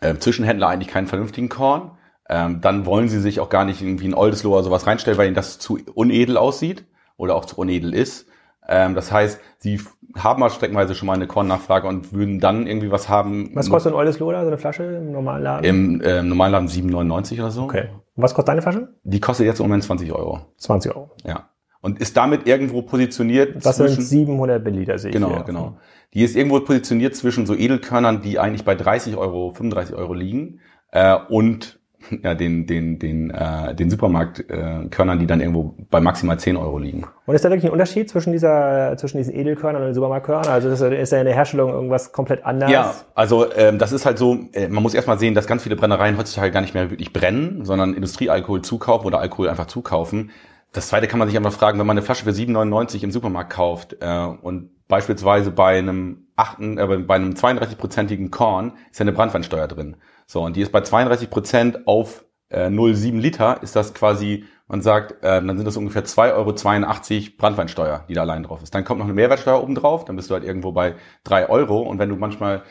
äh, 0.00 0.14
Zwischenhändler 0.16 0.68
eigentlich 0.68 0.88
keinen 0.88 1.06
vernünftigen 1.06 1.50
Korn, 1.50 1.90
ähm, 2.30 2.62
dann 2.62 2.86
wollen 2.86 3.08
sie 3.08 3.20
sich 3.20 3.40
auch 3.40 3.50
gar 3.50 3.66
nicht 3.66 3.82
irgendwie 3.82 4.08
ein 4.08 4.14
Oldesloe 4.14 4.54
oder 4.54 4.64
sowas 4.64 4.86
reinstellen, 4.86 5.18
weil 5.18 5.26
ihnen 5.26 5.34
das 5.34 5.58
zu 5.58 5.78
unedel 5.94 6.38
aussieht 6.38 6.86
oder 7.18 7.34
auch 7.34 7.44
zu 7.44 7.56
unedel 7.56 7.94
ist. 7.94 8.26
Ähm, 8.66 8.94
das 8.94 9.12
heißt, 9.12 9.38
sie 9.58 9.80
haben 10.16 10.40
mal 10.40 10.48
streckenweise 10.48 10.94
schon 10.94 11.06
mal 11.06 11.12
eine 11.12 11.26
Kornnachfrage 11.26 11.86
und 11.86 12.14
würden 12.14 12.40
dann 12.40 12.66
irgendwie 12.66 12.90
was 12.90 13.10
haben. 13.10 13.50
Was 13.54 13.68
kostet 13.68 13.92
ein 13.92 13.96
Oldes 13.96 14.18
Lola, 14.18 14.40
so 14.40 14.48
eine 14.48 14.58
Flasche 14.58 14.84
im 14.84 15.12
normalen 15.12 15.42
Laden? 15.42 15.64
Im 15.64 16.00
äh, 16.00 16.22
normalen 16.22 16.52
Laden 16.52 16.68
7,99 16.68 17.34
oder 17.34 17.50
so. 17.50 17.64
Okay. 17.64 17.90
Und 18.14 18.22
was 18.22 18.32
kostet 18.32 18.48
deine 18.48 18.62
Flasche? 18.62 18.94
Die 19.04 19.20
kostet 19.20 19.46
jetzt 19.46 19.60
im 19.60 19.66
Moment 19.66 19.84
20 19.84 20.10
Euro. 20.12 20.40
20 20.56 20.96
Euro. 20.96 21.10
Ja. 21.24 21.50
Und 21.86 22.00
ist 22.00 22.16
damit 22.16 22.48
irgendwo 22.48 22.82
positioniert 22.82 23.64
Das 23.64 23.76
sind 23.76 24.02
700 24.02 24.64
Milliliter, 24.64 24.98
sehe 24.98 25.10
ich 25.10 25.14
Genau, 25.14 25.44
genau. 25.44 25.76
Die 26.14 26.24
ist 26.24 26.34
irgendwo 26.34 26.58
positioniert 26.58 27.14
zwischen 27.14 27.46
so 27.46 27.54
Edelkörnern, 27.54 28.22
die 28.22 28.40
eigentlich 28.40 28.64
bei 28.64 28.74
30 28.74 29.16
Euro, 29.16 29.52
35 29.52 29.94
Euro 29.94 30.12
liegen, 30.12 30.58
äh, 30.90 31.16
und 31.28 31.78
ja, 32.24 32.34
den, 32.34 32.66
den, 32.66 32.98
den, 32.98 33.30
äh, 33.30 33.72
den 33.72 33.88
Supermarktkörnern, 33.88 35.16
äh, 35.16 35.20
die 35.20 35.28
dann 35.28 35.40
irgendwo 35.40 35.76
bei 35.88 36.00
maximal 36.00 36.40
10 36.40 36.56
Euro 36.56 36.80
liegen. 36.80 37.06
Und 37.24 37.36
ist 37.36 37.44
da 37.44 37.50
wirklich 37.50 37.66
ein 37.66 37.70
Unterschied 37.70 38.10
zwischen 38.10 38.32
dieser, 38.32 38.96
zwischen 38.96 39.18
diesen 39.18 39.36
Edelkörnern 39.36 39.82
und 39.82 39.88
den 39.90 39.94
Supermarktkörnern? 39.94 40.48
Also 40.48 40.68
ist, 40.68 40.80
ist 40.80 41.12
da 41.12 41.18
in 41.18 41.24
der 41.24 41.34
Herstellung 41.34 41.70
irgendwas 41.70 42.10
komplett 42.10 42.44
anders? 42.44 42.68
Ja, 42.68 42.94
also 43.14 43.46
ähm, 43.54 43.78
das 43.78 43.92
ist 43.92 44.06
halt 44.06 44.18
so, 44.18 44.38
äh, 44.54 44.66
man 44.66 44.82
muss 44.82 44.94
erstmal 44.94 45.20
sehen, 45.20 45.34
dass 45.34 45.46
ganz 45.46 45.62
viele 45.62 45.76
Brennereien 45.76 46.18
heutzutage 46.18 46.50
gar 46.50 46.62
nicht 46.62 46.74
mehr 46.74 46.90
wirklich 46.90 47.12
brennen, 47.12 47.64
sondern 47.64 47.94
Industriealkohol 47.94 48.62
zukaufen 48.62 49.06
oder 49.06 49.20
Alkohol 49.20 49.48
einfach 49.48 49.66
zukaufen. 49.66 50.32
Das 50.76 50.88
zweite 50.88 51.08
kann 51.08 51.18
man 51.18 51.26
sich 51.26 51.38
einfach 51.38 51.54
fragen, 51.54 51.78
wenn 51.78 51.86
man 51.86 51.96
eine 51.96 52.04
Flasche 52.04 52.24
für 52.24 52.32
7,99 52.32 53.02
im 53.02 53.10
Supermarkt 53.10 53.50
kauft 53.50 53.96
äh, 54.00 54.26
und 54.42 54.86
beispielsweise 54.88 55.50
bei 55.50 55.78
einem 55.78 56.26
achten, 56.36 56.76
äh, 56.76 56.86
bei 56.98 57.14
einem 57.14 57.32
32-prozentigen 57.32 58.30
Korn 58.30 58.74
ist 58.90 58.98
ja 58.98 59.04
eine 59.04 59.12
Brandweinsteuer 59.12 59.68
drin. 59.68 59.96
So, 60.26 60.42
und 60.42 60.54
die 60.54 60.60
ist 60.60 60.72
bei 60.72 60.82
32 60.82 61.30
Prozent 61.30 61.86
auf 61.86 62.26
äh, 62.50 62.66
0,7 62.66 63.18
Liter, 63.18 63.62
ist 63.62 63.74
das 63.74 63.94
quasi, 63.94 64.44
man 64.68 64.82
sagt, 64.82 65.12
äh, 65.24 65.40
dann 65.40 65.56
sind 65.56 65.64
das 65.64 65.78
ungefähr 65.78 66.04
2,82 66.04 66.34
Euro 66.34 67.36
Brandweinsteuer, 67.38 68.04
die 68.10 68.12
da 68.12 68.20
allein 68.20 68.42
drauf 68.42 68.62
ist. 68.62 68.74
Dann 68.74 68.84
kommt 68.84 68.98
noch 68.98 69.06
eine 69.06 69.14
Mehrwertsteuer 69.14 69.62
oben 69.62 69.76
drauf, 69.76 70.04
dann 70.04 70.16
bist 70.16 70.28
du 70.28 70.34
halt 70.34 70.44
irgendwo 70.44 70.72
bei 70.72 70.96
drei 71.24 71.48
Euro. 71.48 71.80
Und 71.80 71.98
wenn 71.98 72.10
du 72.10 72.16
manchmal 72.16 72.64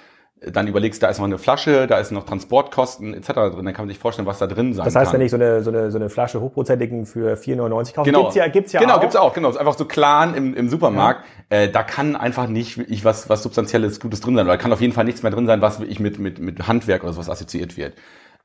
dann 0.52 0.68
überlegst, 0.68 1.02
da 1.02 1.08
ist 1.08 1.18
noch 1.18 1.25
eine 1.25 1.38
Flasche, 1.38 1.88
da 1.88 1.98
ist 1.98 2.12
noch 2.12 2.25
Transportkosten 2.25 3.14
etc. 3.14 3.28
drin, 3.34 3.66
dann 3.66 3.74
kann 3.74 3.86
man 3.86 3.90
sich 3.90 4.00
vorstellen, 4.00 4.28
was 4.28 4.40
da 4.40 4.48
drin 4.48 4.74
sein 4.74 4.84
kann. 4.84 4.94
Das 4.94 4.96
heißt, 4.96 5.12
kann. 5.12 5.20
wenn 5.20 5.25
ich 5.25 5.32
so 5.32 5.38
eine, 5.38 5.64
so 5.64 5.70
eine, 5.70 5.92
so 5.92 5.98
eine 5.98 6.10
Flasche 6.10 6.42
hochprozentigen 6.42 7.06
für 7.06 7.36
4,99 7.36 7.94
kaufe, 7.94 8.06
genau. 8.10 8.22
gibt's 8.24 8.36
ja, 8.36 8.48
gibt's 8.48 8.74
ja 8.74 8.80
genau, 8.80 8.94
auch. 8.94 8.96
Genau, 8.96 9.02
gibt's 9.02 9.16
auch, 9.16 9.34
genau. 9.34 9.50
ist 9.50 9.58
einfach 9.58 9.78
so 9.78 9.86
Clan 9.86 10.36
im, 10.36 10.54
im 10.54 10.70
Supermarkt. 10.70 11.25
Ja. 11.52 11.58
Äh, 11.58 11.72
da 11.72 11.84
kann 11.84 12.16
einfach 12.16 12.48
nicht 12.48 12.78
wirklich 12.78 13.06
was, 13.06 13.30
was 13.30 13.44
substanzielles 13.44 14.00
Gutes 14.00 14.22
drin 14.22 14.36
sein. 14.36 14.46
Oder 14.46 14.58
kann 14.58 14.72
auf 14.74 14.82
jeden 14.82 14.94
Fall 14.94 15.06
nichts 15.06 15.24
mehr 15.24 15.32
drin 15.32 15.48
sein, 15.48 15.62
was 15.62 15.80
wirklich 15.80 16.00
mit, 16.00 16.20
mit, 16.20 16.40
mit 16.40 16.68
Handwerk 16.68 17.04
oder 17.04 17.14
sowas 17.14 17.30
assoziiert 17.30 17.78
wird. 17.78 17.94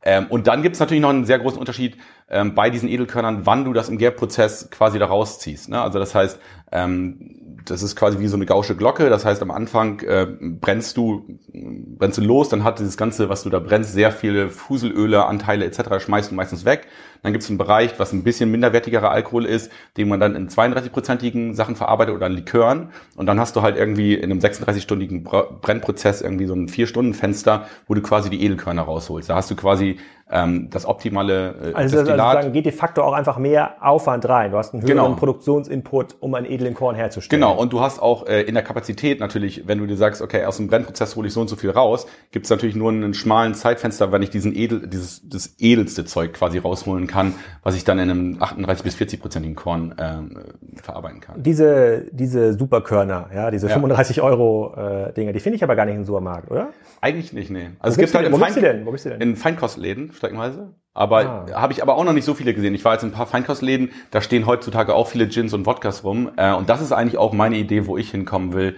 Ähm, 0.03 0.27
und 0.29 0.47
dann 0.47 0.63
gibt's 0.63 0.81
natürlich 0.81 1.03
noch 1.03 1.11
einen 1.11 1.27
sehr 1.27 1.39
großen 1.39 1.59
Unterschied 1.59 1.97
ähm, 2.31 2.55
bei 2.55 2.71
diesen 2.71 2.89
Edelkörnern, 2.89 3.45
wann 3.45 3.65
du 3.65 3.73
das 3.73 3.89
im 3.89 3.99
Gärprozess 3.99 4.71
quasi 4.71 4.99
da 4.99 5.07
rausziehst. 5.07 5.69
Ne? 5.69 5.81
Also 5.81 5.99
das 5.99 6.15
heißt, 6.15 6.39
ähm, 6.73 7.59
das 7.65 7.83
ist 7.83 7.97
quasi 7.97 8.19
wie 8.19 8.29
so 8.29 8.37
eine 8.37 8.47
gausche 8.47 8.77
Glocke. 8.77 9.11
Das 9.11 9.25
heißt, 9.25 9.43
am 9.43 9.51
Anfang 9.51 10.01
äh, 10.01 10.27
brennst 10.41 10.97
du 10.97 11.39
brennst 11.53 12.19
du 12.19 12.23
los, 12.23 12.49
dann 12.49 12.65
hat 12.65 12.79
dieses 12.79 12.97
Ganze, 12.97 13.29
was 13.29 13.43
du 13.43 13.51
da 13.51 13.59
brennst, 13.59 13.93
sehr 13.93 14.13
viele 14.13 14.49
Fuselöle, 14.49 15.27
Anteile 15.27 15.65
etc. 15.65 16.03
schmeißt 16.03 16.31
du 16.31 16.35
meistens 16.35 16.65
weg. 16.65 16.87
Dann 17.23 17.33
gibt 17.33 17.45
es 17.45 17.51
einen 17.51 17.59
Bereich, 17.59 17.99
was 17.99 18.13
ein 18.13 18.25
bisschen 18.25 18.51
minderwertigerer 18.51 19.11
Alkohol 19.11 19.45
ist, 19.45 19.71
den 19.99 20.09
man 20.09 20.21
dann 20.21 20.35
in 20.35 20.49
32-prozentigen 20.49 21.55
Sachen 21.55 21.77
verarbeitet 21.77 22.15
oder 22.15 22.27
in 22.29 22.33
Likören. 22.33 22.91
Und 23.15 23.27
dann 23.27 23.39
hast 23.39 23.57
du 23.57 23.63
halt 23.63 23.77
irgendwie 23.77 24.15
in 24.15 24.31
einem 24.31 24.41
36-stündigen 24.41 25.23
Brennprozess 25.61 26.23
irgendwie 26.23 26.47
so 26.47 26.55
ein 26.55 26.69
Vier-Stunden-Fenster, 26.69 27.67
wo 27.87 27.95
du 27.95 28.01
quasi 28.01 28.31
die 28.31 28.43
Edelkörner 28.43 28.83
rausholst. 28.83 29.29
Da 29.29 29.35
hast 29.35 29.51
du 29.51 29.57
quasi 29.57 29.99
ähm, 30.31 30.69
das 30.71 30.87
optimale 30.87 31.73
äh, 31.73 31.75
also, 31.75 31.97
Destillat. 31.97 32.21
Also 32.21 32.43
dann 32.43 32.53
geht 32.53 32.67
de 32.67 32.73
facto 32.73 33.03
auch 33.03 33.13
einfach 33.13 33.39
mehr 33.39 33.77
Aufwand 33.81 34.29
rein. 34.29 34.53
Du 34.53 34.59
hast 34.59 34.73
einen 34.73 34.83
höheren 34.83 34.97
genau. 34.97 35.15
Produktionsinput, 35.15 36.17
um 36.21 36.35
einen 36.35 36.47
edlen 36.47 36.75
Korn 36.75 36.95
herzustellen. 36.95 37.41
Genau, 37.41 37.57
und 37.57 37.73
du 37.73 37.81
hast 37.81 38.01
auch 38.01 38.27
äh, 38.27 38.43
in 38.43 38.55
der 38.55 38.63
Kapazität 38.63 39.21
natürlich, 39.21 39.67
wenn 39.67 39.79
du 39.79 39.87
dir 39.87 39.97
sagst, 39.97 40.23
okay, 40.23 40.45
aus 40.45 40.57
dem 40.59 40.69
Brennprozess 40.69 41.17
hole 41.17 41.29
ich 41.29 41.35
so 41.35 41.41
und 41.41 41.49
so 41.49 41.57
viel 41.57 41.71
raus, 41.71 42.07
gibt 42.31 42.47
es 42.47 42.51
natürlich 42.51 42.77
nur 42.77 42.91
einen 42.91 43.15
schmalen 43.15 43.55
Zeitfenster, 43.55 44.13
wenn 44.13 44.23
ich 44.23 44.31
diesen 44.31 44.55
edel, 44.55 44.87
dieses 44.87 45.29
das 45.29 45.55
edelste 45.59 46.05
Zeug 46.05 46.33
quasi 46.33 46.59
rausholen 46.59 47.07
kann, 47.07 47.35
was 47.63 47.77
ich 47.77 47.85
dann 47.85 47.99
in 47.99 48.11
einem 48.11 48.37
38 48.41 48.85
bis 48.85 48.95
40 48.95 49.21
prozentigen 49.21 49.55
Korn 49.55 49.95
äh, 49.99 50.81
verarbeiten 50.81 51.21
kann. 51.21 51.43
Diese 51.43 52.07
diese 52.13 52.55
Superkörner, 52.55 53.31
ja, 53.35 53.51
diese 53.51 53.67
ja. 53.67 53.75
35 53.75 54.23
Euro 54.23 54.75
äh, 54.77 55.13
Dinge, 55.13 55.33
die 55.33 55.41
finde 55.41 55.57
ich 55.57 55.65
aber 55.65 55.77
gar 55.77 55.87
nicht 55.87 55.97
im 55.97 56.05
Supermarkt, 56.05 56.51
oder? 56.51 56.71
Eigentlich 57.01 57.33
nicht, 57.33 57.51
nee. 57.51 57.71
Also 57.79 57.97
Wo 57.97 58.03
es 58.03 58.13
gibt 58.13 58.15
halt 58.15 58.27
in, 58.27 58.39
Fein 58.39 58.87
Wo 58.87 58.93
bist 58.93 59.07
du 59.07 59.11
denn? 59.11 59.21
in 59.21 59.37
Feinkostläden 59.37 60.13
streckenweise. 60.21 60.75
Aber 60.93 61.47
ah. 61.51 61.61
habe 61.61 61.73
ich 61.73 61.83
aber 61.83 61.97
auch 61.97 62.05
noch 62.05 62.13
nicht 62.13 62.25
so 62.25 62.35
viele 62.35 62.53
gesehen. 62.53 62.75
Ich 62.75 62.85
war 62.85 62.93
jetzt 62.93 63.03
in 63.03 63.09
ein 63.09 63.15
paar 63.15 63.27
Feinkostläden, 63.27 63.91
da 64.11 64.21
stehen 64.21 64.47
heutzutage 64.47 64.95
auch 64.95 65.09
viele 65.09 65.29
Gins 65.29 65.55
und 65.55 65.67
Wodkas 65.67 66.05
rum. 66.05 66.31
Äh, 66.37 66.53
und 66.53 66.69
das 66.69 66.83
ist 66.83 66.93
eigentlich 66.93 67.19
auch 67.19 67.33
meine 67.33 67.57
Idee, 67.57 67.87
wo 67.87 67.97
ich 67.97 68.11
hinkommen 68.11 68.53
will, 68.53 68.77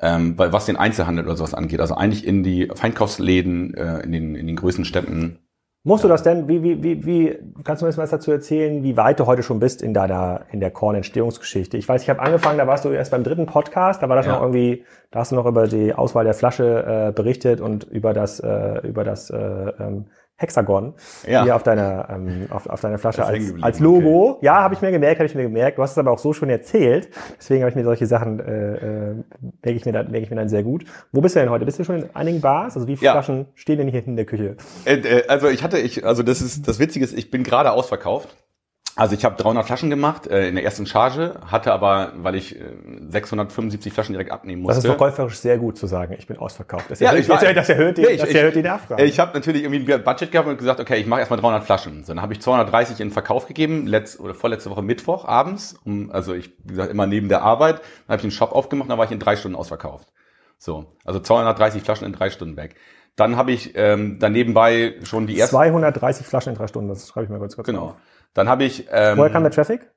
ähm, 0.00 0.36
weil 0.36 0.52
was 0.52 0.66
den 0.66 0.76
Einzelhandel 0.76 1.24
oder 1.24 1.36
sowas 1.36 1.54
angeht. 1.54 1.80
Also 1.80 1.94
eigentlich 1.94 2.26
in 2.26 2.42
die 2.42 2.70
Feinkostläden, 2.74 3.74
äh, 3.74 4.00
in, 4.00 4.12
den, 4.12 4.34
in 4.34 4.46
den 4.46 4.56
größten 4.56 4.84
Städten 4.84 5.38
Musst 5.82 6.04
ja. 6.04 6.08
du 6.08 6.12
das 6.12 6.22
denn, 6.22 6.46
wie, 6.46 6.62
wie, 6.62 6.82
wie, 6.82 7.06
wie, 7.06 7.38
kannst 7.64 7.80
du 7.80 7.86
mir 7.86 7.96
was 7.96 8.10
dazu 8.10 8.30
erzählen, 8.30 8.82
wie 8.82 8.98
weit 8.98 9.18
du 9.18 9.24
heute 9.24 9.42
schon 9.42 9.60
bist 9.60 9.80
in 9.80 9.94
deiner, 9.94 10.42
in 10.52 10.60
der 10.60 10.70
Korn-Entstehungsgeschichte? 10.70 11.78
Ich 11.78 11.88
weiß, 11.88 12.02
ich 12.02 12.10
habe 12.10 12.20
angefangen, 12.20 12.58
da 12.58 12.66
warst 12.66 12.84
du 12.84 12.90
erst 12.90 13.10
beim 13.10 13.24
dritten 13.24 13.46
Podcast, 13.46 14.02
da 14.02 14.08
war 14.10 14.16
das 14.16 14.26
ja. 14.26 14.32
noch 14.32 14.42
irgendwie, 14.42 14.84
da 15.10 15.20
hast 15.20 15.32
du 15.32 15.36
noch 15.36 15.46
über 15.46 15.68
die 15.68 15.94
Auswahl 15.94 16.24
der 16.24 16.34
Flasche 16.34 17.08
äh, 17.08 17.12
berichtet 17.12 17.62
und 17.62 17.84
über 17.84 18.12
das, 18.12 18.40
äh, 18.40 18.86
über 18.86 19.04
das 19.04 19.30
äh, 19.30 19.38
ähm, 19.38 20.08
Hexagon 20.40 20.94
ja. 21.28 21.44
hier 21.44 21.54
auf 21.54 21.62
deiner, 21.62 22.08
ähm, 22.08 22.46
auf, 22.48 22.66
auf 22.66 22.80
deiner 22.80 22.96
Flasche 22.96 23.26
als, 23.26 23.52
als 23.60 23.78
Logo. 23.78 24.30
Okay. 24.30 24.46
Ja, 24.46 24.62
habe 24.62 24.72
ich 24.72 24.80
mir 24.80 24.90
gemerkt, 24.90 25.18
habe 25.18 25.26
ich 25.26 25.34
mir 25.34 25.42
gemerkt. 25.42 25.76
Du 25.76 25.82
hast 25.82 25.92
es 25.92 25.98
aber 25.98 26.10
auch 26.10 26.18
so 26.18 26.32
schon 26.32 26.48
erzählt. 26.48 27.10
Deswegen 27.38 27.62
habe 27.62 27.68
ich 27.68 27.76
mir 27.76 27.84
solche 27.84 28.06
Sachen, 28.06 28.40
äh, 28.40 28.76
äh, 28.76 29.14
merke 29.62 29.76
ich, 29.76 29.84
mir 29.84 29.92
dann, 29.92 30.10
merke 30.10 30.24
ich 30.24 30.30
mir 30.30 30.36
dann 30.36 30.48
sehr 30.48 30.62
gut. 30.62 30.84
Wo 31.12 31.20
bist 31.20 31.36
du 31.36 31.40
denn 31.40 31.50
heute? 31.50 31.66
Bist 31.66 31.78
du 31.78 31.84
schon 31.84 31.96
in 31.96 32.16
einigen 32.16 32.40
Bars? 32.40 32.74
Also 32.74 32.88
wie 32.88 32.96
viele 32.96 33.06
ja. 33.06 33.12
Flaschen 33.12 33.48
stehen 33.54 33.76
denn 33.76 33.88
hier 33.88 33.98
hinten 33.98 34.12
in 34.12 34.16
der 34.16 34.24
Küche? 34.24 34.56
Äh, 34.86 34.94
äh, 34.94 35.26
also 35.28 35.48
ich 35.48 35.62
hatte, 35.62 35.78
ich, 35.78 36.06
also 36.06 36.22
das 36.22 36.40
ist, 36.40 36.66
das 36.66 36.78
Witzige 36.78 37.04
ist, 37.04 37.16
ich 37.16 37.30
bin 37.30 37.42
gerade 37.42 37.72
ausverkauft. 37.72 38.34
Also 39.00 39.14
ich 39.14 39.24
habe 39.24 39.34
300 39.42 39.64
Flaschen 39.64 39.88
gemacht 39.88 40.26
äh, 40.26 40.46
in 40.46 40.56
der 40.56 40.62
ersten 40.62 40.84
Charge, 40.84 41.40
hatte 41.46 41.72
aber, 41.72 42.12
weil 42.16 42.34
ich 42.34 42.60
äh, 42.60 42.64
675 43.08 43.94
Flaschen 43.94 44.12
direkt 44.12 44.30
abnehmen 44.30 44.60
musste. 44.60 44.74
Das 44.74 44.84
ist 44.84 44.90
verkäuferisch 44.90 45.38
sehr 45.38 45.56
gut 45.56 45.78
zu 45.78 45.86
sagen, 45.86 46.14
ich 46.18 46.26
bin 46.26 46.36
ausverkauft. 46.36 46.90
Das 46.90 47.00
ja, 47.00 47.08
erhöht, 47.08 47.22
ich 47.22 47.26
das, 47.28 47.68
erhöht, 47.70 47.96
die, 47.96 48.02
nee, 48.02 48.08
ich, 48.08 48.20
das 48.20 48.28
erhöht 48.28 48.56
die 48.56 48.62
Nachfrage. 48.62 49.02
Ich 49.04 49.18
habe 49.18 49.32
natürlich 49.32 49.62
irgendwie 49.62 49.94
ein 49.94 50.04
Budget 50.04 50.30
gehabt 50.30 50.48
und 50.48 50.58
gesagt, 50.58 50.80
okay, 50.80 50.98
ich 50.98 51.06
mache 51.06 51.20
erstmal 51.20 51.40
300 51.40 51.64
Flaschen. 51.64 52.04
So, 52.04 52.12
dann 52.12 52.20
habe 52.20 52.34
ich 52.34 52.42
230 52.42 53.00
in 53.00 53.10
Verkauf 53.10 53.46
gegeben, 53.46 53.86
letzt, 53.86 54.20
oder 54.20 54.34
vorletzte 54.34 54.68
Woche 54.68 54.82
Mittwoch 54.82 55.24
abends. 55.24 55.76
Um, 55.82 56.10
also 56.10 56.34
ich, 56.34 56.50
wie 56.64 56.72
gesagt, 56.72 56.90
immer 56.90 57.06
neben 57.06 57.30
der 57.30 57.40
Arbeit. 57.40 57.76
Dann 57.76 58.08
habe 58.08 58.18
ich 58.18 58.24
einen 58.24 58.32
Shop 58.32 58.52
aufgemacht, 58.52 58.90
dann 58.90 58.98
war 58.98 59.06
ich 59.06 59.12
in 59.12 59.18
drei 59.18 59.36
Stunden 59.36 59.56
ausverkauft. 59.56 60.08
So, 60.58 60.84
also 61.06 61.20
230 61.20 61.82
Flaschen 61.82 62.06
in 62.06 62.12
drei 62.12 62.28
Stunden 62.28 62.58
weg. 62.58 62.76
Dann 63.20 63.36
habe 63.36 63.52
ich 63.52 63.72
ähm, 63.76 64.18
dann 64.18 64.32
nebenbei 64.32 64.94
schon 65.02 65.26
die 65.26 65.38
ersten... 65.38 65.56
230 65.56 66.26
Flaschen 66.26 66.52
in 66.52 66.58
drei 66.58 66.66
Stunden, 66.68 66.88
das 66.88 67.06
schreibe 67.06 67.24
ich 67.24 67.30
mal 67.30 67.38
kurz 67.38 67.54
kurz 67.54 67.66
Genau. 67.66 67.88
Auf. 67.88 67.96
Dann 68.32 68.48
habe 68.48 68.64
ich. 68.64 68.86
Ähm, 68.90 69.18
Woher 69.18 69.28
kam 69.28 69.42
der 69.42 69.52
Traffic? 69.52 69.90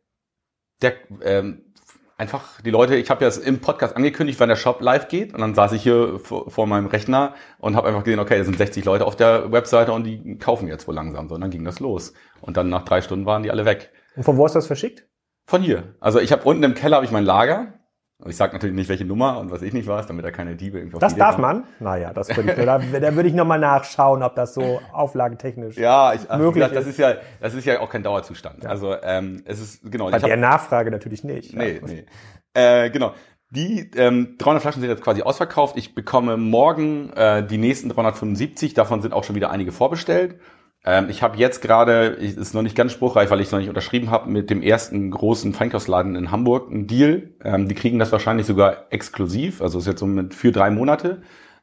Der, 0.82 0.92
ähm, 1.24 1.74
einfach 2.18 2.60
die 2.60 2.70
Leute, 2.70 2.98
ich 2.98 3.10
habe 3.10 3.24
ja 3.24 3.32
im 3.46 3.62
Podcast 3.62 3.96
angekündigt, 3.96 4.42
wann 4.42 4.50
der 4.50 4.58
Shop 4.58 4.82
live 4.82 5.08
geht 5.08 5.34
und 5.34 5.40
dann 5.40 5.56
saß 5.56 5.72
ich 5.72 5.84
hier 5.84 6.20
vor, 6.20 6.52
vor 6.52 6.68
meinem 6.68 6.88
Rechner 6.88 7.34
und 7.60 7.78
habe 7.78 7.88
einfach 7.88 8.04
gesehen, 8.04 8.20
okay, 8.20 8.38
da 8.38 8.44
sind 8.44 8.58
60 8.58 8.84
Leute 8.84 9.06
auf 9.06 9.16
der 9.16 9.54
Webseite 9.54 9.94
und 9.94 10.04
die 10.04 10.38
kaufen 10.38 10.68
jetzt 10.68 10.86
wohl 10.90 10.96
langsam. 10.96 11.30
So, 11.30 11.36
und 11.36 11.42
dann 11.42 11.50
ging 11.50 11.64
das 11.64 11.80
los. 11.80 12.14
Und 12.42 12.58
dann 12.58 12.68
nach 12.68 12.84
drei 12.84 13.02
Stunden 13.02 13.26
waren 13.26 13.44
die 13.44 13.52
alle 13.52 13.64
weg. 13.64 13.94
Und 14.18 14.24
von 14.24 14.36
wo 14.36 14.46
ist 14.46 14.56
das 14.56 14.68
verschickt? 14.68 15.08
Von 15.46 15.62
hier. 15.62 15.96
Also 16.02 16.20
ich 16.20 16.34
habe 16.34 16.44
unten 16.44 16.64
im 16.64 16.74
Keller 16.74 16.98
habe 16.98 17.06
ich 17.06 17.12
mein 17.14 17.24
Lager. 17.24 17.80
Ich 18.26 18.38
sage 18.38 18.54
natürlich 18.54 18.76
nicht, 18.76 18.88
welche 18.90 19.04
Nummer 19.06 19.38
und 19.40 19.52
was 19.52 19.62
ich 19.64 19.74
nicht 19.74 19.88
weiß, 19.88 20.08
damit 20.08 20.24
da 20.24 20.32
keine 20.32 20.56
Diebe 20.56 20.78
irgendwie 20.78 20.98
Das 21.00 21.16
darf 21.16 21.38
man? 21.38 21.66
Naja, 21.80 22.14
das 22.14 22.30
würde 22.36 22.52
ich, 22.52 22.66
da, 22.66 22.78
da 22.78 23.16
würde 23.16 23.28
ich 23.28 23.36
nochmal 23.36 23.60
nachschauen, 23.60 24.24
ob 24.24 24.36
das 24.36 24.54
so 24.54 24.80
auflagentechnisch 24.94 25.78
Ja, 25.78 26.14
ich, 26.14 26.22
ach, 26.30 26.38
Möglich 26.38 26.56
gesagt, 26.64 26.76
das 26.76 26.86
ist. 26.86 26.92
ist 26.92 27.00
ja, 27.00 27.16
das 27.42 27.54
ist 27.54 27.66
ja 27.66 27.82
auch 27.82 27.90
kein 27.90 28.04
Dauerzustand. 28.04 28.66
Also 28.66 28.96
ähm, 29.02 29.42
es 29.46 29.60
ist 29.60 29.92
genau. 29.92 30.06
bei 30.10 30.18
ich 30.18 30.24
hab- 30.24 30.30
der 30.30 30.38
Nachfrage 30.38 30.90
natürlich 30.90 31.24
nicht. 31.26 31.54
Nee, 31.54 31.82
nee. 31.86 32.06
Äh, 32.54 32.90
genau. 32.92 33.14
Die 33.50 33.92
ähm, 33.98 34.36
300 34.40 34.62
Flaschen 34.62 34.82
sind 34.82 34.90
jetzt 34.90 35.04
quasi 35.04 35.22
ausverkauft. 35.22 35.76
Ich 35.78 35.94
bekomme 35.94 36.38
morgen 36.38 37.12
äh, 37.14 37.46
die 37.46 37.58
nächsten 37.58 37.90
375. 37.90 38.74
Davon 38.74 39.02
sind 39.02 39.14
auch 39.14 39.24
schon 39.26 39.36
wieder 39.36 39.52
einige 39.52 39.72
vorbestellt. 39.72 40.40
Ähm, 40.86 41.10
ich 41.10 41.24
habe 41.24 41.38
jetzt 41.38 41.62
gerade, 41.62 42.08
ist 42.08 42.54
noch 42.54 42.62
nicht 42.62 42.76
ganz 42.76 42.92
spruchreif, 42.92 43.32
weil 43.32 43.40
ich 43.40 43.52
noch 43.52 43.60
nicht 43.60 43.70
unterschrieben 43.70 44.12
habe, 44.12 44.30
mit 44.30 44.50
dem 44.50 44.62
ersten 44.62 45.12
großen 45.12 45.54
Feinkostladen 45.54 46.16
in 46.16 46.32
Hamburg 46.32 46.70
einen 46.70 46.88
Deal. 46.88 47.32
Ähm, 47.44 47.68
die 47.68 47.76
kriegen 47.76 48.00
das 48.00 48.12
wahrscheinlich 48.12 48.46
sogar 48.46 48.88
exklusiv, 48.90 49.62
also 49.62 49.80
ist 49.80 49.88
jetzt 49.88 50.00
so 50.00 50.06
mit 50.06 50.34
für 50.34 50.52
drei 50.52 50.70
Monate, 50.70 51.22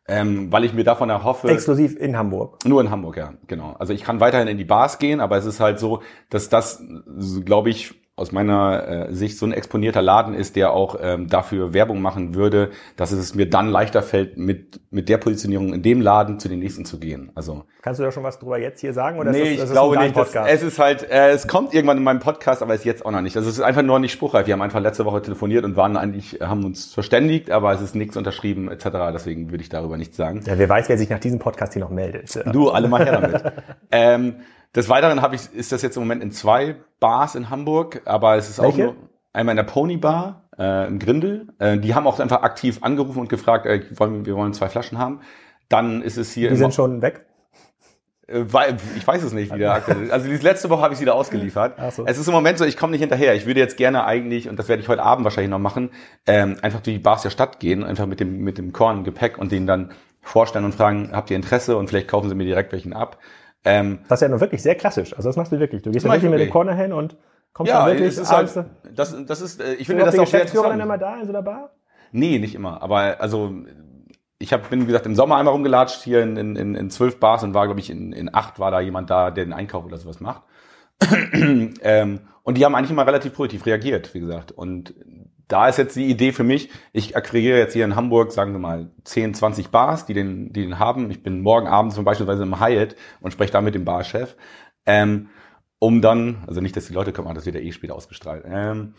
ähm, 0.09 0.50
weil 0.50 0.64
ich 0.64 0.72
mir 0.72 0.85
davon 0.85 1.11
erhoffe. 1.11 1.48
Exklusiv 1.48 1.96
in 1.96 2.16
Hamburg. 2.16 2.64
Nur 2.64 2.80
in 2.80 2.90
Hamburg, 2.90 3.18
ja, 3.18 3.35
genau. 3.46 3.74
Also 3.78 3.92
ich 3.92 4.02
kann 4.02 4.20
weiterhin 4.20 4.48
in 4.48 4.56
die 4.56 4.64
Bars 4.64 4.98
gehen, 4.98 5.20
aber 5.20 5.37
es 5.37 5.44
ist 5.44 5.61
halt 5.61 5.78
so, 5.78 6.02
dass 6.30 6.48
das, 6.48 6.83
glaube 7.44 7.68
ich, 7.68 8.00
aus 8.20 8.33
meiner 8.33 9.09
äh, 9.09 9.14
Sicht 9.14 9.38
so 9.38 9.46
ein 9.46 9.52
exponierter 9.52 10.02
Laden 10.02 10.35
ist, 10.35 10.54
der 10.56 10.72
auch 10.72 10.96
ähm, 11.00 11.28
dafür 11.28 11.72
Werbung 11.72 12.02
machen 12.02 12.35
würde, 12.35 12.70
dass 12.96 13.12
es 13.12 13.35
mir 13.35 13.48
dann 13.48 13.68
leichter 13.68 14.02
fällt, 14.02 14.37
mit, 14.37 14.80
mit 14.90 15.09
der 15.09 15.18
Positionierung 15.18 15.72
in 15.72 15.83
dem 15.83 16.00
Laden 16.00 16.38
zu 16.38 16.48
den 16.48 16.59
nächsten 16.59 16.85
zu 16.85 17.00
gehen. 17.00 17.33
Also 17.35 17.64
Kannst 17.83 17.98
du 17.98 18.04
da 18.04 18.12
schon 18.12 18.22
was 18.22 18.38
drüber 18.38 18.59
jetzt 18.59 18.80
hier 18.80 18.92
sagen? 18.92 19.18
Oder 19.18 19.30
nee, 19.30 19.54
ist 19.54 19.62
das, 19.62 19.70
ich 19.70 19.72
glaube 19.72 19.98
nicht. 19.98 20.14
Das, 20.14 20.35
es 20.35 20.62
ist 20.62 20.78
halt, 20.78 21.11
äh, 21.11 21.30
es 21.30 21.48
kommt 21.48 21.72
irgendwann 21.72 21.96
in 21.96 22.04
meinem 22.04 22.20
Podcast, 22.20 22.62
aber 22.62 22.74
es 22.74 22.80
ist 22.80 22.85
jetzt 22.85 23.06
auch 23.06 23.11
noch 23.11 23.22
nicht. 23.22 23.37
Also 23.37 23.48
es 23.48 23.56
ist 23.56 23.64
einfach 23.64 23.83
nur 23.83 23.98
nicht 23.98 24.12
spruchreif. 24.12 24.46
Wir 24.46 24.52
haben 24.52 24.62
einfach 24.62 24.80
letzte 24.80 25.06
Woche 25.06 25.22
telefoniert 25.22 25.64
und 25.64 25.76
waren 25.76 25.96
eigentlich, 25.96 26.40
haben 26.42 26.64
uns 26.64 26.92
verständigt, 26.92 27.50
aber 27.50 27.72
es 27.72 27.80
ist 27.80 27.94
nichts 27.94 28.18
unterschrieben 28.18 28.70
etc. 28.70 28.85
Deswegen 29.14 29.50
würde 29.50 29.62
ich 29.62 29.70
darüber 29.70 29.96
nichts 29.96 30.16
sagen. 30.16 30.42
ja, 30.44 30.59
wer 30.59 30.68
weiß, 30.68 30.90
wer 30.90 30.98
sich 30.98 31.09
nach 31.09 31.20
diesem 31.20 31.38
Podcast 31.38 31.72
hier 31.72 31.80
noch 31.80 31.90
meldet. 31.90 32.38
Du, 32.52 32.68
alle 32.68 32.88
mal 32.88 33.02
her 33.02 33.20
damit. 33.20 33.52
ähm, 33.90 34.37
des 34.74 34.88
Weiteren 34.88 35.20
habe 35.22 35.35
ich, 35.35 35.52
ist 35.54 35.72
das 35.72 35.83
jetzt 35.83 35.96
im 35.96 36.02
Moment 36.02 36.22
in 36.22 36.30
zwei 36.33 36.76
Bars 37.00 37.35
in 37.35 37.50
Hamburg, 37.50 38.02
aber 38.04 38.37
es 38.37 38.48
ist 38.48 38.61
auch 38.61 38.64
Welche? 38.76 38.83
nur 38.85 38.96
einmal 39.33 39.52
in 39.52 39.56
der 39.56 39.64
Pony 39.64 39.96
Bar 39.96 40.48
äh, 40.59 40.87
im 40.87 40.98
Grindel. 40.98 41.48
Äh, 41.59 41.78
die 41.78 41.94
haben 41.94 42.06
auch 42.06 42.20
einfach 42.20 42.42
aktiv 42.42 42.78
angerufen 42.83 43.20
und 43.20 43.28
gefragt, 43.28 43.66
äh, 43.66 43.83
wollen, 43.98 44.26
wir 44.26 44.37
wollen 44.37 44.52
zwei 44.52 44.68
Flaschen 44.68 44.98
haben. 44.98 45.20
Dann 45.68 46.02
ist 46.02 46.16
es 46.18 46.33
hier 46.33 46.50
Die 46.50 46.56
sind 46.56 46.74
schon 46.74 47.00
weg. 47.02 47.26
äh, 48.28 48.44
weil, 48.46 48.76
ich 48.96 49.06
weiß 49.06 49.22
es 49.22 49.33
nicht, 49.33 49.52
wie 49.54 49.59
der 49.59 49.72
aktuell 49.72 50.04
ist. 50.04 50.11
Also 50.12 50.28
die 50.28 50.37
letzte 50.37 50.70
Woche 50.70 50.83
habe 50.83 50.92
ich 50.94 50.98
sie 50.98 51.04
da 51.04 51.12
ausgeliefert. 51.12 51.74
Ach 51.78 51.90
so. 51.92 52.06
Es 52.06 52.18
ist 52.18 52.28
im 52.28 52.35
Moment 52.35 52.59
so, 52.59 52.64
ich 52.64 52.76
komme 52.76 52.92
nicht 52.92 53.00
hinterher. 53.00 53.35
Ich 53.35 53.46
würde 53.46 53.61
jetzt 53.61 53.76
gerne 53.76 54.04
eigentlich, 54.04 54.48
und 54.48 54.56
das 54.59 54.68
werde 54.68 54.83
ich 54.83 54.88
heute 54.88 55.02
Abend 55.02 55.24
wahrscheinlich 55.24 55.50
noch 55.50 55.59
machen, 55.59 55.90
ähm, 56.26 56.56
einfach 56.62 56.80
durch 56.80 56.96
die 56.96 57.02
Bars 57.02 57.22
der 57.22 57.30
Stadt 57.30 57.61
gehen, 57.61 57.83
einfach 57.85 58.06
mit 58.06 58.20
dem, 58.20 58.38
mit 58.38 58.59
dem 58.59 58.72
Korn-Gepäck 58.72 59.38
und 59.38 59.50
denen 59.52 59.66
dann 59.66 59.90
vorstellen 60.22 60.64
und 60.64 60.74
fragen, 60.74 61.11
habt 61.12 61.30
ihr 61.30 61.37
Interesse? 61.37 61.76
Und 61.76 61.88
vielleicht 61.88 62.09
kaufen 62.09 62.28
sie 62.28 62.35
mir 62.35 62.44
direkt 62.44 62.72
welchen 62.72 62.92
ab. 62.92 63.18
Ähm, 63.64 64.01
Das 64.09 64.18
ist 64.18 64.23
ja 64.23 64.29
nur 64.29 64.40
wirklich 64.40 64.62
sehr 64.62 64.75
klassisch. 64.75 65.14
Also 65.14 65.29
das 65.29 65.37
machst 65.37 65.53
du 65.53 65.61
wirklich. 65.61 65.83
Du 65.83 65.90
gehst 65.90 66.05
Das 66.05 66.11
ja 66.11 66.14
wirklich 66.14 66.31
mit 66.31 66.40
dem. 66.40 66.51
Corner 66.51 66.75
hin 66.75 66.92
und 66.92 67.16
kommst 67.53 67.73
ja, 67.73 67.81
dann 67.81 67.88
wirklich 67.94 68.09
es 68.09 68.18
ist 68.18 68.31
halt, 68.33 68.64
das, 68.94 69.16
das 69.27 69.40
ist, 69.40 69.61
äh, 69.61 69.75
ich 69.75 69.87
finde 69.87 70.05
das 70.05 70.14
auch 70.14 70.27
sehr 70.27 70.40
Geschäftsführer 70.40 70.68
dann 70.70 70.81
interessant. 70.81 71.03
immer 71.03 71.12
da 71.14 71.20
in 71.20 71.27
so 71.27 71.33
einer 71.33 71.42
Bar? 71.42 71.70
Nee, 72.12 72.38
nicht 72.38 72.55
immer. 72.55 72.83
Aber 72.83 73.20
also 73.20 73.55
ich 74.38 74.53
hab, 74.53 74.70
bin, 74.70 74.83
wie 74.83 74.87
gesagt, 74.87 75.07
im 75.07 75.14
Sommer 75.14 75.37
einmal 75.37 75.53
rumgelatscht 75.53 76.03
hier 76.03 76.23
in, 76.23 76.37
in, 76.37 76.57
in, 76.57 76.75
in 76.75 76.90
zwölf 76.90 77.20
Bars 77.20 77.44
und 77.44 77.53
war, 77.53 77.66
glaube 77.66 77.81
ich, 77.81 77.90
in, 77.90 78.12
in 78.12 78.35
acht 78.35 78.59
war 78.59 78.70
da 78.70 78.81
jemand 78.81 79.11
da, 79.11 79.31
der 79.31 79.44
den 79.44 79.53
Einkauf 79.53 79.85
oder 79.85 79.99
sowas 79.99 80.20
macht. 80.20 80.42
ähm, 81.33 82.20
und 82.42 82.57
die 82.57 82.64
haben 82.64 82.75
eigentlich 82.75 82.90
immer 82.90 83.07
relativ 83.07 83.35
positiv 83.35 83.66
reagiert, 83.66 84.14
wie 84.14 84.20
gesagt. 84.20 84.53
Und 84.53 84.94
da 85.51 85.69
ist 85.69 85.79
jetzt 85.79 85.97
die 85.97 86.07
Idee 86.07 86.33
für 86.33 86.45
mich, 86.45 86.71
ich 86.93 87.17
akquiriere 87.17 87.59
jetzt 87.59 87.73
hier 87.73 87.85
in 87.85 87.97
Hamburg, 87.97 88.33
sagen 88.33 88.53
wir 88.53 88.59
mal, 88.59 88.91
10, 89.05 89.35
20 89.35 89.69
Bars, 89.69 90.07
die 90.07 90.15
den, 90.15 90.53
die 90.53 90.63
den 90.63 90.79
haben. 90.79 91.11
Ich 91.11 91.23
bin 91.23 91.43
morgen 91.43 91.67
Abend 91.67 91.93
zum 91.93 92.05
Beispiel 92.05 92.29
im 92.29 92.61
Hyatt 92.61 92.97
und 93.21 93.33
spreche 93.33 93.53
da 93.53 93.61
mit 93.61 93.75
dem 93.75 93.85
Barchef. 93.85 94.37
Ähm, 94.87 95.29
um 95.79 96.03
dann, 96.03 96.45
also 96.47 96.61
nicht, 96.61 96.77
dass 96.77 96.87
die 96.87 96.93
Leute 96.93 97.13
kommen, 97.13 97.35
das 97.35 97.47
wird 97.47 97.57
ja 97.57 97.63
eh 97.63 97.73
später 97.73 97.95
ausgestrahlt. 97.95 98.45
Ähm, 98.47 98.95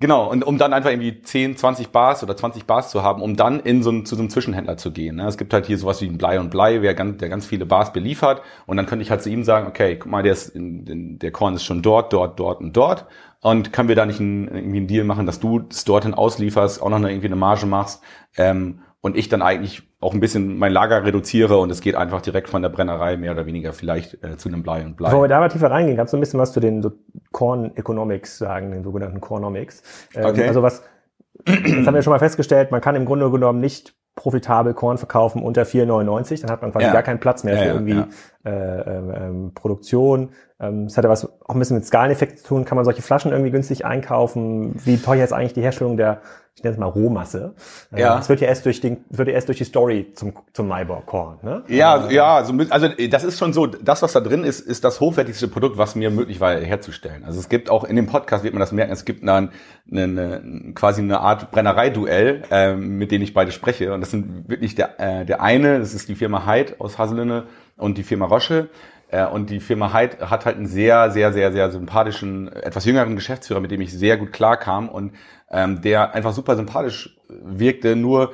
Genau, 0.00 0.28
und 0.28 0.44
um 0.44 0.58
dann 0.58 0.72
einfach 0.72 0.90
irgendwie 0.90 1.22
10, 1.22 1.56
20 1.56 1.90
Bars 1.90 2.22
oder 2.24 2.36
20 2.36 2.66
Bars 2.66 2.90
zu 2.90 3.02
haben, 3.04 3.22
um 3.22 3.36
dann 3.36 3.60
in 3.60 3.82
so 3.84 3.90
ein, 3.90 4.04
zu 4.04 4.16
so 4.16 4.22
einem 4.22 4.28
Zwischenhändler 4.28 4.76
zu 4.76 4.90
gehen. 4.90 5.16
Ne? 5.16 5.26
Es 5.26 5.38
gibt 5.38 5.54
halt 5.54 5.66
hier 5.66 5.78
sowas 5.78 6.02
wie 6.02 6.06
ein 6.06 6.18
Blei 6.18 6.40
und 6.40 6.50
Blei, 6.50 6.82
wer 6.82 6.94
ganz, 6.94 7.18
der 7.18 7.28
ganz 7.28 7.46
viele 7.46 7.64
Bars 7.64 7.92
beliefert. 7.92 8.42
Und 8.66 8.76
dann 8.76 8.86
könnte 8.86 9.04
ich 9.04 9.10
halt 9.10 9.22
zu 9.22 9.30
ihm 9.30 9.44
sagen, 9.44 9.68
okay, 9.68 9.96
guck 9.96 10.10
mal, 10.10 10.24
der, 10.24 10.32
ist 10.32 10.48
in, 10.48 10.84
in, 10.86 11.18
der 11.20 11.30
Korn 11.30 11.54
ist 11.54 11.64
schon 11.64 11.80
dort, 11.80 12.12
dort, 12.12 12.40
dort 12.40 12.60
und 12.60 12.76
dort. 12.76 13.06
Und 13.44 13.74
können 13.74 13.90
wir 13.90 13.94
da 13.94 14.06
nicht 14.06 14.20
einen, 14.20 14.48
irgendwie 14.48 14.78
einen 14.78 14.86
Deal 14.86 15.04
machen, 15.04 15.26
dass 15.26 15.38
du 15.38 15.66
es 15.68 15.84
dorthin 15.84 16.14
auslieferst, 16.14 16.80
auch 16.80 16.88
noch 16.88 16.96
eine, 16.96 17.10
irgendwie 17.10 17.26
eine 17.26 17.36
Marge 17.36 17.66
machst 17.66 18.02
ähm, 18.38 18.80
und 19.02 19.18
ich 19.18 19.28
dann 19.28 19.42
eigentlich 19.42 19.82
auch 20.00 20.14
ein 20.14 20.20
bisschen 20.20 20.56
mein 20.56 20.72
Lager 20.72 21.04
reduziere 21.04 21.58
und 21.58 21.68
es 21.68 21.82
geht 21.82 21.94
einfach 21.94 22.22
direkt 22.22 22.48
von 22.48 22.62
der 22.62 22.70
Brennerei 22.70 23.18
mehr 23.18 23.32
oder 23.32 23.44
weniger 23.44 23.74
vielleicht 23.74 24.24
äh, 24.24 24.38
zu 24.38 24.48
einem 24.48 24.62
Blei 24.62 24.82
und 24.82 24.96
Blei. 24.96 25.10
Bevor 25.10 25.24
wir 25.24 25.28
da 25.28 25.40
mal 25.40 25.50
tiefer 25.50 25.70
reingehen, 25.70 25.94
kannst 25.94 26.14
du 26.14 26.16
ein 26.16 26.20
bisschen 26.20 26.40
was 26.40 26.54
zu 26.54 26.60
den 26.60 26.80
so 26.80 26.92
Corn 27.32 27.76
Economics 27.76 28.38
sagen, 28.38 28.70
den 28.70 28.82
sogenannten 28.82 29.20
Cornomics. 29.20 29.82
Ähm, 30.14 30.24
Okay. 30.24 30.48
Also 30.48 30.62
was, 30.62 30.82
das 31.44 31.86
haben 31.86 31.94
wir 31.94 32.00
schon 32.00 32.12
mal 32.12 32.18
festgestellt, 32.18 32.70
man 32.70 32.80
kann 32.80 32.96
im 32.96 33.04
Grunde 33.04 33.30
genommen 33.30 33.60
nicht 33.60 33.94
profitabel 34.14 34.74
Korn 34.74 34.96
verkaufen 34.98 35.42
unter 35.42 35.62
4,99, 35.62 36.42
dann 36.42 36.50
hat 36.50 36.62
man 36.62 36.72
quasi 36.72 36.86
Ja. 36.86 36.92
gar 36.92 37.02
keinen 37.02 37.18
Platz 37.20 37.42
mehr 37.44 37.56
für 37.58 37.64
ja, 37.64 37.72
irgendwie. 37.74 38.04
Äh, 38.44 38.50
ähm, 38.50 39.10
ähm, 39.16 39.52
Produktion. 39.54 40.30
Ähm, 40.60 40.84
Es 40.84 40.96
hat 40.96 41.04
ja 41.04 41.10
was 41.10 41.24
auch 41.24 41.54
ein 41.54 41.58
bisschen 41.58 41.76
mit 41.76 41.86
Skaleneffekt 41.86 42.38
zu 42.40 42.46
tun. 42.48 42.64
Kann 42.64 42.76
man 42.76 42.84
solche 42.84 43.02
Flaschen 43.02 43.32
irgendwie 43.32 43.50
günstig 43.50 43.84
einkaufen? 43.84 44.74
Wie 44.84 44.98
teuer 44.98 45.24
ist 45.24 45.32
eigentlich 45.32 45.54
die 45.54 45.62
Herstellung 45.62 45.96
der, 45.96 46.20
ich 46.56 46.62
nenne 46.62 46.74
es 46.74 46.78
mal 46.78 46.86
Rohmasse? 46.86 47.54
Äh, 47.92 48.00
Ja. 48.00 48.18
Es 48.18 48.28
wird 48.28 48.40
ja 48.40 48.46
erst 48.48 48.64
durch 48.64 48.80
den, 48.80 49.04
wird 49.10 49.26
ja 49.28 49.34
erst 49.34 49.48
durch 49.48 49.58
die 49.58 49.64
Story 49.64 50.12
zum, 50.14 50.34
zum 50.52 50.68
Maibock 50.68 51.04
Korn, 51.06 51.38
ne? 51.42 51.64
Ja, 51.68 52.08
ja, 52.10 52.36
also, 52.36 52.52
mit- 52.52 52.70
also 52.70 52.88
das 53.10 53.24
ist 53.24 53.38
schon 53.38 53.52
so, 53.52 53.66
das, 53.66 54.02
was 54.02 54.12
da 54.12 54.20
drin 54.20 54.44
ist, 54.44 54.60
ist 54.60 54.84
das 54.84 55.00
hochwertigste 55.00 55.48
Produkt, 55.48 55.78
was 55.78 55.96
mir 55.96 56.10
möglich 56.10 56.40
war 56.40 56.54
herzustellen. 56.54 57.24
Also 57.24 57.40
es 57.40 57.48
gibt 57.48 57.70
auch 57.70 57.82
in 57.84 57.96
dem 57.96 58.06
Podcast, 58.06 58.44
wird 58.44 58.54
man 58.54 58.60
das 58.60 58.70
merken, 58.72 58.92
es 58.92 59.04
gibt 59.04 59.22
eine, 59.28 59.50
eine, 59.90 60.72
quasi 60.74 61.02
eine 61.02 61.20
Art 61.20 61.50
Brennereiduell, 61.50 62.42
ähm, 62.50 62.98
mit 62.98 63.10
denen 63.10 63.24
ich 63.24 63.34
beide 63.34 63.50
spreche. 63.50 63.92
Und 63.92 64.00
das 64.00 64.10
sind 64.12 64.48
wirklich 64.48 64.74
der, 64.76 65.00
äh, 65.00 65.24
der 65.26 65.42
eine, 65.42 65.80
das 65.80 65.92
ist 65.92 66.08
die 66.08 66.14
Firma 66.14 66.46
Heid 66.46 66.80
aus 66.80 66.98
Haselünne 66.98 67.44
und 67.76 67.98
die 67.98 68.04
Firma 68.04 68.26
Roche. 68.26 68.68
Äh, 69.10 69.26
Und 69.26 69.50
die 69.50 69.60
Firma 69.60 69.92
Heid 69.92 70.20
hat 70.20 70.46
halt 70.46 70.56
einen 70.56 70.66
sehr, 70.66 71.10
sehr, 71.10 71.32
sehr, 71.32 71.52
sehr 71.52 71.70
sympathischen, 71.70 72.48
etwas 72.50 72.84
jüngeren 72.86 73.14
Geschäftsführer, 73.16 73.60
mit 73.60 73.70
dem 73.70 73.80
ich 73.82 73.92
sehr 73.92 74.16
gut 74.16 74.32
klarkam 74.32 74.88
und 74.88 75.12
ähm, 75.50 75.82
der 75.82 76.14
einfach 76.14 76.32
super 76.32 76.56
sympathisch 76.56 77.16
wirkte. 77.28 77.96
Nur 77.96 78.32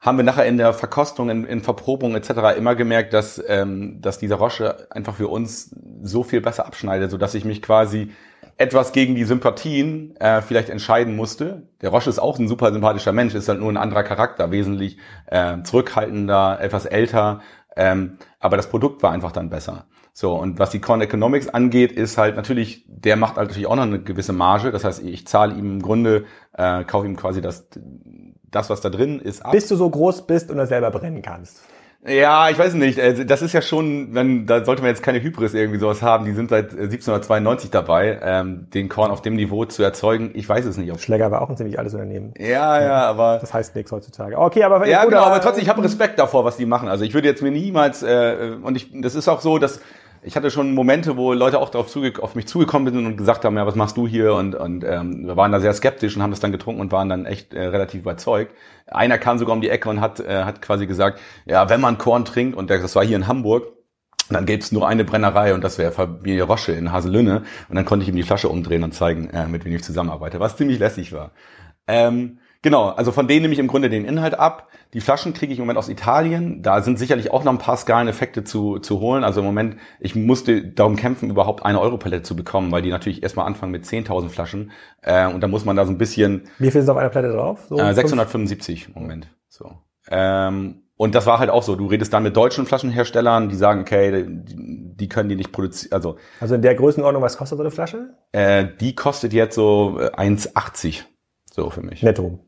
haben 0.00 0.16
wir 0.16 0.24
nachher 0.24 0.46
in 0.46 0.56
der 0.56 0.72
Verkostung, 0.72 1.28
in, 1.28 1.44
in 1.44 1.60
Verprobung 1.60 2.14
etc. 2.14 2.56
immer 2.56 2.74
gemerkt, 2.74 3.12
dass, 3.12 3.42
ähm, 3.46 4.00
dass 4.00 4.18
dieser 4.18 4.36
Roche 4.36 4.86
einfach 4.90 5.14
für 5.14 5.28
uns 5.28 5.74
so 6.02 6.22
viel 6.22 6.40
besser 6.40 6.66
abschneidet, 6.66 7.10
sodass 7.10 7.34
ich 7.34 7.44
mich 7.44 7.60
quasi 7.60 8.12
etwas 8.56 8.92
gegen 8.92 9.14
die 9.14 9.24
Sympathien 9.24 10.16
äh, 10.16 10.42
vielleicht 10.42 10.70
entscheiden 10.70 11.16
musste. 11.16 11.68
Der 11.82 11.90
Roche 11.90 12.10
ist 12.10 12.18
auch 12.18 12.38
ein 12.38 12.48
super 12.48 12.72
sympathischer 12.72 13.12
Mensch, 13.12 13.34
ist 13.34 13.48
halt 13.48 13.60
nur 13.60 13.70
ein 13.70 13.76
anderer 13.76 14.02
Charakter, 14.02 14.50
wesentlich 14.50 14.98
äh, 15.26 15.62
zurückhaltender, 15.62 16.58
etwas 16.60 16.86
älter, 16.86 17.40
ähm, 17.76 18.18
aber 18.38 18.56
das 18.56 18.68
Produkt 18.68 19.02
war 19.02 19.12
einfach 19.12 19.32
dann 19.32 19.50
besser. 19.50 19.86
So, 20.20 20.34
und 20.34 20.58
was 20.58 20.68
die 20.68 20.82
Corn 20.82 21.00
Economics 21.00 21.48
angeht, 21.48 21.92
ist 21.92 22.18
halt 22.18 22.36
natürlich, 22.36 22.84
der 22.86 23.16
macht 23.16 23.36
halt 23.36 23.48
natürlich 23.48 23.66
auch 23.66 23.76
noch 23.76 23.84
eine 23.84 24.02
gewisse 24.02 24.34
Marge. 24.34 24.70
Das 24.70 24.84
heißt, 24.84 25.02
ich 25.02 25.26
zahle 25.26 25.54
ihm 25.54 25.76
im 25.76 25.80
Grunde, 25.80 26.26
äh, 26.52 26.84
kaufe 26.84 27.06
ihm 27.06 27.16
quasi 27.16 27.40
das, 27.40 27.70
das, 28.50 28.68
was 28.68 28.82
da 28.82 28.90
drin 28.90 29.18
ist, 29.18 29.42
ab. 29.42 29.52
Bis 29.52 29.66
du 29.68 29.76
so 29.76 29.88
groß 29.88 30.26
bist 30.26 30.50
und 30.50 30.58
das 30.58 30.68
selber 30.68 30.90
brennen 30.90 31.22
kannst. 31.22 31.62
Ja, 32.06 32.50
ich 32.50 32.58
weiß 32.58 32.74
nicht. 32.74 33.00
Also 33.00 33.24
Das 33.24 33.40
ist 33.40 33.54
ja 33.54 33.62
schon, 33.62 34.14
wenn, 34.14 34.46
da 34.46 34.62
sollte 34.62 34.82
man 34.82 34.90
jetzt 34.90 35.02
keine 35.02 35.22
Hybris 35.22 35.54
irgendwie 35.54 35.78
sowas 35.78 36.02
haben. 36.02 36.26
Die 36.26 36.32
sind 36.32 36.50
seit 36.50 36.72
äh, 36.74 36.82
1792 36.82 37.70
dabei, 37.70 38.20
ähm, 38.22 38.68
den 38.74 38.90
Korn 38.90 39.10
auf 39.10 39.22
dem 39.22 39.36
Niveau 39.36 39.64
zu 39.64 39.82
erzeugen. 39.82 40.32
Ich 40.34 40.46
weiß 40.46 40.66
es 40.66 40.76
nicht. 40.76 40.92
Ob 40.92 41.00
Schläger 41.00 41.30
war 41.30 41.40
auch 41.40 41.48
ein 41.48 41.56
ziemlich 41.56 41.78
altes 41.78 41.94
Unternehmen. 41.94 42.34
ja, 42.38 42.80
ja, 42.82 43.06
aber 43.06 43.38
Das 43.40 43.54
heißt 43.54 43.74
nichts 43.74 43.90
heutzutage. 43.90 44.36
Okay, 44.36 44.64
aber 44.64 44.86
ja, 44.86 45.02
gut, 45.02 45.12
genau. 45.12 45.24
Aber 45.24 45.40
trotzdem, 45.40 45.62
ich 45.62 45.70
habe 45.70 45.82
Respekt 45.82 46.18
davor, 46.18 46.44
was 46.44 46.58
die 46.58 46.66
machen. 46.66 46.88
Also 46.88 47.04
ich 47.04 47.14
würde 47.14 47.28
jetzt 47.28 47.42
mir 47.42 47.50
niemals 47.50 48.02
äh, 48.02 48.56
und 48.62 48.76
ich, 48.76 48.90
das 49.00 49.14
ist 49.14 49.26
auch 49.28 49.40
so, 49.40 49.58
dass 49.58 49.80
ich 50.22 50.36
hatte 50.36 50.50
schon 50.50 50.74
Momente, 50.74 51.16
wo 51.16 51.32
Leute 51.32 51.58
auch 51.58 51.70
darauf 51.70 51.94
auf 52.20 52.34
mich 52.34 52.46
zugekommen 52.46 52.92
sind 52.92 53.06
und 53.06 53.16
gesagt 53.16 53.44
haben, 53.44 53.56
ja, 53.56 53.66
was 53.66 53.74
machst 53.74 53.96
du 53.96 54.06
hier? 54.06 54.34
Und, 54.34 54.54
und 54.54 54.84
ähm, 54.84 55.26
wir 55.26 55.36
waren 55.36 55.52
da 55.52 55.60
sehr 55.60 55.72
skeptisch 55.72 56.16
und 56.16 56.22
haben 56.22 56.30
das 56.30 56.40
dann 56.40 56.52
getrunken 56.52 56.80
und 56.80 56.92
waren 56.92 57.08
dann 57.08 57.26
echt 57.26 57.54
äh, 57.54 57.66
relativ 57.66 58.02
überzeugt. 58.02 58.54
Einer 58.86 59.18
kam 59.18 59.38
sogar 59.38 59.54
um 59.54 59.60
die 59.60 59.70
Ecke 59.70 59.88
und 59.88 60.00
hat, 60.00 60.20
äh, 60.20 60.44
hat 60.44 60.60
quasi 60.60 60.86
gesagt, 60.86 61.20
ja, 61.46 61.68
wenn 61.70 61.80
man 61.80 61.96
Korn 61.96 62.24
trinkt, 62.24 62.56
und 62.56 62.68
das 62.70 62.94
war 62.94 63.04
hier 63.04 63.16
in 63.16 63.26
Hamburg, 63.26 63.72
dann 64.28 64.46
gäbe 64.46 64.62
es 64.62 64.72
nur 64.72 64.86
eine 64.86 65.04
Brennerei 65.04 65.54
und 65.54 65.64
das 65.64 65.78
wäre 65.78 65.90
Familie 65.90 66.44
Rosche 66.44 66.72
in 66.72 66.92
Haselünne. 66.92 67.42
Und 67.68 67.76
dann 67.76 67.84
konnte 67.84 68.04
ich 68.04 68.08
ihm 68.08 68.16
die 68.16 68.22
Flasche 68.22 68.48
umdrehen 68.48 68.84
und 68.84 68.92
zeigen, 68.92 69.30
äh, 69.30 69.48
mit 69.48 69.64
wem 69.64 69.74
ich 69.74 69.82
zusammenarbeite, 69.82 70.38
was 70.38 70.56
ziemlich 70.56 70.78
lässig 70.78 71.12
war. 71.12 71.32
Ähm, 71.86 72.39
genau, 72.62 72.88
also 72.88 73.12
von 73.12 73.28
denen 73.28 73.42
nehme 73.42 73.54
ich 73.54 73.60
im 73.60 73.68
Grunde 73.68 73.90
den 73.90 74.04
Inhalt 74.04 74.38
ab. 74.38 74.68
Die 74.92 75.00
Flaschen 75.00 75.34
kriege 75.34 75.52
ich 75.52 75.58
im 75.58 75.64
Moment 75.64 75.78
aus 75.78 75.88
Italien. 75.88 76.62
Da 76.62 76.82
sind 76.82 76.98
sicherlich 76.98 77.30
auch 77.30 77.44
noch 77.44 77.52
ein 77.52 77.58
paar 77.58 77.76
Skaleneffekte 77.76 78.42
zu, 78.42 78.78
zu 78.78 79.00
holen. 79.00 79.22
Also 79.22 79.40
im 79.40 79.46
Moment, 79.46 79.76
ich 80.00 80.16
musste 80.16 80.64
darum 80.64 80.96
kämpfen, 80.96 81.30
überhaupt 81.30 81.64
eine 81.64 81.80
Euro-Palette 81.80 82.22
zu 82.22 82.34
bekommen, 82.34 82.72
weil 82.72 82.82
die 82.82 82.90
natürlich 82.90 83.22
erstmal 83.22 83.46
anfangen 83.46 83.72
mit 83.72 83.84
10.000 83.84 84.28
Flaschen. 84.28 84.72
Äh, 85.02 85.28
und 85.28 85.40
da 85.42 85.48
muss 85.48 85.64
man 85.64 85.76
da 85.76 85.84
so 85.84 85.92
ein 85.92 85.98
bisschen... 85.98 86.48
Wie 86.58 86.70
viel 86.70 86.80
ist 86.80 86.88
auf 86.88 86.96
einer 86.96 87.10
Palette 87.10 87.34
drauf? 87.34 87.66
So 87.68 87.78
äh, 87.78 87.94
675 87.94 88.88
im 88.88 89.02
Moment. 89.02 89.28
So. 89.48 89.78
Ähm, 90.10 90.82
und 91.00 91.14
das 91.14 91.24
war 91.24 91.38
halt 91.38 91.48
auch 91.48 91.62
so. 91.62 91.76
Du 91.76 91.86
redest 91.86 92.12
dann 92.12 92.24
mit 92.24 92.36
deutschen 92.36 92.66
Flaschenherstellern, 92.66 93.48
die 93.48 93.56
sagen, 93.56 93.80
okay, 93.80 94.26
die, 94.28 94.96
die 94.96 95.08
können 95.08 95.30
die 95.30 95.36
nicht 95.36 95.50
produzieren. 95.50 95.94
Also, 95.94 96.16
also 96.40 96.56
in 96.56 96.60
der 96.60 96.74
Größenordnung, 96.74 97.22
was 97.22 97.38
kostet 97.38 97.56
so 97.56 97.62
eine 97.62 97.70
Flasche? 97.70 98.10
Äh, 98.32 98.66
die 98.80 98.94
kostet 98.94 99.32
jetzt 99.32 99.54
so 99.54 99.98
1,80 99.98 101.04
so 101.50 101.70
für 101.70 101.82
mich. 101.82 102.02
Netto. 102.02 102.38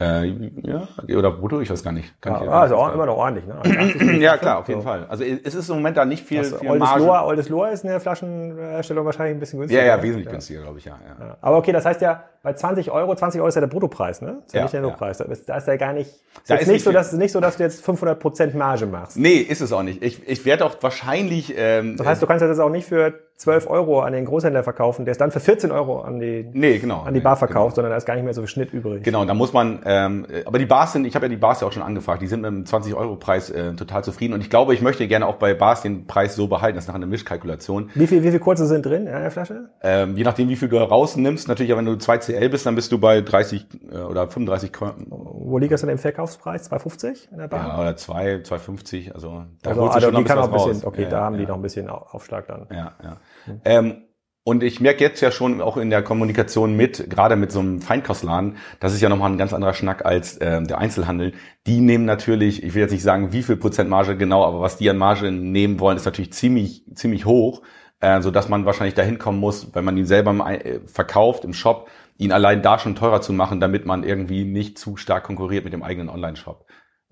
Äh, 0.00 0.28
ja, 0.62 0.88
oder 1.18 1.30
brutto, 1.30 1.60
ich 1.60 1.68
weiß 1.68 1.84
gar 1.84 1.92
nicht. 1.92 2.18
Kann 2.22 2.32
ja, 2.32 2.42
ich 2.44 2.48
also 2.48 2.76
auch 2.76 2.94
immer 2.94 3.04
noch 3.04 3.18
ordentlich. 3.18 3.46
Ne? 3.46 3.56
Also 4.00 4.04
ja, 4.12 4.38
klar, 4.38 4.60
auf 4.60 4.68
jeden 4.68 4.80
so. 4.80 4.86
Fall. 4.86 5.04
Also 5.10 5.24
es 5.24 5.54
ist 5.54 5.68
im 5.68 5.76
Moment 5.76 5.98
da 5.98 6.06
nicht 6.06 6.24
viel, 6.24 6.38
also, 6.38 6.56
viel 6.56 6.70
Oldes 6.70 6.88
Marge. 6.88 7.04
Lohr, 7.04 7.26
Oldes 7.26 7.48
Lohr 7.50 7.70
ist 7.70 7.84
in 7.84 7.90
der 7.90 8.00
Flaschenherstellung 8.00 9.04
wahrscheinlich 9.04 9.36
ein 9.36 9.40
bisschen 9.40 9.58
günstiger. 9.58 9.82
Ja, 9.82 9.96
ja, 9.96 10.02
wesentlich 10.02 10.24
ja. 10.24 10.32
günstiger, 10.32 10.62
glaube 10.62 10.78
ich, 10.78 10.86
ja, 10.86 10.98
ja, 11.06 11.26
ja. 11.26 11.36
Aber 11.42 11.58
okay, 11.58 11.72
das 11.72 11.84
heißt 11.84 12.00
ja, 12.00 12.24
bei 12.42 12.54
20 12.54 12.90
Euro, 12.90 13.14
20 13.14 13.40
Euro 13.40 13.48
ist 13.48 13.54
ja 13.54 13.60
der 13.60 13.68
Bruttopreis, 13.68 14.22
ne? 14.22 14.42
ist 14.46 14.54
ja, 14.54 14.60
ja 14.60 14.64
nicht 14.64 14.72
der 14.72 14.80
Nettopreis. 14.80 15.18
Ja. 15.18 15.26
Da 15.46 15.56
ist 15.56 15.66
ja 15.66 15.76
gar 15.76 15.92
nicht, 15.92 16.10
da 16.46 16.54
ist, 16.54 16.62
ist 16.62 16.68
nicht, 16.68 16.84
so, 16.84 16.92
dass, 16.92 17.12
nicht 17.12 17.32
so, 17.32 17.40
dass 17.40 17.58
du 17.58 17.64
jetzt 17.64 17.84
500 17.84 18.18
Prozent 18.18 18.54
Marge 18.54 18.86
machst. 18.86 19.18
Nee, 19.18 19.36
ist 19.36 19.60
es 19.60 19.72
auch 19.72 19.82
nicht. 19.82 20.02
Ich, 20.02 20.26
ich 20.26 20.44
werde 20.46 20.64
auch 20.64 20.76
wahrscheinlich... 20.80 21.54
Ähm, 21.56 21.96
das 21.96 22.06
heißt, 22.06 22.22
du 22.22 22.26
kannst 22.26 22.42
das 22.42 22.58
auch 22.58 22.70
nicht 22.70 22.86
für 22.86 23.12
12 23.40 23.70
Euro 23.70 24.02
an 24.02 24.12
den 24.12 24.26
Großhändler 24.26 24.62
verkaufen, 24.62 25.06
der 25.06 25.12
ist 25.12 25.20
dann 25.20 25.30
für 25.30 25.40
14 25.40 25.72
Euro 25.72 26.02
an 26.02 26.20
die, 26.20 26.46
nee, 26.52 26.78
genau, 26.78 27.04
an 27.04 27.14
die 27.14 27.20
Bar 27.20 27.36
verkauft, 27.36 27.74
genau. 27.74 27.74
sondern 27.76 27.92
da 27.92 27.96
ist 27.96 28.04
gar 28.04 28.14
nicht 28.14 28.24
mehr 28.24 28.34
so 28.34 28.42
viel 28.42 28.48
Schnitt 28.48 28.74
übrig. 28.74 29.02
Genau, 29.02 29.24
da 29.24 29.32
muss 29.32 29.54
man, 29.54 29.80
ähm, 29.86 30.26
aber 30.44 30.58
die 30.58 30.66
Bars 30.66 30.92
sind, 30.92 31.06
ich 31.06 31.14
habe 31.14 31.24
ja 31.24 31.30
die 31.30 31.38
Bars 31.38 31.62
ja 31.62 31.66
auch 31.66 31.72
schon 31.72 31.82
angefragt, 31.82 32.20
die 32.20 32.26
sind 32.26 32.42
mit 32.42 32.50
dem 32.50 32.64
20-Euro-Preis 32.64 33.48
äh, 33.48 33.72
total 33.72 34.04
zufrieden 34.04 34.34
und 34.34 34.42
ich 34.42 34.50
glaube, 34.50 34.74
ich 34.74 34.82
möchte 34.82 35.08
gerne 35.08 35.26
auch 35.26 35.36
bei 35.36 35.54
Bars 35.54 35.80
den 35.80 36.06
Preis 36.06 36.36
so 36.36 36.48
behalten, 36.48 36.76
das 36.76 36.84
ist 36.84 36.88
nachher 36.88 36.96
eine 36.96 37.06
Mischkalkulation. 37.06 37.88
Wie 37.94 38.06
viel, 38.06 38.22
wie 38.22 38.30
viel 38.30 38.40
kurze 38.40 38.66
sind 38.66 38.84
drin 38.84 39.06
in 39.06 39.14
einer 39.14 39.30
Flasche? 39.30 39.70
Ähm, 39.82 40.18
je 40.18 40.24
nachdem, 40.24 40.50
wie 40.50 40.56
viel 40.56 40.68
du 40.68 40.76
rausnimmst, 40.76 41.48
natürlich, 41.48 41.74
wenn 41.74 41.86
du 41.86 41.96
2CL 42.30 42.48
bist, 42.48 42.66
dann 42.66 42.74
bist 42.74 42.92
du 42.92 42.98
bei 42.98 43.20
30 43.20 43.66
äh, 43.92 43.96
oder 43.98 44.28
35. 44.28 44.72
Wo 45.08 45.58
liegt 45.58 45.72
das 45.72 45.80
denn 45.80 45.90
im 45.90 45.98
Verkaufspreis? 45.98 46.70
2,50 46.70 47.32
in 47.32 47.38
der 47.38 47.48
Bar? 47.48 47.68
Ja, 47.68 47.80
oder 47.80 47.96
2, 47.96 48.36
2,50, 48.36 49.12
also 49.12 49.44
da 49.62 49.70
also, 49.70 49.88
also 49.88 50.10
die 50.10 50.24
kann 50.24 50.38
auch 50.38 50.44
ein 50.44 50.52
bisschen, 50.52 50.72
raus. 50.72 50.84
okay, 50.84 51.02
ja, 51.02 51.08
da 51.08 51.20
haben 51.22 51.34
ja. 51.34 51.40
die 51.40 51.46
noch 51.46 51.56
ein 51.56 51.62
bisschen 51.62 51.88
Aufschlag 51.88 52.46
dann. 52.46 52.66
Ja, 52.70 52.92
ja. 53.02 53.20
Hm. 53.44 53.60
Ähm, 53.64 54.02
und 54.42 54.62
ich 54.62 54.80
merke 54.80 55.04
jetzt 55.04 55.20
ja 55.20 55.30
schon 55.30 55.60
auch 55.60 55.76
in 55.76 55.90
der 55.90 56.02
Kommunikation 56.02 56.74
mit, 56.74 57.10
gerade 57.10 57.36
mit 57.36 57.52
so 57.52 57.60
einem 57.60 57.82
Feinkostladen, 57.82 58.56
das 58.80 58.94
ist 58.94 59.02
ja 59.02 59.10
nochmal 59.10 59.30
ein 59.30 59.36
ganz 59.36 59.52
anderer 59.52 59.74
Schnack 59.74 60.06
als 60.06 60.38
äh, 60.38 60.62
der 60.62 60.78
Einzelhandel. 60.78 61.34
Die 61.66 61.80
nehmen 61.80 62.06
natürlich, 62.06 62.62
ich 62.62 62.74
will 62.74 62.82
jetzt 62.82 62.92
nicht 62.92 63.02
sagen, 63.02 63.32
wie 63.32 63.42
viel 63.42 63.56
Prozent 63.56 63.90
Marge 63.90 64.16
genau, 64.16 64.44
aber 64.44 64.60
was 64.60 64.78
die 64.78 64.88
an 64.88 64.96
Marge 64.96 65.30
nehmen 65.30 65.78
wollen, 65.78 65.98
ist 65.98 66.06
natürlich 66.06 66.32
ziemlich, 66.32 66.84
ziemlich 66.94 67.26
hoch, 67.26 67.60
äh, 68.00 68.22
so 68.22 68.30
dass 68.30 68.48
man 68.48 68.64
wahrscheinlich 68.64 68.94
dahin 68.94 69.18
kommen 69.18 69.38
muss, 69.38 69.74
wenn 69.74 69.84
man 69.84 69.98
ihn 69.98 70.06
selber 70.06 70.32
äh, 70.50 70.80
verkauft 70.86 71.44
im 71.44 71.52
Shop, 71.52 71.90
ihn 72.20 72.32
allein 72.32 72.62
da 72.62 72.78
schon 72.78 72.94
teurer 72.94 73.20
zu 73.20 73.32
machen, 73.32 73.60
damit 73.60 73.86
man 73.86 74.04
irgendwie 74.04 74.44
nicht 74.44 74.78
zu 74.78 74.96
stark 74.96 75.24
konkurriert 75.24 75.64
mit 75.64 75.72
dem 75.72 75.82
eigenen 75.82 76.08
Online-Shop. 76.08 76.66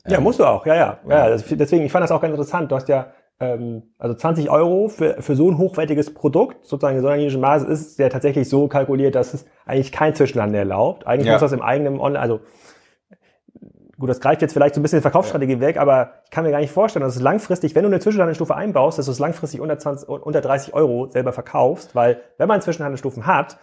Ja, 0.07 0.19
ähm, 0.19 0.23
musst 0.23 0.39
du 0.39 0.45
auch, 0.45 0.67
ja, 0.67 0.75
ja. 0.75 0.99
ja. 1.09 1.31
ja 1.31 1.37
deswegen, 1.37 1.85
ich 1.85 1.93
fand 1.93 2.05
das 2.05 2.13
auch 2.13 2.21
ganz 2.21 2.33
interessant. 2.33 2.71
Du 2.71 2.77
hast 2.77 2.89
ja 2.89 3.13
ähm, 3.41 3.95
also 3.99 4.15
20 4.15 4.51
Euro 4.51 4.89
für, 4.89 5.23
für 5.23 5.35
so 5.35 5.51
ein 5.51 5.59
hochwertiges 5.59 6.13
Produkt, 6.13 6.67
sozusagen 6.67 6.97
in 6.97 7.03
so 7.03 7.09
einer 7.09 7.17
niedrigen 7.17 7.41
Basis, 7.41 7.69
ist 7.69 7.99
ja 7.99 8.09
tatsächlich 8.09 8.49
so 8.49 8.69
kalkuliert, 8.69 9.15
dass 9.15 9.33
es 9.33 9.47
eigentlich 9.65 9.93
kein 9.93 10.15
Zwischenhandel 10.15 10.59
erlaubt. 10.59 11.07
Eigentlich 11.07 11.27
ja. 11.27 11.33
muss 11.33 11.41
das 11.41 11.53
im 11.53 11.63
eigenen 11.63 12.01
Online, 12.01 12.21
also 12.21 12.41
gut, 13.99 14.11
das 14.11 14.21
greift 14.21 14.43
jetzt 14.43 14.53
vielleicht 14.53 14.75
so 14.75 14.81
ein 14.81 14.83
bisschen 14.83 14.99
die 14.99 15.03
Verkaufsstrategie 15.03 15.55
ja. 15.55 15.61
weg, 15.61 15.79
aber 15.79 16.15
ich 16.25 16.31
kann 16.31 16.45
mir 16.45 16.51
gar 16.51 16.61
nicht 16.61 16.73
vorstellen, 16.73 17.05
dass 17.05 17.17
es 17.17 17.23
langfristig, 17.23 17.75
wenn 17.75 17.83
du 17.83 17.89
eine 17.89 18.01
Zwischenhandelstufe 18.01 18.55
einbaust, 18.55 18.99
dass 18.99 19.07
du 19.07 19.13
es 19.13 19.19
langfristig 19.19 19.61
unter, 19.61 19.79
20, 19.79 20.09
unter 20.09 20.41
30 20.41 20.75
Euro 20.75 21.09
selber 21.09 21.33
verkaufst, 21.33 21.95
weil 21.95 22.21
wenn 22.37 22.49
man 22.49 22.61
Zwischenhandelstufen 22.61 23.27
hat, 23.27 23.59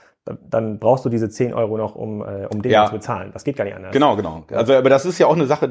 dann 0.50 0.80
brauchst 0.80 1.06
du 1.06 1.10
diese 1.10 1.30
10 1.30 1.54
Euro 1.54 1.78
noch, 1.78 1.96
um, 1.96 2.22
äh, 2.22 2.48
um 2.52 2.62
Dinge 2.62 2.74
ja. 2.74 2.86
zu 2.88 2.94
bezahlen. 2.94 3.30
Das 3.32 3.44
geht 3.44 3.56
gar 3.58 3.64
nicht 3.64 3.76
anders. 3.76 3.92
Genau, 3.92 4.16
genau. 4.16 4.44
Also, 4.52 4.74
aber 4.74 4.90
das 4.90 5.06
ist 5.06 5.20
ja 5.20 5.28
auch 5.28 5.36
eine 5.36 5.46
Sache, 5.46 5.68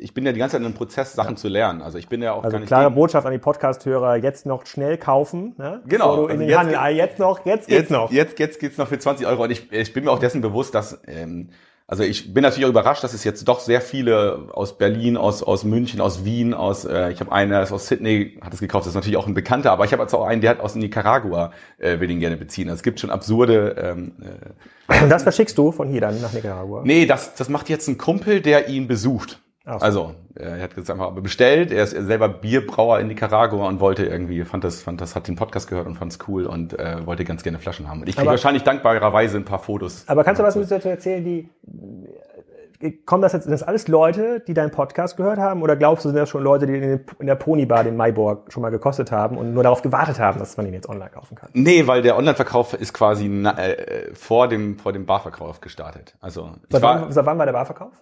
ich 0.00 0.14
bin 0.14 0.24
ja 0.24 0.32
die 0.32 0.38
ganze 0.38 0.52
Zeit 0.52 0.60
in 0.60 0.66
einem 0.66 0.74
Prozess, 0.74 1.12
Sachen 1.14 1.32
ja. 1.32 1.36
zu 1.36 1.48
lernen. 1.48 1.82
Also 1.82 1.98
ich 1.98 2.08
bin 2.08 2.22
ja 2.22 2.32
auch 2.32 2.44
also 2.44 2.52
gar 2.52 2.60
nicht 2.60 2.68
klare 2.68 2.84
gegen. 2.84 2.94
Botschaft 2.94 3.26
an 3.26 3.32
die 3.32 3.38
Podcast-Hörer, 3.38 4.16
jetzt 4.16 4.46
noch 4.46 4.64
schnell 4.66 4.96
kaufen. 4.96 5.54
Ne? 5.58 5.82
Genau. 5.86 6.26
in 6.26 6.30
also 6.30 6.38
den 6.38 6.48
jetzt, 6.48 6.58
Handel, 6.58 6.76
ah, 6.76 6.88
jetzt 6.88 7.18
noch, 7.18 7.44
jetzt 7.44 7.66
geht's 7.66 7.80
jetzt, 7.80 7.90
noch. 7.90 8.12
Jetzt, 8.12 8.38
jetzt 8.38 8.60
geht's 8.60 8.78
noch 8.78 8.86
für 8.86 8.98
20 8.98 9.26
Euro. 9.26 9.42
Und 9.42 9.50
ich, 9.50 9.72
ich 9.72 9.92
bin 9.92 10.04
mir 10.04 10.12
auch 10.12 10.20
dessen 10.20 10.40
bewusst, 10.40 10.74
dass 10.76 11.00
ähm, 11.08 11.48
also 11.90 12.04
ich 12.04 12.32
bin 12.32 12.44
natürlich 12.44 12.66
auch 12.66 12.70
überrascht, 12.70 13.02
dass 13.02 13.14
es 13.14 13.24
jetzt 13.24 13.48
doch 13.48 13.58
sehr 13.58 13.80
viele 13.80 14.46
aus 14.52 14.78
Berlin, 14.78 15.16
aus, 15.16 15.42
aus 15.42 15.64
München, 15.64 16.00
aus 16.00 16.24
Wien, 16.24 16.54
aus, 16.54 16.84
äh, 16.84 17.10
ich 17.10 17.18
habe 17.18 17.32
einen, 17.32 17.50
der 17.50 17.64
ist 17.64 17.72
aus 17.72 17.88
Sydney, 17.88 18.38
hat 18.40 18.54
es 18.54 18.60
gekauft, 18.60 18.84
das 18.84 18.92
ist 18.92 18.94
natürlich 18.94 19.16
auch 19.16 19.26
ein 19.26 19.34
Bekannter, 19.34 19.72
aber 19.72 19.84
ich 19.86 19.92
habe 19.92 20.00
jetzt 20.00 20.14
auch 20.14 20.24
einen, 20.24 20.40
der 20.40 20.50
hat 20.50 20.60
aus 20.60 20.76
Nicaragua, 20.76 21.52
äh, 21.78 21.98
will 21.98 22.08
ihn 22.08 22.20
gerne 22.20 22.36
beziehen. 22.36 22.68
Also 22.68 22.78
es 22.78 22.82
gibt 22.84 23.00
schon 23.00 23.10
absurde... 23.10 23.74
Ähm, 23.76 24.12
äh, 24.88 25.02
Und 25.02 25.10
das 25.10 25.24
verschickst 25.24 25.58
du 25.58 25.72
von 25.72 25.88
hier 25.88 26.00
dann 26.00 26.20
nach 26.22 26.32
Nicaragua? 26.32 26.82
Nee, 26.84 27.06
das, 27.06 27.34
das 27.34 27.48
macht 27.48 27.68
jetzt 27.68 27.88
ein 27.88 27.98
Kumpel, 27.98 28.40
der 28.40 28.68
ihn 28.68 28.86
besucht. 28.86 29.40
So. 29.64 29.72
Also, 29.72 30.14
er 30.36 30.62
hat 30.62 30.76
jetzt 30.76 30.90
einfach 30.90 31.12
bestellt. 31.12 31.70
Er 31.70 31.84
ist 31.84 31.90
selber 31.90 32.28
Bierbrauer 32.28 32.98
in 32.98 33.08
Nicaragua 33.08 33.68
und 33.68 33.78
wollte 33.78 34.06
irgendwie, 34.06 34.42
fand 34.44 34.64
das, 34.64 34.82
fand 34.82 35.00
das, 35.00 35.14
hat 35.14 35.28
den 35.28 35.36
Podcast 35.36 35.68
gehört 35.68 35.86
und 35.86 35.96
fand 35.96 36.12
es 36.12 36.18
cool 36.28 36.46
und 36.46 36.78
äh, 36.78 37.04
wollte 37.06 37.24
ganz 37.24 37.42
gerne 37.42 37.58
Flaschen 37.58 37.88
haben. 37.88 38.00
Und 38.00 38.08
ich 38.08 38.16
kriege 38.16 38.30
wahrscheinlich 38.30 38.62
dankbarerweise 38.62 39.36
ein 39.36 39.44
paar 39.44 39.58
Fotos. 39.58 40.04
Aber 40.06 40.24
kannst 40.24 40.40
du 40.40 40.44
was 40.44 40.54
dazu 40.54 40.88
erzählen, 40.88 41.22
die 41.22 41.48
kommen 43.04 43.22
das 43.22 43.32
jetzt, 43.34 43.44
sind 43.44 43.52
das 43.52 43.62
alles 43.62 43.88
Leute, 43.88 44.40
die 44.40 44.54
deinen 44.54 44.70
Podcast 44.70 45.16
gehört 45.16 45.38
haben? 45.38 45.62
Oder 45.62 45.76
glaubst 45.76 46.04
du, 46.04 46.08
sind 46.08 46.16
das 46.16 46.30
schon 46.30 46.42
Leute, 46.42 46.66
die 46.66 46.98
in 47.18 47.26
der 47.26 47.34
Ponybar 47.34 47.84
den 47.84 47.96
Maiborg 47.96 48.50
schon 48.50 48.62
mal 48.62 48.70
gekostet 48.70 49.12
haben 49.12 49.36
und 49.36 49.52
nur 49.52 49.62
darauf 49.62 49.82
gewartet 49.82 50.18
haben, 50.18 50.38
dass 50.38 50.56
man 50.56 50.66
ihn 50.66 50.72
jetzt 50.72 50.88
online 50.88 51.10
kaufen 51.10 51.34
kann? 51.34 51.50
Nee, 51.52 51.86
weil 51.86 52.00
der 52.00 52.16
Online-Verkauf 52.16 52.72
ist 52.72 52.94
quasi 52.94 53.26
äh, 53.26 54.14
vor 54.14 54.48
dem, 54.48 54.78
vor 54.78 54.92
dem 54.92 55.04
Barverkauf 55.04 55.60
gestartet. 55.60 56.16
Also, 56.20 56.52
seit, 56.70 56.80
war, 56.80 57.02
wann, 57.02 57.12
seit 57.12 57.26
wann 57.26 57.38
war 57.38 57.44
der 57.44 57.52
Barverkauf? 57.52 57.92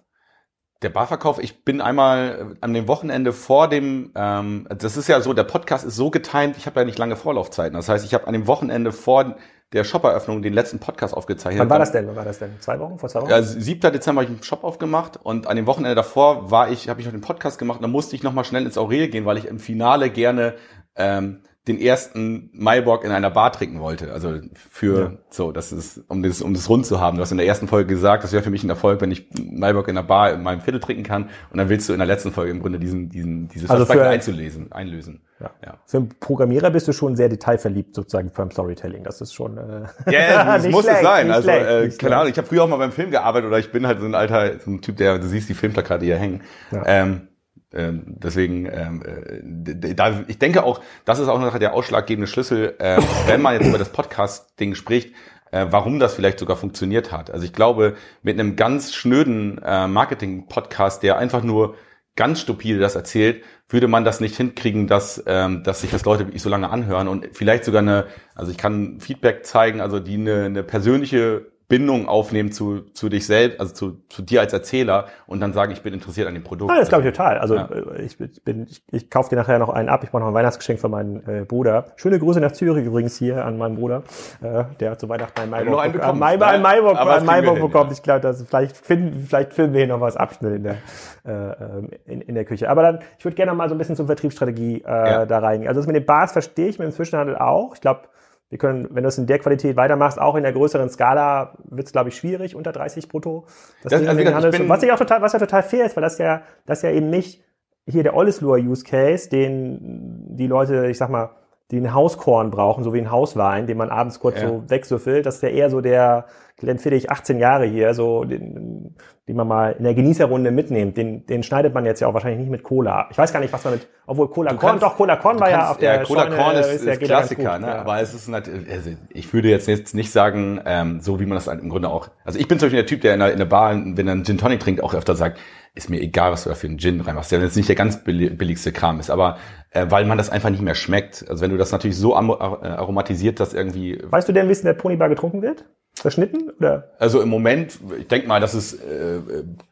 Der 0.81 0.89
Barverkauf, 0.89 1.39
ich 1.39 1.65
bin 1.65 1.81
einmal 1.81 2.55
an 2.61 2.73
dem 2.73 2.87
Wochenende 2.87 3.33
vor 3.33 3.67
dem, 3.67 4.11
ähm, 4.15 4.65
das 4.69 4.95
ist 4.95 5.09
ja 5.09 5.19
so, 5.19 5.33
der 5.33 5.43
Podcast 5.43 5.85
ist 5.85 5.97
so 5.97 6.09
getimt, 6.09 6.55
ich 6.57 6.67
habe 6.67 6.79
ja 6.79 6.85
nicht 6.85 6.97
lange 6.97 7.17
Vorlaufzeiten. 7.17 7.73
Das 7.73 7.89
heißt, 7.89 8.05
ich 8.05 8.13
habe 8.13 8.27
an 8.27 8.33
dem 8.33 8.47
Wochenende 8.47 8.93
vor 8.93 9.35
der 9.73 9.83
Shop-Eröffnung 9.83 10.41
den 10.41 10.53
letzten 10.53 10.79
Podcast 10.79 11.13
aufgezeichnet. 11.13 11.59
Wann 11.59 11.69
war 11.69 11.79
das 11.79 11.91
denn? 11.91 12.07
Wann 12.07 12.15
war 12.15 12.25
das 12.25 12.39
denn? 12.39 12.51
Zwei 12.59 12.79
Wochen? 12.79 12.97
Vor 12.97 13.09
zwei 13.09 13.21
Wochen? 13.21 13.29
Ja, 13.29 13.41
7. 13.41 13.91
Dezember 13.91 14.21
habe 14.21 14.31
ich 14.31 14.37
einen 14.37 14.43
Shop 14.43 14.63
aufgemacht 14.63 15.19
und 15.21 15.47
an 15.47 15.57
dem 15.57 15.67
Wochenende 15.67 15.95
davor 15.95 16.49
war 16.49 16.71
ich, 16.71 16.89
habe 16.89 17.01
ich 17.01 17.05
noch 17.05 17.13
den 17.13 17.21
Podcast 17.21 17.59
gemacht 17.59 17.77
und 17.77 17.83
dann 17.83 17.91
musste 17.91 18.15
ich 18.15 18.23
nochmal 18.23 18.45
schnell 18.45 18.65
ins 18.65 18.77
Aurel 18.77 19.09
gehen, 19.09 19.25
weil 19.25 19.37
ich 19.37 19.45
im 19.45 19.59
Finale 19.59 20.09
gerne 20.09 20.55
ähm, 20.95 21.43
den 21.69 21.79
ersten 21.79 22.49
Maiborg 22.51 23.03
in 23.03 23.11
einer 23.11 23.29
Bar 23.29 23.53
trinken 23.53 23.79
wollte. 23.79 24.11
Also 24.11 24.39
für 24.69 24.99
ja. 24.99 25.11
so, 25.29 25.51
das 25.51 25.71
ist, 25.71 26.03
um 26.07 26.23
das, 26.23 26.41
um 26.41 26.53
das 26.53 26.67
rund 26.67 26.85
zu 26.85 26.99
haben. 26.99 27.17
Du 27.17 27.21
hast 27.21 27.31
in 27.31 27.37
der 27.37 27.45
ersten 27.45 27.67
Folge 27.67 27.93
gesagt, 27.93 28.23
das 28.23 28.33
wäre 28.33 28.43
für 28.43 28.49
mich 28.49 28.63
ein 28.63 28.69
Erfolg, 28.69 28.99
wenn 29.01 29.11
ich 29.11 29.27
Maiborg 29.39 29.87
in 29.87 29.97
einer 29.97 30.05
Bar 30.05 30.33
in 30.33 30.41
meinem 30.41 30.61
Viertel 30.61 30.79
trinken 30.81 31.03
kann. 31.03 31.29
Und 31.51 31.57
dann 31.57 31.69
willst 31.69 31.87
du 31.87 31.93
in 31.93 31.99
der 31.99 32.07
letzten 32.07 32.31
Folge 32.31 32.51
im 32.51 32.61
Grunde 32.61 32.79
diesen, 32.79 33.09
diesen, 33.09 33.47
dieses 33.49 33.69
also 33.69 33.85
für, 33.85 34.05
einzulesen, 34.05 34.71
einlösen. 34.71 35.21
Ja. 35.39 35.51
ja. 35.63 35.77
Für 35.85 35.97
einen 35.97 36.09
Programmierer 36.19 36.71
bist 36.71 36.87
du 36.87 36.91
schon 36.91 37.15
sehr 37.15 37.29
detailverliebt 37.29 37.95
sozusagen 37.95 38.31
beim 38.35 38.51
Storytelling. 38.51 39.03
Das 39.03 39.21
ist 39.21 39.33
schon. 39.33 39.57
Äh, 39.57 39.83
ja, 40.07 40.11
yeah, 40.11 40.57
das 40.57 40.67
muss 40.67 40.87
es 40.87 41.01
sein. 41.01 41.31
Also 41.31 41.49
äh, 41.49 41.89
keine 41.89 42.17
Ahnung. 42.17 42.31
Ich 42.31 42.37
habe 42.37 42.47
früher 42.47 42.63
auch 42.63 42.67
mal 42.67 42.77
beim 42.77 42.91
Film 42.91 43.11
gearbeitet 43.11 43.47
oder 43.47 43.59
ich 43.59 43.71
bin 43.71 43.85
halt 43.85 43.99
so 43.99 44.05
ein 44.05 44.15
alter, 44.15 44.59
so 44.59 44.71
ein 44.71 44.81
Typ, 44.81 44.97
der, 44.97 45.19
du 45.19 45.27
siehst 45.27 45.47
die 45.47 45.53
Filmplakate 45.53 46.03
hier 46.03 46.17
hängen. 46.17 46.41
Ja. 46.71 46.83
Ähm, 46.85 47.27
ähm, 47.73 48.03
deswegen, 48.07 48.65
ähm, 48.65 49.03
äh, 49.03 49.93
da, 49.95 50.23
ich 50.27 50.39
denke 50.39 50.63
auch, 50.63 50.81
das 51.05 51.19
ist 51.19 51.27
auch 51.27 51.39
noch 51.39 51.57
der 51.57 51.73
ausschlaggebende 51.73 52.27
Schlüssel, 52.27 52.75
äh, 52.79 53.01
wenn 53.27 53.41
man 53.41 53.53
jetzt 53.53 53.67
über 53.67 53.77
das 53.77 53.89
Podcast-Ding 53.89 54.75
spricht, 54.75 55.13
äh, 55.51 55.67
warum 55.69 55.99
das 55.99 56.15
vielleicht 56.15 56.39
sogar 56.39 56.57
funktioniert 56.57 57.11
hat. 57.11 57.31
Also 57.31 57.45
ich 57.45 57.53
glaube, 57.53 57.95
mit 58.23 58.39
einem 58.39 58.55
ganz 58.55 58.93
schnöden 58.93 59.59
äh, 59.63 59.87
Marketing-Podcast, 59.87 61.03
der 61.03 61.17
einfach 61.17 61.43
nur 61.43 61.75
ganz 62.15 62.41
stupide 62.41 62.79
das 62.79 62.95
erzählt, 62.95 63.43
würde 63.69 63.87
man 63.87 64.03
das 64.03 64.19
nicht 64.19 64.35
hinkriegen, 64.35 64.87
dass, 64.87 65.23
ähm, 65.27 65.63
dass 65.63 65.81
sich 65.81 65.91
das 65.91 66.05
Leute 66.05 66.25
wirklich 66.25 66.41
so 66.41 66.49
lange 66.49 66.69
anhören 66.69 67.07
und 67.07 67.29
vielleicht 67.33 67.63
sogar 67.63 67.81
eine, 67.81 68.07
also 68.35 68.51
ich 68.51 68.57
kann 68.57 68.99
Feedback 68.99 69.45
zeigen, 69.45 69.79
also 69.79 69.99
die 69.99 70.15
eine, 70.15 70.45
eine 70.45 70.63
persönliche 70.63 71.45
Bindung 71.69 72.07
aufnehmen 72.07 72.51
zu, 72.51 72.81
zu 72.93 73.09
dich 73.09 73.27
selbst, 73.27 73.59
also 73.59 73.73
zu, 73.73 74.01
zu 74.09 74.23
dir 74.23 74.41
als 74.41 74.51
Erzähler 74.51 75.05
und 75.27 75.39
dann 75.39 75.53
sagen, 75.53 75.71
ich 75.71 75.83
bin 75.83 75.93
interessiert 75.93 76.27
an 76.27 76.33
dem 76.33 76.43
Produkt. 76.43 76.71
Ja, 76.71 76.79
das 76.79 76.89
glaube 76.89 77.07
ich 77.07 77.15
total. 77.15 77.37
Also 77.37 77.55
ja. 77.55 77.69
Äh, 77.71 78.01
ich 78.01 78.17
bin, 78.17 78.65
ich, 78.67 78.81
ich 78.91 79.09
kaufe 79.11 79.29
dir 79.29 79.35
nachher 79.35 79.59
noch 79.59 79.69
einen 79.69 79.87
ab. 79.87 80.03
Ich 80.03 80.09
brauche 80.09 80.21
noch 80.21 80.29
ein 80.29 80.33
Weihnachtsgeschenk 80.33 80.79
für 80.79 80.89
meinen 80.89 81.17
äh, 81.27 81.45
Bruder. 81.45 81.85
Schöne 81.95 82.17
Grüße 82.17 82.39
nach 82.39 82.53
Zürich 82.53 82.83
übrigens 82.83 83.17
hier 83.17 83.45
an 83.45 83.59
meinen 83.59 83.75
Bruder. 83.75 84.01
Äh, 84.41 84.63
der 84.79 84.91
hat 84.91 84.99
zu 84.99 85.07
Weihnachten 85.09 85.39
einen 85.39 85.51
Maibock, 85.51 85.79
einen 85.79 85.93
bekommen, 85.93 86.17
äh, 86.17 86.37
Mai, 86.37 86.57
Maibock, 86.57 86.97
einen 86.97 87.25
Maibock 87.25 87.59
bekommen. 87.61 87.89
Ja. 87.91 87.93
Ich 87.93 88.01
glaube, 88.01 88.21
dass 88.21 88.41
vielleicht 88.41 88.75
finden, 88.75 89.27
vielleicht 89.27 89.53
filmen 89.53 89.73
wir 89.73 89.85
hier 89.85 89.93
noch 89.93 90.01
was 90.01 90.17
abschnitt 90.17 90.55
in 90.55 90.63
der 90.63 90.77
äh, 91.23 92.11
in, 92.11 92.21
in 92.21 92.33
der 92.33 92.45
Küche. 92.45 92.67
Aber 92.67 92.81
dann, 92.81 92.99
ich 93.19 93.25
würde 93.25 93.35
gerne 93.35 93.51
noch 93.51 93.57
mal 93.57 93.69
so 93.69 93.75
ein 93.75 93.77
bisschen 93.77 93.95
zur 93.95 94.07
Vertriebsstrategie 94.07 94.83
äh, 94.85 94.89
ja. 94.89 95.25
da 95.27 95.37
rein. 95.37 95.67
Also 95.67 95.81
das 95.81 95.87
mit 95.87 95.95
den 95.95 96.05
Bars 96.05 96.31
verstehe 96.31 96.67
ich 96.67 96.79
mit 96.79 96.87
dem 96.87 96.93
Zwischenhandel 96.93 97.37
auch. 97.37 97.75
Ich 97.75 97.81
glaube, 97.81 98.01
wir 98.49 98.57
können, 98.57 98.87
wenn 98.91 99.03
du 99.03 99.09
es 99.09 99.17
in 99.17 99.27
der 99.27 99.39
Qualität 99.39 99.75
weitermachst, 99.75 100.19
auch 100.19 100.35
in 100.35 100.43
der 100.43 100.53
größeren 100.53 100.89
Skala, 100.89 101.53
wird 101.65 101.85
es, 101.85 101.91
glaube 101.91 102.09
ich, 102.09 102.17
schwierig, 102.17 102.55
unter 102.55 102.71
30 102.71 103.07
brutto. 103.07 103.45
Das 103.83 103.91
das, 103.91 104.07
also 104.07 104.23
gesagt, 104.23 104.55
ich 104.55 104.69
was 104.69 104.83
ich 104.83 104.91
auch 104.91 104.97
total, 104.97 105.21
was 105.21 105.33
ja 105.33 105.39
total 105.39 105.61
fair 105.61 105.85
ist, 105.85 105.95
weil 105.95 106.01
das 106.01 106.17
ja, 106.17 106.41
das 106.65 106.81
ja 106.81 106.89
eben 106.89 107.09
nicht 107.09 107.43
hier 107.87 108.03
der 108.03 108.15
Olleslure 108.15 108.59
Use 108.59 108.83
Case, 108.83 109.29
den 109.29 110.35
die 110.35 110.47
Leute, 110.47 110.87
ich 110.87 110.97
sag 110.97 111.09
mal, 111.09 111.31
einen 111.71 111.93
Hauskorn 111.93 112.49
brauchen, 112.49 112.83
so 112.83 112.93
wie 112.93 112.99
ein 112.99 113.11
Hauswein, 113.11 113.67
den 113.67 113.77
man 113.77 113.89
abends 113.89 114.19
kurz 114.19 114.41
ja. 114.41 114.47
so 114.47 114.63
wegsüffelt. 114.67 115.25
Das 115.25 115.35
ist 115.35 115.43
ja 115.43 115.49
eher 115.49 115.69
so 115.69 115.81
der 115.81 116.25
Glenfiddich 116.59 117.09
18 117.09 117.39
Jahre 117.39 117.65
hier, 117.65 117.93
so 117.93 118.23
den, 118.23 118.95
den 119.27 119.35
man 119.35 119.47
mal 119.47 119.75
in 119.77 119.83
der 119.83 119.93
Genießerrunde 119.93 120.51
mitnimmt. 120.51 120.97
Den, 120.97 121.25
den 121.25 121.43
schneidet 121.43 121.73
man 121.73 121.85
jetzt 121.85 121.99
ja 121.99 122.07
auch 122.07 122.13
wahrscheinlich 122.13 122.39
nicht 122.39 122.51
mit 122.51 122.63
Cola. 122.63 123.07
Ich 123.11 123.17
weiß 123.17 123.31
gar 123.31 123.39
nicht, 123.39 123.53
was 123.53 123.63
man 123.63 123.73
mit, 123.73 123.87
obwohl 124.05 124.29
Cola 124.29 124.53
Korn, 124.53 124.79
doch 124.79 124.95
Cola 124.95 125.15
Korn 125.15 125.39
war 125.39 125.49
ja 125.49 125.71
auf 125.71 125.77
der 125.77 125.95
ja, 125.95 126.03
Cola 126.03 126.23
Scheune, 126.23 126.35
Korn 126.35 126.55
ist, 126.57 126.67
ist, 126.67 126.85
ist 126.85 126.99
Klassiker, 127.01 127.53
gut, 127.53 127.61
ne? 127.61 127.67
Ja. 127.67 127.81
aber 127.81 128.01
es 128.01 128.13
ist 128.13 128.27
natürlich, 128.27 128.69
also 128.69 128.91
ich 129.09 129.33
würde 129.33 129.49
jetzt, 129.49 129.67
jetzt 129.67 129.95
nicht 129.95 130.11
sagen, 130.11 130.61
ähm, 130.65 130.99
so 130.99 131.19
wie 131.19 131.25
man 131.25 131.35
das 131.35 131.47
im 131.47 131.69
Grunde 131.69 131.89
auch, 131.89 132.09
also 132.25 132.37
ich 132.37 132.47
bin 132.47 132.59
zum 132.59 132.67
Beispiel 132.67 132.81
der 132.81 132.87
Typ, 132.87 133.01
der 133.01 133.13
in 133.13 133.19
der, 133.19 133.31
in 133.31 133.39
der 133.39 133.45
Bar, 133.45 133.71
wenn 133.73 134.07
er 134.07 134.13
einen 134.13 134.25
Gin 134.25 134.37
Tonic 134.37 134.59
trinkt, 134.59 134.83
auch 134.83 134.93
öfter 134.93 135.15
sagt, 135.15 135.39
ist 135.75 135.89
mir 135.89 136.01
egal, 136.01 136.31
was 136.31 136.43
du 136.43 136.49
da 136.49 136.55
für 136.55 136.67
einen 136.67 136.77
Gin 136.77 137.01
reinmachst, 137.01 137.31
der 137.31 137.39
jetzt 137.39 137.55
nicht 137.55 137.69
der 137.69 137.75
ganz 137.75 138.03
billigste 138.03 138.71
Kram 138.71 138.99
ist, 138.99 139.09
aber 139.09 139.37
äh, 139.71 139.85
weil 139.89 140.05
man 140.05 140.17
das 140.17 140.29
einfach 140.29 140.49
nicht 140.49 140.61
mehr 140.61 140.75
schmeckt. 140.75 141.25
Also 141.29 141.41
wenn 141.41 141.51
du 141.51 141.57
das 141.57 141.71
natürlich 141.71 141.97
so 141.97 142.13
äh, 142.13 142.15
aromatisiert, 142.15 143.39
dass 143.39 143.53
irgendwie. 143.53 144.01
Weißt 144.03 144.27
du 144.27 144.33
denn, 144.33 144.47
wie 144.47 144.51
es 144.51 144.59
in 144.59 144.65
der 144.65 144.73
Ponybar 144.73 145.09
getrunken 145.09 145.41
wird? 145.41 145.65
Verschnitten 145.95 146.49
oder? 146.59 146.91
Also 146.97 147.21
im 147.21 147.29
Moment, 147.29 147.77
ich 147.99 148.07
denke 148.07 148.27
mal, 148.27 148.39
dass 148.39 148.53
es 148.53 148.73
äh, 148.73 149.19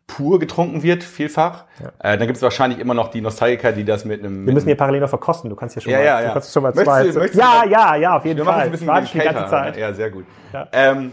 pur 0.07 0.39
getrunken 0.39 0.83
wird, 0.83 1.03
vielfach. 1.03 1.65
Ja. 1.81 2.13
Äh, 2.13 2.17
dann 2.17 2.27
gibt 2.27 2.38
es 2.38 2.43
wahrscheinlich 2.43 2.79
immer 2.79 2.93
noch 2.93 3.10
die 3.10 3.21
Nostalgiker, 3.21 3.71
die 3.71 3.86
das 3.86 4.03
mit 4.03 4.19
einem. 4.19 4.45
Wir 4.45 4.53
müssen 4.53 4.67
hier 4.67 4.75
parallel 4.75 5.01
noch 5.01 5.10
verkosten. 5.10 5.49
Du 5.49 5.55
kannst 5.55 5.73
hier 5.73 5.81
schon 5.81 5.91
ja, 5.91 5.99
mal, 5.99 6.05
ja, 6.05 6.21
ja. 6.21 6.27
Du 6.27 6.33
kannst 6.33 6.53
schon 6.53 6.63
mal 6.63 6.73
zwei. 6.73 7.05
Möchtest, 7.05 7.36
ja, 7.36 7.63
ja, 7.65 7.95
ja, 7.95 8.17
auf 8.17 8.25
jeden 8.25 8.38
wir 8.38 8.45
Fall. 8.45 8.53
Machen 8.53 8.65
ein 8.65 8.71
bisschen 8.71 9.19
die 9.19 9.19
ganze 9.19 9.49
Zeit. 9.49 9.77
Ja, 9.77 9.93
sehr 9.93 10.10
gut. 10.10 10.25
Ja. 10.53 10.67
Ähm, 10.71 11.12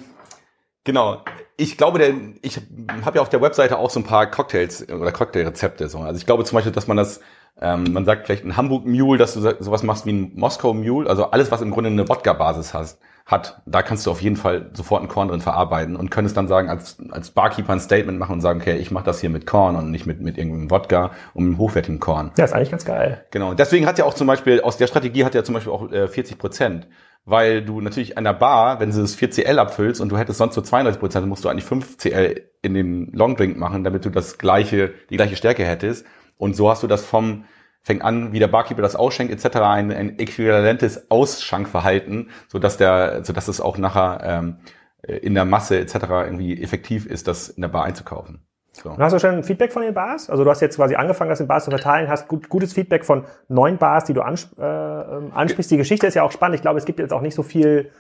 genau. 0.85 1.25
Ich 1.57 1.77
glaube, 1.77 1.99
der, 1.99 2.15
ich 2.43 2.61
habe 3.05 3.17
ja 3.17 3.23
auf 3.23 3.29
der 3.29 3.41
Webseite 3.41 3.79
auch 3.79 3.91
so 3.91 4.01
ein 4.01 4.05
paar 4.05 4.31
Cocktails 4.31 4.89
oder 4.89 5.13
Cocktailrezepte. 5.13 5.89
So. 5.89 5.99
Also 5.99 6.19
ich 6.19 6.27
glaube 6.27 6.45
zum 6.45 6.57
Beispiel, 6.57 6.73
dass 6.73 6.87
man 6.87 6.97
das 6.97 7.21
ähm, 7.61 7.93
man 7.93 8.05
sagt 8.05 8.27
vielleicht 8.27 8.45
ein 8.45 8.57
Hamburg 8.57 8.85
Mule, 8.85 9.17
dass 9.17 9.35
du 9.35 9.41
sowas 9.41 9.85
machst 9.85 10.07
wie 10.07 10.13
ein 10.13 10.33
Moskau 10.35 10.75
Mule, 10.75 11.09
also 11.09 11.31
alles, 11.31 11.53
was 11.53 11.61
im 11.61 11.71
Grunde 11.71 11.91
eine 11.91 12.09
Wodka-Basis 12.09 12.75
hast 12.75 12.99
hat, 13.27 13.63
da 13.65 13.83
kannst 13.83 14.05
du 14.05 14.11
auf 14.11 14.21
jeden 14.21 14.37
Fall 14.37 14.71
sofort 14.75 15.03
ein 15.03 15.09
Korn 15.09 15.29
drin 15.29 15.41
verarbeiten 15.41 15.97
und 15.97 16.11
könntest 16.11 16.37
dann 16.37 16.47
sagen, 16.47 16.69
als, 16.69 16.99
als 17.11 17.31
Barkeeper 17.31 17.73
ein 17.73 17.81
Statement 17.81 18.19
machen 18.19 18.35
und 18.35 18.41
sagen, 18.43 18.61
okay, 18.61 18.77
ich 18.77 18.91
mache 18.91 19.05
das 19.05 19.21
hier 19.21 19.31
mit 19.31 19.47
Korn 19.47 19.77
und 19.77 19.91
nicht 19.91 20.05
mit, 20.05 20.21
mit 20.21 20.37
irgendeinem 20.37 20.71
Wodka 20.71 21.13
und 21.33 21.45
einem 21.45 21.59
hochwertigen 21.59 22.01
Korn. 22.01 22.33
Ja, 22.37 22.45
ist 22.45 22.53
eigentlich 22.53 22.71
ganz 22.71 22.85
geil. 22.85 23.25
Genau. 23.31 23.55
Deswegen 23.55 23.87
hat 23.87 23.99
ja 23.99 24.05
auch 24.05 24.13
zum 24.13 24.27
Beispiel, 24.27 24.61
aus 24.61 24.77
der 24.77 24.89
Strategie 24.89 25.25
hat 25.25 25.35
ja 25.35 25.43
zum 25.43 25.55
Beispiel 25.55 25.73
auch 25.73 25.91
äh, 25.91 26.07
40 26.07 26.37
Prozent. 26.37 26.87
Weil 27.27 27.65
du 27.65 27.81
natürlich 27.81 28.19
an 28.19 28.25
der 28.25 28.35
Bar, 28.35 28.81
wenn 28.81 28.91
du 28.91 29.01
das 29.01 29.19
4CL 29.19 29.57
abfüllst 29.57 30.01
und 30.01 30.11
du 30.11 30.19
hättest 30.19 30.39
sonst 30.39 30.57
nur 30.57 30.65
32 30.65 31.01
Prozent, 31.01 31.27
musst 31.27 31.45
du 31.45 31.49
eigentlich 31.49 31.65
5CL 31.65 32.43
in 32.61 32.75
den 32.75 33.13
Longdrink 33.13 33.57
machen, 33.57 33.83
damit 33.83 34.05
du 34.05 34.11
das 34.11 34.37
gleiche, 34.37 34.93
die 35.09 35.17
gleiche 35.17 35.37
Stärke 35.37 35.65
hättest. 35.65 36.05
Und 36.37 36.55
so 36.55 36.69
hast 36.69 36.83
du 36.83 36.87
das 36.87 37.05
vom 37.05 37.45
fängt 37.85 38.03
an, 38.03 38.33
wie 38.33 38.39
der 38.39 38.49
Barkeeper 38.49 38.81
das 38.83 38.97
ausschenkt 38.97 39.33
etc. 39.33 39.59
ein, 39.59 39.93
ein 39.93 40.19
äquivalentes 40.19 41.11
Ausschankverhalten, 41.11 42.31
so 42.49 42.59
dass 42.59 42.79
der, 42.79 43.25
so 43.25 43.35
dass 43.35 43.47
es 43.47 43.61
auch 43.61 43.77
nachher 43.77 44.21
ähm, 44.25 44.57
in 45.03 45.35
der 45.35 45.45
Masse 45.45 45.79
etc. 45.79 45.95
irgendwie 46.25 46.61
effektiv 46.61 47.05
ist, 47.05 47.29
das 47.29 47.51
in 47.51 47.61
der 47.61 47.69
Bar 47.69 47.85
einzukaufen. 47.85 48.47
So. 48.75 48.91
Und 48.91 48.99
hast 48.99 49.13
du 49.13 49.21
schon 49.21 49.45
Feedback 49.45 49.73
von 49.73 49.83
den 49.83 49.95
Bars? 49.95 50.29
Also 50.29 50.43
du 50.43 50.51
hast 50.51 50.61
jetzt 50.61 50.77
quasi 50.77 50.97
angefangen, 50.97 51.31
das 51.31 51.41
in 51.41 51.47
Bars 51.47 51.65
zu 51.65 51.71
verteilen, 51.71 52.09
hast 52.09 52.27
gut, 52.27 52.49
gutes 52.49 52.73
Feedback 52.73 53.05
von 53.05 53.25
neun 53.49 53.79
Bars, 53.79 54.05
die 54.05 54.15
du 54.15 54.21
ansp 54.21 54.59
äh, 54.59 54.63
ähm, 54.63 55.33
ansprichst. 55.33 55.71
Die 55.71 55.77
Geschichte 55.77 56.07
ist 56.07 56.15
ja 56.15 56.25
auch 56.25 56.33
spannend. 56.33 56.57
Ich 56.57 56.63
glaube, 56.63 56.79
es 56.79 56.85
gibt 56.85 56.99
jetzt 56.99 57.13
auch 57.13 57.21
nicht 57.21 57.35
so 57.35 57.45
viel 57.45 57.91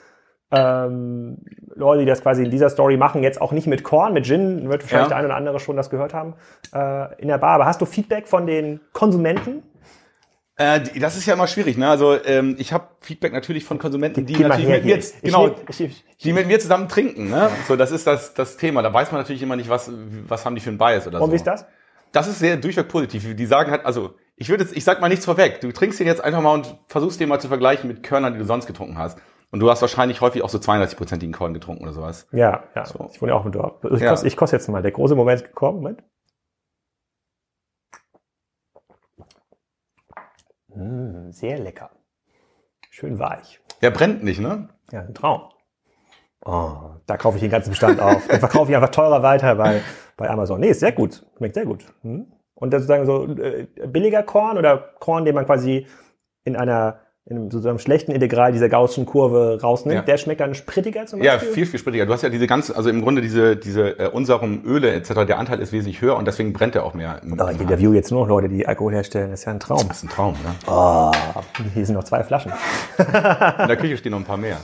ähm, 0.50 1.38
Leute, 1.74 2.00
die 2.00 2.06
das 2.06 2.22
quasi 2.22 2.44
in 2.44 2.50
dieser 2.50 2.70
Story 2.70 2.96
machen, 2.96 3.22
jetzt 3.22 3.40
auch 3.40 3.52
nicht 3.52 3.66
mit 3.66 3.82
Korn, 3.84 4.12
mit 4.12 4.26
Gin, 4.26 4.68
wird 4.68 4.82
wahrscheinlich 4.82 5.04
ja. 5.04 5.08
der 5.08 5.16
eine 5.16 5.26
oder 5.28 5.36
andere 5.36 5.60
schon 5.60 5.76
das 5.76 5.90
gehört 5.90 6.12
haben, 6.12 6.34
äh, 6.74 7.20
in 7.20 7.28
der 7.28 7.38
Bar. 7.38 7.54
Aber 7.54 7.66
hast 7.66 7.80
du 7.80 7.86
Feedback 7.86 8.26
von 8.26 8.46
den 8.46 8.80
Konsumenten? 8.92 9.62
Äh, 10.56 10.80
das 11.00 11.16
ist 11.16 11.26
ja 11.26 11.34
immer 11.34 11.48
schwierig, 11.48 11.76
ne? 11.76 11.88
Also 11.88 12.16
ähm, 12.24 12.54
ich 12.58 12.72
habe 12.72 12.88
Feedback 13.00 13.32
natürlich 13.32 13.64
von 13.64 13.78
Konsumenten, 13.78 14.24
die, 14.24 14.34
die 14.34 14.42
natürlich 14.42 14.68
mit 14.68 14.84
mir, 14.84 15.02
genau, 15.22 15.50
ich, 15.68 15.80
ich, 15.80 16.04
die 16.22 16.32
mit 16.32 16.46
mir 16.46 16.60
zusammen 16.60 16.88
trinken, 16.88 17.28
ne? 17.28 17.50
So, 17.66 17.74
das 17.74 17.90
ist 17.90 18.06
das 18.06 18.34
das 18.34 18.56
Thema. 18.56 18.82
Da 18.82 18.92
weiß 18.92 19.10
man 19.10 19.20
natürlich 19.20 19.42
immer 19.42 19.56
nicht, 19.56 19.68
was 19.68 19.90
was 20.28 20.44
haben 20.44 20.54
die 20.54 20.60
für 20.60 20.70
ein 20.70 20.78
Bias 20.78 21.08
oder 21.08 21.20
Und 21.20 21.26
so. 21.26 21.32
wie 21.32 21.36
ist 21.36 21.46
das? 21.46 21.66
Das 22.12 22.28
ist 22.28 22.38
sehr 22.38 22.56
durchweg 22.56 22.86
positiv. 22.86 23.34
Die 23.34 23.46
sagen 23.46 23.72
halt, 23.72 23.84
also 23.84 24.14
ich 24.36 24.48
würde 24.48 24.62
jetzt, 24.62 24.76
ich 24.76 24.84
sag 24.84 25.00
mal 25.00 25.08
nichts 25.08 25.24
vorweg. 25.24 25.60
Du 25.60 25.72
trinkst 25.72 25.98
den 25.98 26.06
jetzt 26.06 26.22
einfach 26.22 26.40
mal 26.40 26.52
und 26.54 26.76
versuchst 26.86 27.18
den 27.18 27.28
mal 27.28 27.40
zu 27.40 27.48
vergleichen 27.48 27.88
mit 27.88 28.04
Körnern, 28.04 28.34
die 28.34 28.38
du 28.38 28.44
sonst 28.44 28.66
getrunken 28.66 28.96
hast. 28.96 29.18
Und 29.50 29.60
du 29.60 29.70
hast 29.70 29.82
wahrscheinlich 29.82 30.20
häufig 30.20 30.42
auch 30.42 30.48
so 30.48 30.58
32-prozentigen 30.58 31.32
Korn 31.32 31.54
getrunken 31.54 31.84
oder 31.84 31.92
sowas. 31.92 32.26
Ja, 32.32 32.64
ja. 32.74 32.84
So. 32.86 33.08
Ich 33.12 33.22
wohne 33.22 33.32
ja 33.32 33.38
auch 33.38 33.44
im 33.44 33.52
Dorf. 33.52 33.74
Ich, 33.92 34.00
ja. 34.00 34.10
koste, 34.10 34.26
ich 34.26 34.36
koste 34.36 34.56
jetzt 34.56 34.68
mal. 34.68 34.82
Der 34.82 34.90
große 34.90 35.14
Moment 35.14 35.44
gekommen. 35.44 35.78
Moment. 35.78 36.02
Mmh, 40.74 41.32
sehr 41.32 41.58
lecker. 41.58 41.90
Schön 42.90 43.18
weich. 43.18 43.60
Der 43.82 43.90
brennt 43.90 44.22
nicht, 44.22 44.40
ne? 44.40 44.68
Ja, 44.92 45.00
ein 45.00 45.14
Traum. 45.14 45.42
Oh, 46.44 46.96
da 47.06 47.16
kaufe 47.16 47.36
ich 47.38 47.42
den 47.42 47.50
ganzen 47.50 47.70
Bestand 47.70 48.00
auf. 48.00 48.26
Dann 48.28 48.40
verkaufe 48.40 48.70
ich 48.70 48.76
einfach 48.76 48.90
teurer 48.90 49.22
weiter 49.22 49.54
bei, 49.54 49.80
bei 50.16 50.28
Amazon. 50.28 50.60
Nee, 50.60 50.68
ist 50.68 50.80
sehr 50.80 50.92
gut. 50.92 51.26
Schmeckt 51.38 51.54
sehr 51.54 51.64
gut. 51.64 51.84
Hm? 52.02 52.26
Und 52.54 52.72
das 52.72 52.82
sozusagen 52.82 53.06
so 53.06 53.24
äh, 53.42 53.66
billiger 53.86 54.22
Korn 54.22 54.58
oder 54.58 54.78
Korn, 55.00 55.24
den 55.24 55.34
man 55.34 55.46
quasi 55.46 55.86
in 56.44 56.56
einer 56.56 57.00
in 57.26 57.50
so 57.50 57.66
einem 57.66 57.78
schlechten 57.78 58.12
Integral 58.12 58.52
dieser 58.52 58.68
gaußschen 58.68 59.06
Kurve 59.06 59.58
rausnimmt, 59.62 59.94
ja. 59.96 60.02
der 60.02 60.18
schmeckt 60.18 60.42
dann 60.42 60.54
sprittiger 60.54 61.06
zum 61.06 61.20
Beispiel? 61.20 61.48
Ja, 61.48 61.54
viel, 61.54 61.64
viel 61.64 61.80
sprittiger. 61.80 62.04
Du 62.04 62.12
hast 62.12 62.20
ja 62.20 62.28
diese 62.28 62.46
ganze, 62.46 62.76
also 62.76 62.90
im 62.90 63.00
Grunde 63.00 63.22
diese, 63.22 63.56
diese 63.56 63.98
äh, 63.98 64.08
Unsarum, 64.08 64.62
Öle 64.64 64.92
etc., 64.92 65.24
der 65.26 65.38
Anteil 65.38 65.60
ist 65.60 65.72
wesentlich 65.72 66.02
höher 66.02 66.16
und 66.16 66.26
deswegen 66.26 66.52
brennt 66.52 66.74
er 66.74 66.84
auch 66.84 66.92
mehr. 66.92 67.22
Aber 67.38 67.50
ich 67.50 67.60
interview 67.60 67.94
jetzt 67.94 68.10
nur 68.10 68.20
noch 68.20 68.28
Leute, 68.28 68.50
die 68.50 68.66
Alkohol 68.66 68.92
herstellen. 68.92 69.30
Das 69.30 69.40
ist 69.40 69.46
ja 69.46 69.52
ein 69.52 69.60
Traum. 69.60 69.88
Das 69.88 69.98
ist 69.98 70.02
ein 70.04 70.10
Traum, 70.10 70.34
ne? 70.34 70.54
Oh, 70.66 71.10
hier 71.72 71.86
sind 71.86 71.94
noch 71.94 72.04
zwei 72.04 72.22
Flaschen. 72.22 72.52
In 72.98 73.68
der 73.68 73.76
Küche 73.78 73.96
stehen 73.96 74.12
noch 74.12 74.18
ein 74.18 74.24
paar 74.24 74.36
mehr. 74.36 74.58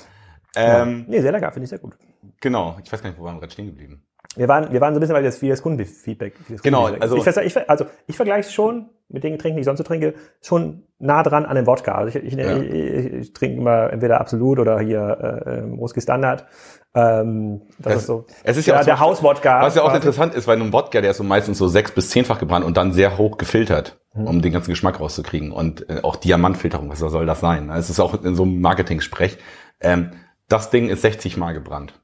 Ähm, 0.55 0.99
ja. 0.99 1.05
Nee, 1.07 1.21
sehr 1.23 1.33
lecker, 1.33 1.51
finde 1.53 1.65
ich 1.65 1.71
sehr 1.71 1.79
gut. 1.79 1.97
Genau, 2.43 2.77
ich 2.85 2.93
weiß 2.93 3.03
gar 3.03 3.09
nicht, 3.09 3.19
wo 3.19 3.25
waren 3.25 3.37
wir 3.37 3.41
gerade 3.41 3.53
stehen 3.53 3.67
geblieben. 3.67 4.03
Wir 4.37 4.49
waren, 4.49 4.71
wir 4.71 4.81
waren 4.83 4.93
so 4.93 4.99
ein 4.99 5.01
bisschen 5.01 5.15
bei 5.15 5.23
das, 5.23 5.41
wie 5.41 5.49
das 5.49 5.63
Kundenfeedback. 5.63 6.35
Wie 6.47 6.55
das 6.55 6.63
genau, 6.63 6.83
Kundenfeedback. 6.83 7.33
also 7.33 7.41
ich, 7.41 7.57
ich, 7.57 7.71
also 7.71 7.87
ich 8.07 8.17
vergleiche 8.17 8.49
es 8.49 8.53
schon 8.53 8.91
mit 9.11 9.25
den 9.25 9.33
Getränken, 9.33 9.57
die 9.57 9.61
ich 9.61 9.67
sonst 9.67 9.79
so 9.79 9.85
trinke, 9.85 10.15
schon 10.41 10.85
nah 10.99 11.23
dran 11.23 11.47
an 11.47 11.57
dem 11.57 11.67
Wodka. 11.67 11.95
Also 11.95 12.19
ich, 12.19 12.25
ich, 12.25 12.35
ja. 12.35 12.59
ich, 12.59 13.13
ich 13.13 13.33
trinke 13.33 13.59
immer 13.59 13.93
entweder 13.93 14.21
Absolut 14.21 14.59
oder 14.59 14.79
hier 14.81 15.43
äh, 15.47 15.59
ähm, 15.59 15.81
Whisky 15.81 16.01
Standard. 16.01 16.47
Ähm, 16.95 17.63
das, 17.79 17.93
das, 17.93 18.03
ist 18.03 18.07
so. 18.07 18.27
Es 18.43 18.57
ist 18.57 18.67
ja, 18.67 18.77
ja 18.77 18.85
der 18.85 19.01
Hauswodka. 19.01 19.63
Was 19.63 19.75
ja 19.75 19.83
auch 19.83 19.87
quasi. 19.87 19.97
interessant 19.97 20.35
ist, 20.35 20.47
weil 20.47 20.61
ein 20.61 20.73
Wodka, 20.73 21.01
der 21.01 21.13
ist 21.13 21.19
so 21.19 21.25
meistens 21.25 21.59
so 21.59 21.69
sechs 21.69 21.93
bis 21.93 22.11
zehnfach 22.11 22.39
gebrannt 22.39 22.65
und 22.65 22.77
dann 22.77 22.93
sehr 22.93 23.19
hoch 23.19 23.39
gefiltert, 23.39 23.99
mhm. 24.15 24.27
um 24.27 24.43
den 24.43 24.53
ganzen 24.53 24.71
Geschmack 24.71 25.01
rauszukriegen. 25.01 25.53
Und 25.53 25.89
äh, 25.89 26.01
auch 26.03 26.17
Diamantfilterung, 26.17 26.91
was 26.91 26.99
soll 26.99 27.27
das 27.27 27.41
sein? 27.41 27.71
Es 27.71 27.91
ist 27.91 28.01
auch 28.01 28.23
in 28.23 28.35
so 28.35 28.43
einem 28.45 28.61
Marketing-Sprech. 28.61 29.39
Ähm, 29.81 30.13
das 30.49 30.71
Ding 30.71 30.89
ist 30.89 31.03
60 31.03 31.37
Mal 31.37 31.53
gebrannt. 31.53 31.95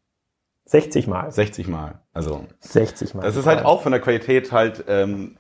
60 0.67 1.07
Mal. 1.07 1.31
60 1.31 1.69
Mal. 1.69 2.01
Also 2.13 2.45
60 2.61 3.15
Mal. 3.15 3.23
Das 3.23 3.37
ist 3.37 3.47
halt 3.47 3.65
auch 3.65 3.83
von 3.83 3.93
der 3.93 4.01
Qualität 4.01 4.51
halt 4.51 4.85
ähm, 4.89 5.37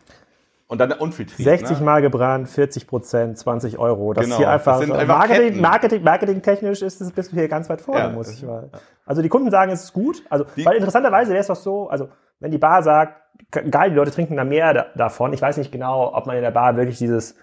und 0.68 0.78
dann 0.78 0.92
unfiltriert. 0.92 1.60
60 1.60 1.78
ne? 1.78 1.84
Mal 1.84 2.02
gebrannt, 2.02 2.48
40 2.48 2.86
Prozent, 2.86 3.38
20 3.38 3.78
Euro. 3.78 4.12
Das 4.12 4.24
genau. 4.24 4.36
ist 4.36 4.38
hier 4.38 4.50
einfach, 4.50 4.80
einfach 4.80 5.06
Marketing, 5.06 5.60
Marketing, 5.60 6.02
Marketing 6.02 6.42
technisch 6.42 6.82
ist 6.82 7.00
es 7.00 7.12
bist 7.12 7.32
du 7.32 7.36
hier 7.36 7.48
ganz 7.48 7.68
weit 7.68 7.80
vorne, 7.80 8.00
ja, 8.00 8.08
muss 8.08 8.32
ich 8.32 8.42
mal. 8.42 8.70
Also 9.04 9.22
die 9.22 9.28
Kunden 9.28 9.50
sagen, 9.50 9.70
es 9.70 9.84
ist 9.84 9.92
gut. 9.92 10.22
Also 10.28 10.44
die, 10.56 10.64
weil 10.64 10.76
interessanterweise 10.76 11.30
wäre 11.30 11.40
es 11.40 11.46
doch 11.46 11.56
so, 11.56 11.88
also 11.88 12.08
wenn 12.40 12.50
die 12.50 12.58
Bar 12.58 12.82
sagt, 12.82 13.14
geil, 13.50 13.90
die 13.90 13.96
Leute 13.96 14.10
trinken 14.10 14.36
da 14.36 14.44
mehr 14.44 14.74
da, 14.74 14.86
davon. 14.96 15.32
Ich 15.32 15.40
weiß 15.40 15.56
nicht 15.56 15.70
genau, 15.70 16.12
ob 16.14 16.26
man 16.26 16.36
in 16.36 16.42
der 16.42 16.50
Bar 16.50 16.76
wirklich 16.76 16.98
dieses 16.98 17.36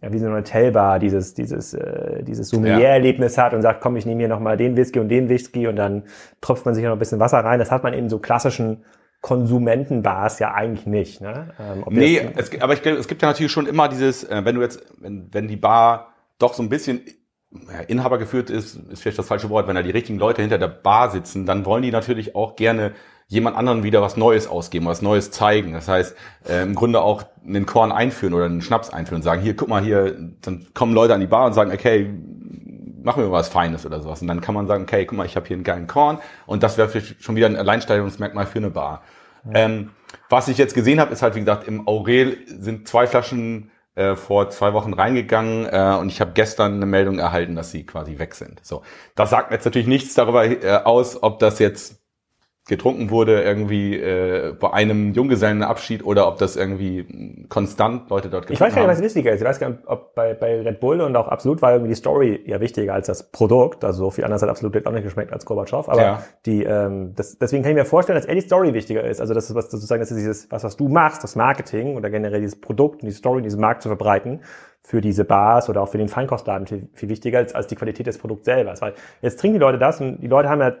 ja, 0.00 0.12
wie 0.12 0.18
so 0.18 0.26
eine 0.26 0.36
Hotelbar 0.36 0.98
dieses, 0.98 1.34
dieses, 1.34 1.74
äh, 1.74 2.22
dieses 2.22 2.48
Sommelier-Erlebnis 2.50 3.36
hat 3.36 3.54
und 3.54 3.62
sagt, 3.62 3.80
komm, 3.80 3.96
ich 3.96 4.06
nehme 4.06 4.20
hier 4.20 4.28
nochmal 4.28 4.56
den 4.56 4.76
Whisky 4.76 5.00
und 5.00 5.08
den 5.08 5.28
Whisky 5.28 5.66
und 5.66 5.76
dann 5.76 6.04
tropft 6.40 6.64
man 6.64 6.74
sich 6.74 6.84
noch 6.84 6.92
ein 6.92 6.98
bisschen 6.98 7.18
Wasser 7.18 7.38
rein. 7.38 7.58
Das 7.58 7.72
hat 7.72 7.82
man 7.82 7.92
in 7.92 8.08
so 8.08 8.20
klassischen 8.20 8.84
Konsumentenbars 9.20 10.38
ja 10.38 10.54
eigentlich 10.54 10.86
nicht. 10.86 11.20
Ne? 11.20 11.52
Ähm, 11.58 11.84
nee, 11.90 12.26
es, 12.36 12.50
aber 12.60 12.72
ich, 12.72 12.84
es 12.84 13.06
gibt 13.06 13.22
ja 13.22 13.28
natürlich 13.28 13.52
schon 13.52 13.66
immer 13.66 13.88
dieses, 13.88 14.24
äh, 14.24 14.44
wenn 14.44 14.54
du 14.54 14.62
jetzt, 14.62 14.82
wenn, 14.98 15.28
wenn 15.32 15.46
die 15.46 15.56
Bar 15.56 16.14
doch 16.38 16.54
so 16.54 16.62
ein 16.62 16.70
bisschen 16.70 17.02
ja, 17.52 17.80
Inhaber 17.80 18.18
geführt 18.18 18.48
ist, 18.48 18.76
ist 18.76 19.02
vielleicht 19.02 19.18
das 19.18 19.26
falsche 19.26 19.50
Wort, 19.50 19.68
wenn 19.68 19.74
da 19.74 19.82
die 19.82 19.90
richtigen 19.90 20.18
Leute 20.18 20.40
hinter 20.40 20.58
der 20.58 20.68
Bar 20.68 21.10
sitzen, 21.10 21.44
dann 21.46 21.66
wollen 21.66 21.82
die 21.82 21.90
natürlich 21.90 22.34
auch 22.34 22.56
gerne 22.56 22.92
jemand 23.26 23.56
anderen 23.56 23.82
wieder 23.84 24.02
was 24.02 24.16
Neues 24.16 24.48
ausgeben, 24.48 24.86
was 24.86 25.02
Neues 25.02 25.30
zeigen. 25.30 25.72
Das 25.72 25.86
heißt, 25.86 26.16
äh, 26.48 26.62
im 26.62 26.74
Grunde 26.74 27.00
auch 27.00 27.24
einen 27.46 27.66
Korn 27.66 27.92
einführen 27.92 28.34
oder 28.34 28.46
einen 28.46 28.62
Schnaps 28.62 28.90
einführen 28.90 29.18
und 29.18 29.22
sagen, 29.22 29.42
hier, 29.42 29.54
guck 29.54 29.68
mal 29.68 29.82
hier, 29.82 30.16
dann 30.40 30.66
kommen 30.74 30.94
Leute 30.94 31.14
an 31.14 31.20
die 31.20 31.26
Bar 31.26 31.46
und 31.46 31.52
sagen, 31.52 31.70
okay, 31.72 32.10
machen 33.02 33.22
wir 33.22 33.32
was 33.32 33.48
Feines 33.48 33.86
oder 33.86 34.00
sowas. 34.00 34.22
Und 34.22 34.28
dann 34.28 34.40
kann 34.40 34.54
man 34.54 34.66
sagen, 34.66 34.84
okay, 34.84 35.04
guck 35.06 35.18
mal, 35.18 35.26
ich 35.26 35.36
habe 35.36 35.46
hier 35.46 35.56
einen 35.56 35.64
geilen 35.64 35.86
Korn 35.86 36.18
und 36.46 36.62
das 36.62 36.78
wäre 36.78 37.00
schon 37.00 37.36
wieder 37.36 37.46
ein 37.46 37.56
Alleinstellungsmerkmal 37.56 38.46
für 38.46 38.58
eine 38.58 38.70
Bar. 38.70 39.02
Ja. 39.44 39.60
Ähm, 39.60 39.90
was 40.28 40.48
ich 40.48 40.58
jetzt 40.58 40.74
gesehen 40.74 41.00
habe, 41.00 41.12
ist 41.12 41.22
halt, 41.22 41.34
wie 41.34 41.40
gesagt, 41.40 41.66
im 41.66 41.86
Aurel 41.86 42.38
sind 42.46 42.88
zwei 42.88 43.06
Flaschen 43.06 43.70
äh, 43.94 44.16
vor 44.16 44.50
zwei 44.50 44.72
Wochen 44.72 44.92
reingegangen 44.92 45.66
äh, 45.66 45.96
und 46.00 46.08
ich 46.08 46.20
habe 46.20 46.32
gestern 46.32 46.74
eine 46.74 46.86
Meldung 46.86 47.18
erhalten, 47.18 47.56
dass 47.56 47.70
sie 47.70 47.84
quasi 47.84 48.18
weg 48.18 48.34
sind. 48.34 48.64
So, 48.64 48.82
das 49.14 49.30
sagt 49.30 49.50
jetzt 49.50 49.64
natürlich 49.64 49.88
nichts 49.88 50.14
darüber 50.14 50.44
äh, 50.44 50.80
aus, 50.84 51.22
ob 51.22 51.38
das 51.38 51.58
jetzt 51.58 51.99
getrunken 52.70 53.10
wurde 53.10 53.42
irgendwie 53.42 53.96
äh, 53.96 54.54
bei 54.58 54.72
einem 54.72 55.12
Junggesellenabschied 55.12 56.04
oder 56.04 56.26
ob 56.26 56.38
das 56.38 56.56
irgendwie 56.56 57.44
konstant 57.48 58.08
Leute 58.08 58.30
dort 58.30 58.46
getrunken 58.46 58.52
Ich 58.54 58.60
weiß 58.60 58.74
gar 58.74 58.82
nicht, 58.82 58.92
was 58.92 59.02
wichtiger 59.02 59.32
ist. 59.32 59.40
Ich 59.40 59.46
weiß 59.46 59.58
gar 59.58 59.70
nicht, 59.70 59.80
ob 59.86 60.14
bei, 60.14 60.32
bei 60.32 60.62
Red 60.62 60.80
Bull 60.80 61.02
und 61.02 61.14
auch 61.16 61.28
Absolut 61.28 61.60
war 61.60 61.72
irgendwie 61.72 61.90
die 61.90 61.96
Story 61.96 62.42
ja 62.46 62.60
wichtiger 62.60 62.94
als 62.94 63.08
das 63.08 63.30
Produkt. 63.30 63.84
Also 63.84 64.04
so 64.04 64.10
viel 64.10 64.24
anders 64.24 64.40
hat 64.40 64.48
Absolut 64.48 64.86
auch 64.86 64.92
nicht 64.92 65.02
geschmeckt 65.02 65.32
als 65.32 65.44
Gorbatschow. 65.44 65.88
Aber 65.88 66.00
ja. 66.00 66.22
die, 66.46 66.62
ähm, 66.62 67.12
das, 67.16 67.36
deswegen 67.38 67.62
kann 67.62 67.72
ich 67.72 67.76
mir 67.76 67.84
vorstellen, 67.84 68.16
dass 68.16 68.24
eher 68.24 68.36
die 68.36 68.40
Story 68.40 68.72
wichtiger 68.72 69.04
ist. 69.04 69.20
Also 69.20 69.34
das 69.34 69.50
ist 69.50 69.56
was 69.56 69.70
sozusagen, 69.70 70.00
das 70.00 70.10
ist 70.10 70.16
dieses, 70.16 70.50
was, 70.50 70.64
was 70.64 70.76
du 70.76 70.88
machst, 70.88 71.22
das 71.24 71.36
Marketing 71.36 71.96
oder 71.96 72.08
generell 72.08 72.40
dieses 72.40 72.60
Produkt 72.60 73.02
und 73.02 73.08
die 73.08 73.14
Story, 73.14 73.42
diesen 73.42 73.60
Markt 73.60 73.82
zu 73.82 73.88
verbreiten 73.88 74.40
für 74.90 75.00
diese 75.00 75.24
Bars 75.24 75.68
oder 75.68 75.82
auch 75.82 75.88
für 75.88 75.98
den 75.98 76.08
Feinkostladen 76.08 76.66
viel, 76.66 76.88
viel 76.94 77.08
wichtiger 77.08 77.38
als, 77.38 77.54
als 77.54 77.68
die 77.68 77.76
Qualität 77.76 78.08
des 78.08 78.18
Produkts 78.18 78.44
selber. 78.44 78.74
Weil 78.80 78.94
jetzt 79.22 79.38
trinken 79.38 79.54
die 79.54 79.60
Leute 79.60 79.78
das 79.78 80.00
und 80.00 80.20
die 80.20 80.26
Leute 80.26 80.48
haben 80.48 80.60
ja 80.60 80.72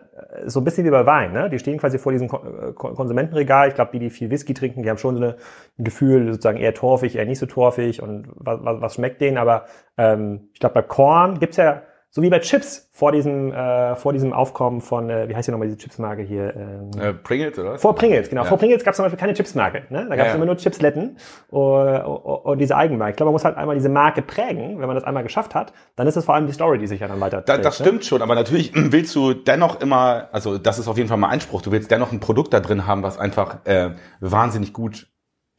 so 0.46 0.60
ein 0.60 0.64
bisschen 0.64 0.84
wie 0.84 0.90
bei 0.90 1.06
Wein, 1.06 1.32
ne? 1.32 1.48
Die 1.48 1.60
stehen 1.60 1.78
quasi 1.78 1.96
vor 1.96 2.10
diesem 2.10 2.26
äh, 2.26 2.72
Konsumentenregal. 2.72 3.68
Ich 3.68 3.74
glaube, 3.76 3.92
die, 3.92 4.00
die 4.00 4.10
viel 4.10 4.28
Whisky 4.28 4.52
trinken, 4.52 4.82
die 4.82 4.90
haben 4.90 4.98
schon 4.98 5.14
so 5.14 5.22
eine, 5.22 5.36
ein 5.78 5.84
Gefühl, 5.84 6.26
sozusagen 6.32 6.58
eher 6.58 6.74
torfig, 6.74 7.14
eher 7.14 7.24
nicht 7.24 7.38
so 7.38 7.46
torfig 7.46 8.02
und 8.02 8.26
was, 8.34 8.58
was, 8.64 8.80
was 8.80 8.94
schmeckt 8.96 9.20
denen. 9.20 9.38
Aber 9.38 9.66
ähm, 9.96 10.48
ich 10.54 10.58
glaube, 10.58 10.74
bei 10.74 10.82
Korn 10.82 11.38
gibt's 11.38 11.56
ja 11.56 11.82
so 12.12 12.22
wie 12.22 12.28
bei 12.28 12.40
Chips 12.40 12.90
vor 12.92 13.12
diesem, 13.12 13.52
äh, 13.52 13.94
vor 13.94 14.12
diesem 14.12 14.32
Aufkommen 14.32 14.80
von, 14.80 15.08
äh, 15.08 15.28
wie 15.28 15.36
heißt 15.36 15.46
hier 15.46 15.52
nochmal 15.52 15.68
diese 15.68 15.78
Chipsmarke 15.78 16.22
hier? 16.22 16.54
Ähm, 16.56 16.90
äh, 17.00 17.14
Pringles, 17.14 17.56
oder? 17.56 17.78
Vor 17.78 17.94
Pringles, 17.94 18.28
genau. 18.28 18.42
Ja. 18.42 18.48
Vor 18.48 18.58
Pringles 18.58 18.82
gab 18.82 18.92
es 18.92 18.96
zum 18.96 19.04
Beispiel 19.04 19.18
keine 19.18 19.32
Chipsmarke. 19.32 19.84
Ne? 19.90 20.06
Da 20.08 20.16
gab 20.16 20.26
es 20.26 20.32
ja, 20.32 20.34
immer 20.34 20.46
nur 20.46 20.56
Chipsletten 20.56 21.16
und, 21.50 21.96
und, 21.98 22.58
diese 22.58 22.76
Eigenmarke. 22.76 23.12
Ich 23.12 23.16
glaube, 23.16 23.28
man 23.28 23.34
muss 23.34 23.44
halt 23.44 23.56
einmal 23.56 23.76
diese 23.76 23.88
Marke 23.88 24.22
prägen. 24.22 24.80
Wenn 24.80 24.88
man 24.88 24.96
das 24.96 25.04
einmal 25.04 25.22
geschafft 25.22 25.54
hat, 25.54 25.72
dann 25.94 26.08
ist 26.08 26.16
es 26.16 26.24
vor 26.24 26.34
allem 26.34 26.48
die 26.48 26.52
Story, 26.52 26.78
die 26.78 26.88
sich 26.88 26.98
ja 26.98 27.06
dann 27.06 27.20
weiter 27.20 27.42
da, 27.42 27.58
Das 27.58 27.78
ne? 27.78 27.86
stimmt 27.86 28.04
schon, 28.04 28.22
aber 28.22 28.34
natürlich 28.34 28.72
willst 28.74 29.14
du 29.14 29.32
dennoch 29.32 29.80
immer, 29.80 30.28
also 30.32 30.58
das 30.58 30.80
ist 30.80 30.88
auf 30.88 30.96
jeden 30.96 31.08
Fall 31.08 31.18
mal 31.18 31.28
Einspruch, 31.28 31.62
du 31.62 31.70
willst 31.70 31.92
dennoch 31.92 32.10
ein 32.10 32.18
Produkt 32.18 32.52
da 32.52 32.58
drin 32.58 32.88
haben, 32.88 33.04
was 33.04 33.18
einfach 33.18 33.64
äh, 33.66 33.90
wahnsinnig 34.18 34.72
gut 34.72 35.06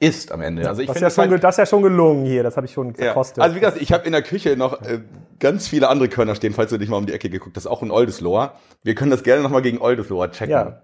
ist 0.02 0.32
am 0.32 0.42
Ende. 0.42 0.68
Also 0.68 0.82
ich 0.82 0.88
das, 0.88 0.96
ist 0.96 1.02
ja 1.02 1.10
schon, 1.12 1.30
halt, 1.30 1.44
das 1.44 1.54
ist 1.54 1.60
ja 1.60 1.66
schon 1.68 1.84
gelungen 1.84 2.26
hier, 2.26 2.42
das 2.42 2.58
habe 2.58 2.66
ich 2.66 2.74
schon 2.74 2.96
verkostet. 2.96 3.38
Ja. 3.38 3.44
Also 3.44 3.56
wie 3.56 3.60
gesagt, 3.60 3.82
ich 3.82 3.94
habe 3.94 4.04
in 4.06 4.12
der 4.12 4.24
Küche 4.24 4.58
noch 4.58 4.82
äh, 4.82 5.00
ganz 5.40 5.68
viele 5.68 5.90
andere 5.90 6.10
Körner 6.10 6.34
stehen, 6.34 6.54
falls 6.54 6.72
du 6.72 6.80
dich 6.80 6.90
mal 6.90 6.98
um 6.98 7.06
die 7.06 7.14
Ecke 7.14 7.30
geguckt 7.30 7.56
hast, 7.56 7.68
auch 7.68 7.84
ein 7.84 7.92
Oldesloher. 7.92 8.54
Wir 8.84 8.96
können 8.96 9.12
das 9.12 9.22
gerne 9.22 9.44
nochmal 9.44 9.62
gegen 9.62 9.80
Oldesloher 9.80 10.32
checken. 10.32 10.52
Ja. 10.52 10.82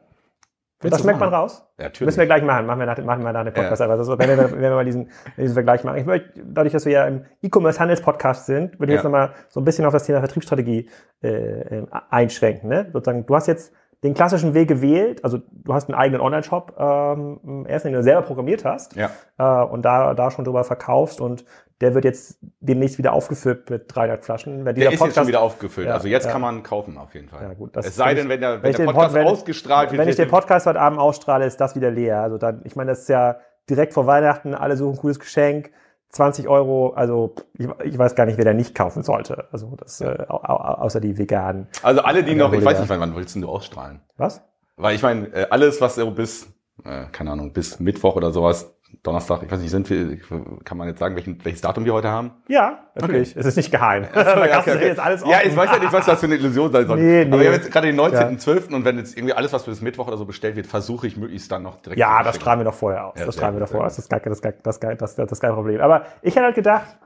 Willst 0.80 0.94
das 0.94 1.02
schmeckt 1.02 1.20
man 1.20 1.34
raus? 1.34 1.66
Ja, 1.80 1.86
natürlich. 1.86 2.06
Müssen 2.06 2.20
wir 2.20 2.28
gleich 2.28 2.44
machen. 2.44 2.68
Machen 2.68 2.80
wir 2.80 2.86
nach, 2.86 2.98
machen 3.04 3.24
wir 3.24 3.34
nach 3.34 3.44
dem 3.44 3.54
Podcast. 3.54 3.80
Ja. 3.80 3.88
Also, 3.88 4.20
wenn, 4.20 4.30
wir, 4.30 4.52
wenn 4.52 4.62
wir 4.62 4.70
mal 4.70 4.86
diesen, 4.86 5.10
diesen 5.36 5.56
Vergleich 5.56 5.84
machen. 5.84 5.98
Ich 5.98 6.06
möchte, 6.06 6.30
dadurch, 6.46 6.74
dass 6.74 6.86
wir 6.86 6.92
ja 6.92 7.08
im 7.08 7.26
E-Commerce-Handels-Podcast 7.42 8.46
sind, 8.46 8.80
würde 8.80 8.86
ich 8.86 8.90
ja. 8.90 8.96
jetzt 8.98 9.04
nochmal 9.04 9.34
so 9.50 9.60
ein 9.60 9.66
bisschen 9.66 9.86
auf 9.86 9.94
das 9.94 10.04
Thema 10.04 10.20
Vertriebsstrategie 10.20 10.88
äh, 11.24 11.30
äh, 11.30 11.88
einschränken. 12.12 12.70
Ne? 12.70 12.92
Sozusagen, 12.94 13.26
du 13.26 13.36
hast 13.36 13.48
jetzt 13.48 13.74
den 14.04 14.14
klassischen 14.14 14.54
Weg 14.54 14.68
gewählt. 14.68 15.24
Also 15.24 15.40
du 15.52 15.74
hast 15.74 15.90
einen 15.90 15.98
eigenen 15.98 16.22
Online-Shop, 16.22 16.76
ähm, 16.78 17.66
erst 17.68 17.86
den 17.86 17.94
du 17.94 18.04
selber 18.04 18.22
programmiert 18.22 18.64
hast 18.64 18.96
ja. 18.96 19.10
äh, 19.38 19.66
und 19.66 19.84
da, 19.84 20.14
da 20.14 20.30
schon 20.30 20.46
drüber 20.46 20.64
verkaufst 20.64 21.20
und 21.20 21.46
der 21.82 21.94
wird 21.94 22.06
jetzt 22.06 22.40
demnächst 22.60 22.98
wieder 22.98 23.14
aufgefüllt 23.14 23.70
mit 23.70 23.84
300 23.88 24.24
Flaschen. 24.24 24.66
Wenn 24.66 24.76
dieser 24.76 24.86
der 24.86 24.94
ist 24.94 25.00
Podcast, 25.00 25.08
jetzt 25.08 25.16
schon 25.16 25.28
wieder 25.28 25.42
aufgefüllt. 25.42 25.88
Ja, 25.88 25.94
also 25.94 26.08
jetzt 26.08 26.26
ja. 26.26 26.32
kann 26.32 26.42
man 26.42 26.64
kaufen 26.64 26.98
auf 26.98 27.14
jeden 27.14 27.30
Fall. 27.30 27.44
Ja, 27.44 27.54
gut, 27.54 27.76
das 27.76 27.88
es 27.88 27.96
sei 27.96 28.14
denn, 28.14 28.30
wenn 28.30 28.42
der, 28.42 28.64
wenn, 28.64 28.74
wenn 28.74 28.86
der 28.86 28.86
Podcast 28.86 29.14
wenn, 29.14 29.28
ausgestrahlt 29.28 29.92
wird. 29.92 30.02
Wenn 30.02 30.10
ich 30.10 30.16
den 30.16 30.30
Podcast 30.30 30.66
heute 30.66 30.80
Abend 30.80 31.00
ausstrahle, 31.00 31.46
ist 31.46 31.60
das 31.62 31.76
wieder 31.76 31.92
leer. 31.92 32.22
Also 32.22 32.38
dann, 32.38 32.62
ich 32.66 32.76
meine, 32.76 32.92
das 32.92 33.02
ist 33.02 33.10
ja 33.10 33.38
direkt 33.70 33.94
vor 33.94 34.08
Weihnachten, 34.08 34.56
alle 34.56 34.78
suchen 34.78 34.96
ein 34.96 34.98
cooles 34.98 35.20
Geschenk. 35.20 35.72
20 36.18 36.48
Euro, 36.48 36.94
also 36.94 37.34
ich, 37.54 37.68
ich, 37.86 37.98
weiß 37.98 38.16
gar 38.16 38.26
nicht, 38.26 38.38
wer 38.38 38.46
da 38.46 38.54
nicht 38.54 38.76
kaufen 38.76 39.04
sollte. 39.04 39.48
Also 39.52 39.76
das 39.78 40.02
äh, 40.02 40.26
außer 40.28 41.00
die 41.00 41.18
Veganen. 41.18 41.68
Also 41.84 42.02
alle, 42.02 42.24
die 42.24 42.36
noch, 42.36 42.52
ich 42.52 42.66
weiß 42.66 42.80
nicht, 42.80 42.90
wann, 42.90 43.00
wann 43.00 43.16
willst 43.16 43.36
du 43.36 43.48
ausstrahlen? 43.48 44.02
Was? 44.18 44.42
Weil 44.76 44.96
ich 44.96 45.04
meine, 45.04 45.28
äh, 45.28 45.48
alles, 45.50 45.80
was 45.80 45.96
so 45.96 46.12
bis, 46.12 46.48
äh, 46.84 47.06
keine 47.12 47.32
Ahnung, 47.32 47.54
bis 47.54 47.80
Mittwoch 47.80 48.16
oder 48.16 48.32
sowas 48.32 48.77
Donnerstag, 49.04 49.44
ich 49.44 49.52
weiß 49.52 49.60
nicht, 49.60 49.70
sind 49.70 49.90
wir, 49.90 50.18
kann 50.64 50.78
man 50.78 50.88
jetzt 50.88 51.00
sagen, 51.00 51.16
welchen, 51.16 51.44
welches 51.44 51.60
Datum 51.62 51.84
wir 51.84 51.94
heute 51.94 52.08
haben? 52.08 52.32
Ja, 52.48 52.86
natürlich. 52.96 53.32
Okay. 53.32 53.40
Es 53.42 53.46
ist 53.46 53.58
nicht 53.58 53.72
geheim. 53.72 54.06
Ja, 54.16 54.46
ja, 54.46 54.60
okay, 54.60 54.76
okay. 54.76 54.96
alles 54.98 55.24
ja, 55.26 55.40
ich 55.44 55.56
weiß 55.56 55.72
ja 55.72 55.80
nicht, 55.80 55.92
was 55.92 56.06
das 56.06 56.20
für 56.20 56.26
eine 56.26 56.36
Illusion 56.36 56.72
sein 56.72 56.88
soll. 56.88 56.98
Nee, 56.98 57.26
nee. 57.26 57.32
Aber 57.32 57.42
wir 57.42 57.48
haben 57.48 57.56
jetzt 57.56 57.72
gerade 57.72 57.88
den 57.88 58.00
19.12. 58.00 58.70
Ja. 58.70 58.76
und 58.78 58.86
wenn 58.86 58.98
jetzt 58.98 59.18
irgendwie 59.18 59.34
alles, 59.34 59.52
was 59.52 59.64
für 59.66 59.72
das 59.72 59.82
Mittwoch 59.82 60.08
oder 60.08 60.18
so 60.18 60.26
bestellt 60.26 60.56
wird, 60.56 60.68
versuche 60.68 61.08
ich 61.08 61.18
möglichst 61.18 61.52
dann 61.52 61.64
noch 61.64 61.82
direkt 61.82 62.00
Ja, 62.00 62.24
das 62.24 62.36
strahlen 62.38 62.60
wir 62.62 62.66
doch 62.66 62.74
vorher 62.74 63.08
aus. 63.08 63.20
Ja, 63.20 63.26
das 63.26 63.36
strahlen 63.36 63.56
wir 63.56 63.60
doch 63.62 63.70
vorher 63.70 63.88
aus. 63.88 63.96
Das 63.96 64.06
ist 64.06 64.10
gar, 64.10 64.20
das, 64.20 64.42
das, 64.42 64.80
das, 64.80 64.98
das, 64.98 65.16
das 65.16 65.32
ist 65.32 65.42
kein 65.42 65.54
Problem. 65.54 65.82
Aber 65.82 66.06
ich 66.22 66.36
hätte 66.36 66.46
halt 66.46 66.56
gedacht, 66.56 66.98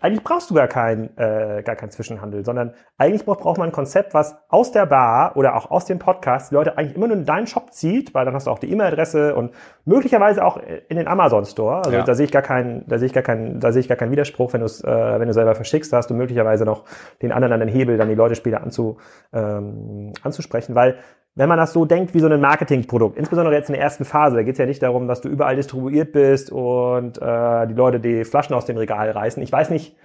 eigentlich 0.00 0.22
brauchst 0.22 0.50
du 0.50 0.54
gar 0.54 0.68
keinen 0.68 1.16
äh, 1.16 1.62
gar 1.64 1.76
keinen 1.76 1.90
Zwischenhandel, 1.90 2.44
sondern 2.44 2.74
eigentlich 2.96 3.24
braucht, 3.24 3.40
braucht 3.40 3.58
man 3.58 3.70
ein 3.70 3.72
Konzept, 3.72 4.14
was 4.14 4.36
aus 4.48 4.72
der 4.72 4.86
Bar 4.86 5.36
oder 5.36 5.56
auch 5.56 5.70
aus 5.70 5.84
dem 5.84 5.98
Podcast 5.98 6.50
die 6.50 6.54
Leute 6.54 6.78
eigentlich 6.78 6.96
immer 6.96 7.08
nur 7.08 7.16
in 7.16 7.24
deinen 7.24 7.46
Shop 7.46 7.72
zieht, 7.72 8.14
weil 8.14 8.24
dann 8.24 8.34
hast 8.34 8.46
du 8.46 8.50
auch 8.50 8.58
die 8.58 8.70
E-Mail-Adresse 8.70 9.34
und 9.34 9.52
möglicherweise 9.84 10.44
auch 10.44 10.58
in 10.88 10.96
den 10.96 11.08
Amazon 11.08 11.44
Store. 11.44 11.78
Also 11.78 11.92
ja. 11.92 12.02
da 12.04 12.14
sehe 12.14 12.26
ich 12.26 12.32
gar 12.32 12.42
keinen, 12.42 12.84
da 12.86 12.98
sehe 12.98 13.06
ich 13.06 13.12
gar 13.12 13.22
keinen, 13.22 13.60
da 13.60 13.72
sehe 13.72 13.80
ich 13.80 13.88
gar 13.88 13.96
keinen 13.96 14.12
Widerspruch, 14.12 14.52
wenn 14.52 14.60
du 14.60 14.66
es, 14.66 14.82
äh, 14.82 14.86
wenn 14.86 15.28
du 15.28 15.34
selber 15.34 15.54
verschickst, 15.54 15.92
da 15.92 15.98
hast 15.98 16.10
du 16.10 16.14
möglicherweise 16.14 16.64
noch 16.64 16.84
den 17.22 17.32
anderen 17.32 17.52
an 17.54 17.60
den 17.60 17.68
Hebel, 17.68 17.96
dann 17.96 18.08
die 18.08 18.14
Leute 18.14 18.34
später 18.34 18.62
anzu, 18.62 18.98
ähm, 19.32 20.12
anzusprechen, 20.22 20.74
weil 20.74 20.96
wenn 21.38 21.48
man 21.48 21.56
das 21.56 21.72
so 21.72 21.84
denkt 21.84 22.14
wie 22.14 22.18
so 22.18 22.26
ein 22.26 22.40
Marketingprodukt, 22.40 23.16
insbesondere 23.16 23.54
jetzt 23.54 23.68
in 23.68 23.74
der 23.74 23.82
ersten 23.82 24.04
Phase, 24.04 24.34
da 24.34 24.42
geht 24.42 24.54
es 24.54 24.58
ja 24.58 24.66
nicht 24.66 24.82
darum, 24.82 25.06
dass 25.06 25.20
du 25.20 25.28
überall 25.28 25.54
distribuiert 25.54 26.10
bist 26.10 26.50
und 26.50 27.22
äh, 27.22 27.66
die 27.68 27.74
Leute 27.74 28.00
die 28.00 28.24
Flaschen 28.24 28.56
aus 28.56 28.66
dem 28.66 28.76
Regal 28.76 29.08
reißen. 29.12 29.40
Ich 29.44 29.52
weiß 29.52 29.70
nicht, 29.70 29.96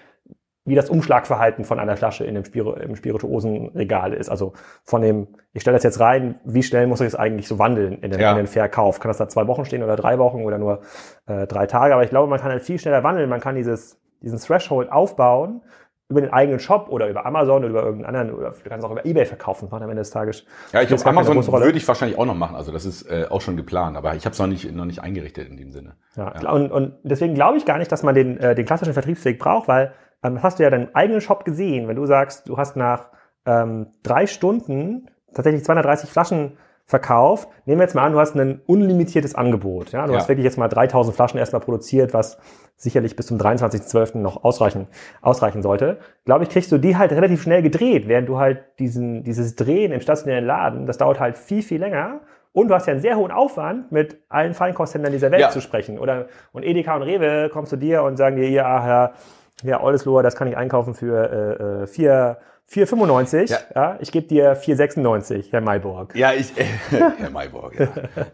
wie 0.64 0.76
das 0.76 0.92
Umschlagverhalten 0.92 1.66
von 1.66 1.80
einer 1.80 1.98
Flasche 1.98 2.24
in 2.24 2.36
dem 2.36 2.46
Spir 2.46 2.78
im 2.78 2.96
Spirituosenregal 2.96 4.14
ist. 4.14 4.30
Also 4.30 4.54
von 4.84 5.02
dem, 5.02 5.28
ich 5.54 5.64
stelle 5.64 5.76
das 5.76 5.84
jetzt 5.84 6.00
rein, 6.00 6.40
wie 6.46 6.62
schnell 6.62 6.86
muss 6.86 7.02
ich 7.02 7.08
es 7.08 7.16
eigentlich 7.16 7.48
so 7.48 7.58
wandeln 7.58 7.94
in 7.94 8.12
den, 8.12 8.20
ja. 8.20 8.30
in 8.30 8.38
den 8.38 8.48
Verkauf? 8.48 9.00
Kann 9.00 9.10
das 9.10 9.18
da 9.18 9.28
zwei 9.28 9.48
Wochen 9.48 9.66
stehen 9.66 9.82
oder 9.82 9.96
drei 9.96 10.20
Wochen 10.20 10.44
oder 10.44 10.60
nur 10.60 10.82
äh, 11.26 11.48
drei 11.48 11.66
Tage? 11.66 11.96
Aber 11.96 12.04
ich 12.04 12.12
glaube, 12.12 12.30
man 12.30 12.40
kann 12.40 12.52
halt 12.52 12.62
viel 12.62 12.78
schneller 12.78 13.04
wandeln. 13.04 13.28
Man 13.28 13.42
kann 13.42 13.56
dieses, 13.56 14.00
diesen 14.22 14.38
Threshold 14.38 14.92
aufbauen 14.92 15.62
über 16.14 16.22
den 16.22 16.34
eigenen 16.34 16.60
Shop 16.60 16.88
oder 16.90 17.10
über 17.10 17.26
Amazon 17.26 17.58
oder 17.64 17.70
über 17.70 17.84
irgendeinen 17.84 18.16
anderen 18.16 18.38
oder 18.38 18.52
du 18.52 18.70
kannst 18.70 18.86
auch 18.86 18.92
über 18.92 19.06
Ebay 19.06 19.26
verkaufen 19.26 19.68
am 19.72 19.82
Ende 19.82 19.96
des 19.96 20.12
Tages. 20.12 20.46
Ja, 20.72 20.82
ich 20.82 20.88
glaube, 20.88 21.06
Amazon 21.06 21.46
würde 21.46 21.78
ich 21.78 21.88
wahrscheinlich 21.88 22.18
auch 22.18 22.26
noch 22.26 22.36
machen. 22.36 22.56
Also 22.56 22.72
das 22.72 22.86
ist 22.86 23.04
äh, 23.04 23.26
auch 23.30 23.42
schon 23.42 23.58
geplant, 23.58 23.98
aber 23.98 24.16
ich 24.16 24.26
habe 24.26 24.34
es 24.34 24.40
noch 24.40 24.48
nicht 24.48 24.72
noch 24.72 24.86
nicht 24.86 25.02
eingerichtet 25.02 25.50
in 25.50 25.58
dem 25.58 25.72
Sinne. 25.72 25.96
Ja, 26.16 26.34
ja. 26.42 26.52
Und, 26.52 26.72
und 26.72 26.94
deswegen 27.04 27.34
glaube 27.34 27.58
ich 27.58 27.66
gar 27.66 27.78
nicht, 27.78 27.92
dass 27.92 28.04
man 28.04 28.16
den 28.16 28.38
äh, 28.38 28.56
den 28.56 28.66
klassischen 28.66 28.94
Vertriebsweg 28.94 29.40
braucht, 29.40 29.68
weil 29.68 29.94
ähm, 30.24 30.42
hast 30.42 30.60
du 30.60 30.64
ja 30.64 30.70
deinen 30.70 30.94
eigenen 30.96 31.22
Shop 31.22 31.46
gesehen, 31.46 31.88
wenn 31.88 31.96
du 31.96 32.06
sagst, 32.06 32.48
du 32.48 32.58
hast 32.58 32.76
nach 32.76 33.10
ähm, 33.46 33.88
drei 34.04 34.28
Stunden 34.28 35.10
tatsächlich 35.34 35.66
230 35.66 36.10
Flaschen 36.10 36.58
verkauft. 36.86 37.48
Nehmen 37.66 37.80
wir 37.80 37.86
jetzt 37.86 37.96
mal 37.96 38.04
an, 38.04 38.14
du 38.14 38.20
hast 38.20 38.36
ein 38.36 38.62
unlimitiertes 38.66 39.36
Angebot. 39.36 39.92
Ja? 39.92 40.06
Du 40.06 40.14
ja. 40.14 40.20
hast 40.20 40.28
wirklich 40.28 40.44
jetzt 40.44 40.58
mal 40.58 40.68
3000 40.68 41.16
Flaschen 41.16 41.40
erstmal 41.40 41.62
produziert, 41.62 42.14
was 42.14 42.38
sicherlich 42.76 43.16
bis 43.16 43.28
zum 43.28 43.38
23.12. 43.38 44.18
noch 44.18 44.44
ausreichen, 44.44 44.88
ausreichen 45.22 45.62
sollte. 45.62 46.00
Glaube 46.26 46.44
ich, 46.44 46.50
kriegst 46.50 46.72
du 46.72 46.78
die 46.78 46.98
halt 46.98 47.12
relativ 47.12 47.42
schnell 47.42 47.62
gedreht, 47.62 48.08
während 48.08 48.28
du 48.28 48.38
halt 48.38 48.64
diesen, 48.80 49.24
dieses 49.24 49.56
Drehen 49.56 49.92
im 49.92 50.02
stationären 50.02 50.46
Laden, 50.46 50.86
das 50.86 50.98
dauert 50.98 51.20
halt 51.20 51.38
viel, 51.38 51.64
viel 51.64 51.80
länger. 51.80 52.22
Und 52.52 52.68
du 52.68 52.76
hast 52.76 52.86
ja 52.86 52.94
einen 52.94 53.02
sehr 53.02 53.18
hohen 53.18 53.32
Aufwand, 53.32 53.92
mit 53.92 54.18
allen 54.30 54.54
Feinkosthändlern 54.54 55.12
dieser 55.12 55.32
Welt 55.32 55.42
ja. 55.42 55.50
zu 55.50 55.60
sprechen. 55.60 55.98
Oder, 55.98 56.28
und 56.52 56.64
Edeka 56.64 56.96
und 56.96 57.02
Rewe 57.02 57.50
kommen 57.50 57.66
zu 57.66 57.78
dir 57.78 58.04
und 58.04 58.18
sagen 58.18 58.36
dir, 58.36 58.50
ja, 58.50 58.84
Herr, 58.84 59.14
ja, 59.64 59.82
Oldesloher, 59.82 60.22
das 60.22 60.36
kann 60.36 60.48
ich 60.48 60.56
einkaufen 60.56 60.94
für 60.94 61.84
äh, 61.84 61.88
4, 61.88 62.38
äh, 62.70 62.82
4,95. 62.86 63.50
Ja. 63.50 63.58
ja. 63.76 63.98
ich 64.02 64.12
gebe 64.12 64.28
dir 64.28 64.56
4,96, 64.56 65.52
Herr 65.52 65.62
Mayborg. 65.62 66.16
Ja, 66.16 66.34
ich, 66.34 66.56
äh, 66.58 66.66
Herr 67.18 67.30
Mayborg, 67.32 67.80
ja. 67.80 67.88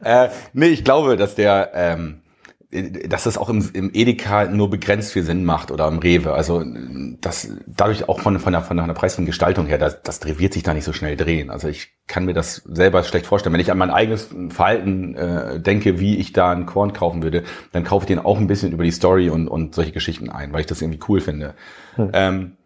äh, 0.25 0.29
nee, 0.53 0.67
ich 0.67 0.83
glaube, 0.83 1.15
dass 1.15 1.35
der, 1.35 1.71
ähm, 1.73 2.21
dass 2.72 3.24
das 3.24 3.39
auch 3.39 3.49
im, 3.49 3.67
im 3.74 3.89
Edeka 3.93 4.45
nur 4.45 4.70
begrenzt 4.70 5.13
viel 5.13 5.24
Sinn 5.24 5.43
macht 5.43 5.72
oder 5.72 5.88
im 5.88 5.97
Rewe. 5.97 6.34
Also 6.34 6.63
das 7.20 7.51
dadurch 7.65 8.07
auch 8.07 8.20
von, 8.20 8.39
von, 8.39 8.53
der, 8.53 8.61
von 8.61 8.78
der 8.78 8.86
preislichen 8.93 9.26
Gestaltung 9.26 9.65
her, 9.65 9.80
das, 9.80 10.03
das 10.03 10.24
wird 10.24 10.53
sich 10.53 10.61
da 10.61 10.76
nicht 10.76 10.84
so 10.84 10.93
schnell 10.93 11.17
drehen. 11.17 11.49
Also 11.49 11.67
ich 11.67 11.93
kann 12.05 12.26
mir 12.26 12.34
das 12.34 12.57
selber 12.57 13.01
schlecht 13.03 13.26
vorstellen. 13.26 13.53
Wenn 13.53 13.59
ich 13.59 13.72
an 13.72 13.80
mein 13.80 13.89
eigenes 13.89 14.30
Verhalten 14.49 15.15
äh, 15.15 15.59
denke, 15.59 15.99
wie 15.99 16.17
ich 16.17 16.32
da 16.32 16.51
einen 16.51 16.67
Korn 16.67 16.93
kaufen 16.93 17.24
würde, 17.24 17.43
dann 17.72 17.84
kaufe 17.84 18.03
ich 18.03 18.07
den 18.07 18.20
auch 18.20 18.38
ein 18.38 18.47
bisschen 18.47 18.72
über 18.72 18.84
die 18.84 18.91
Story 18.91 19.32
und, 19.32 19.47
und 19.47 19.74
solche 19.74 19.91
Geschichten 19.91 20.30
ein, 20.30 20.53
weil 20.53 20.61
ich 20.61 20.67
das 20.67 20.82
irgendwie 20.82 20.99
cool 21.07 21.22
finde. 21.22 21.55
Hm. 21.95 22.09
Ähm, 22.13 22.57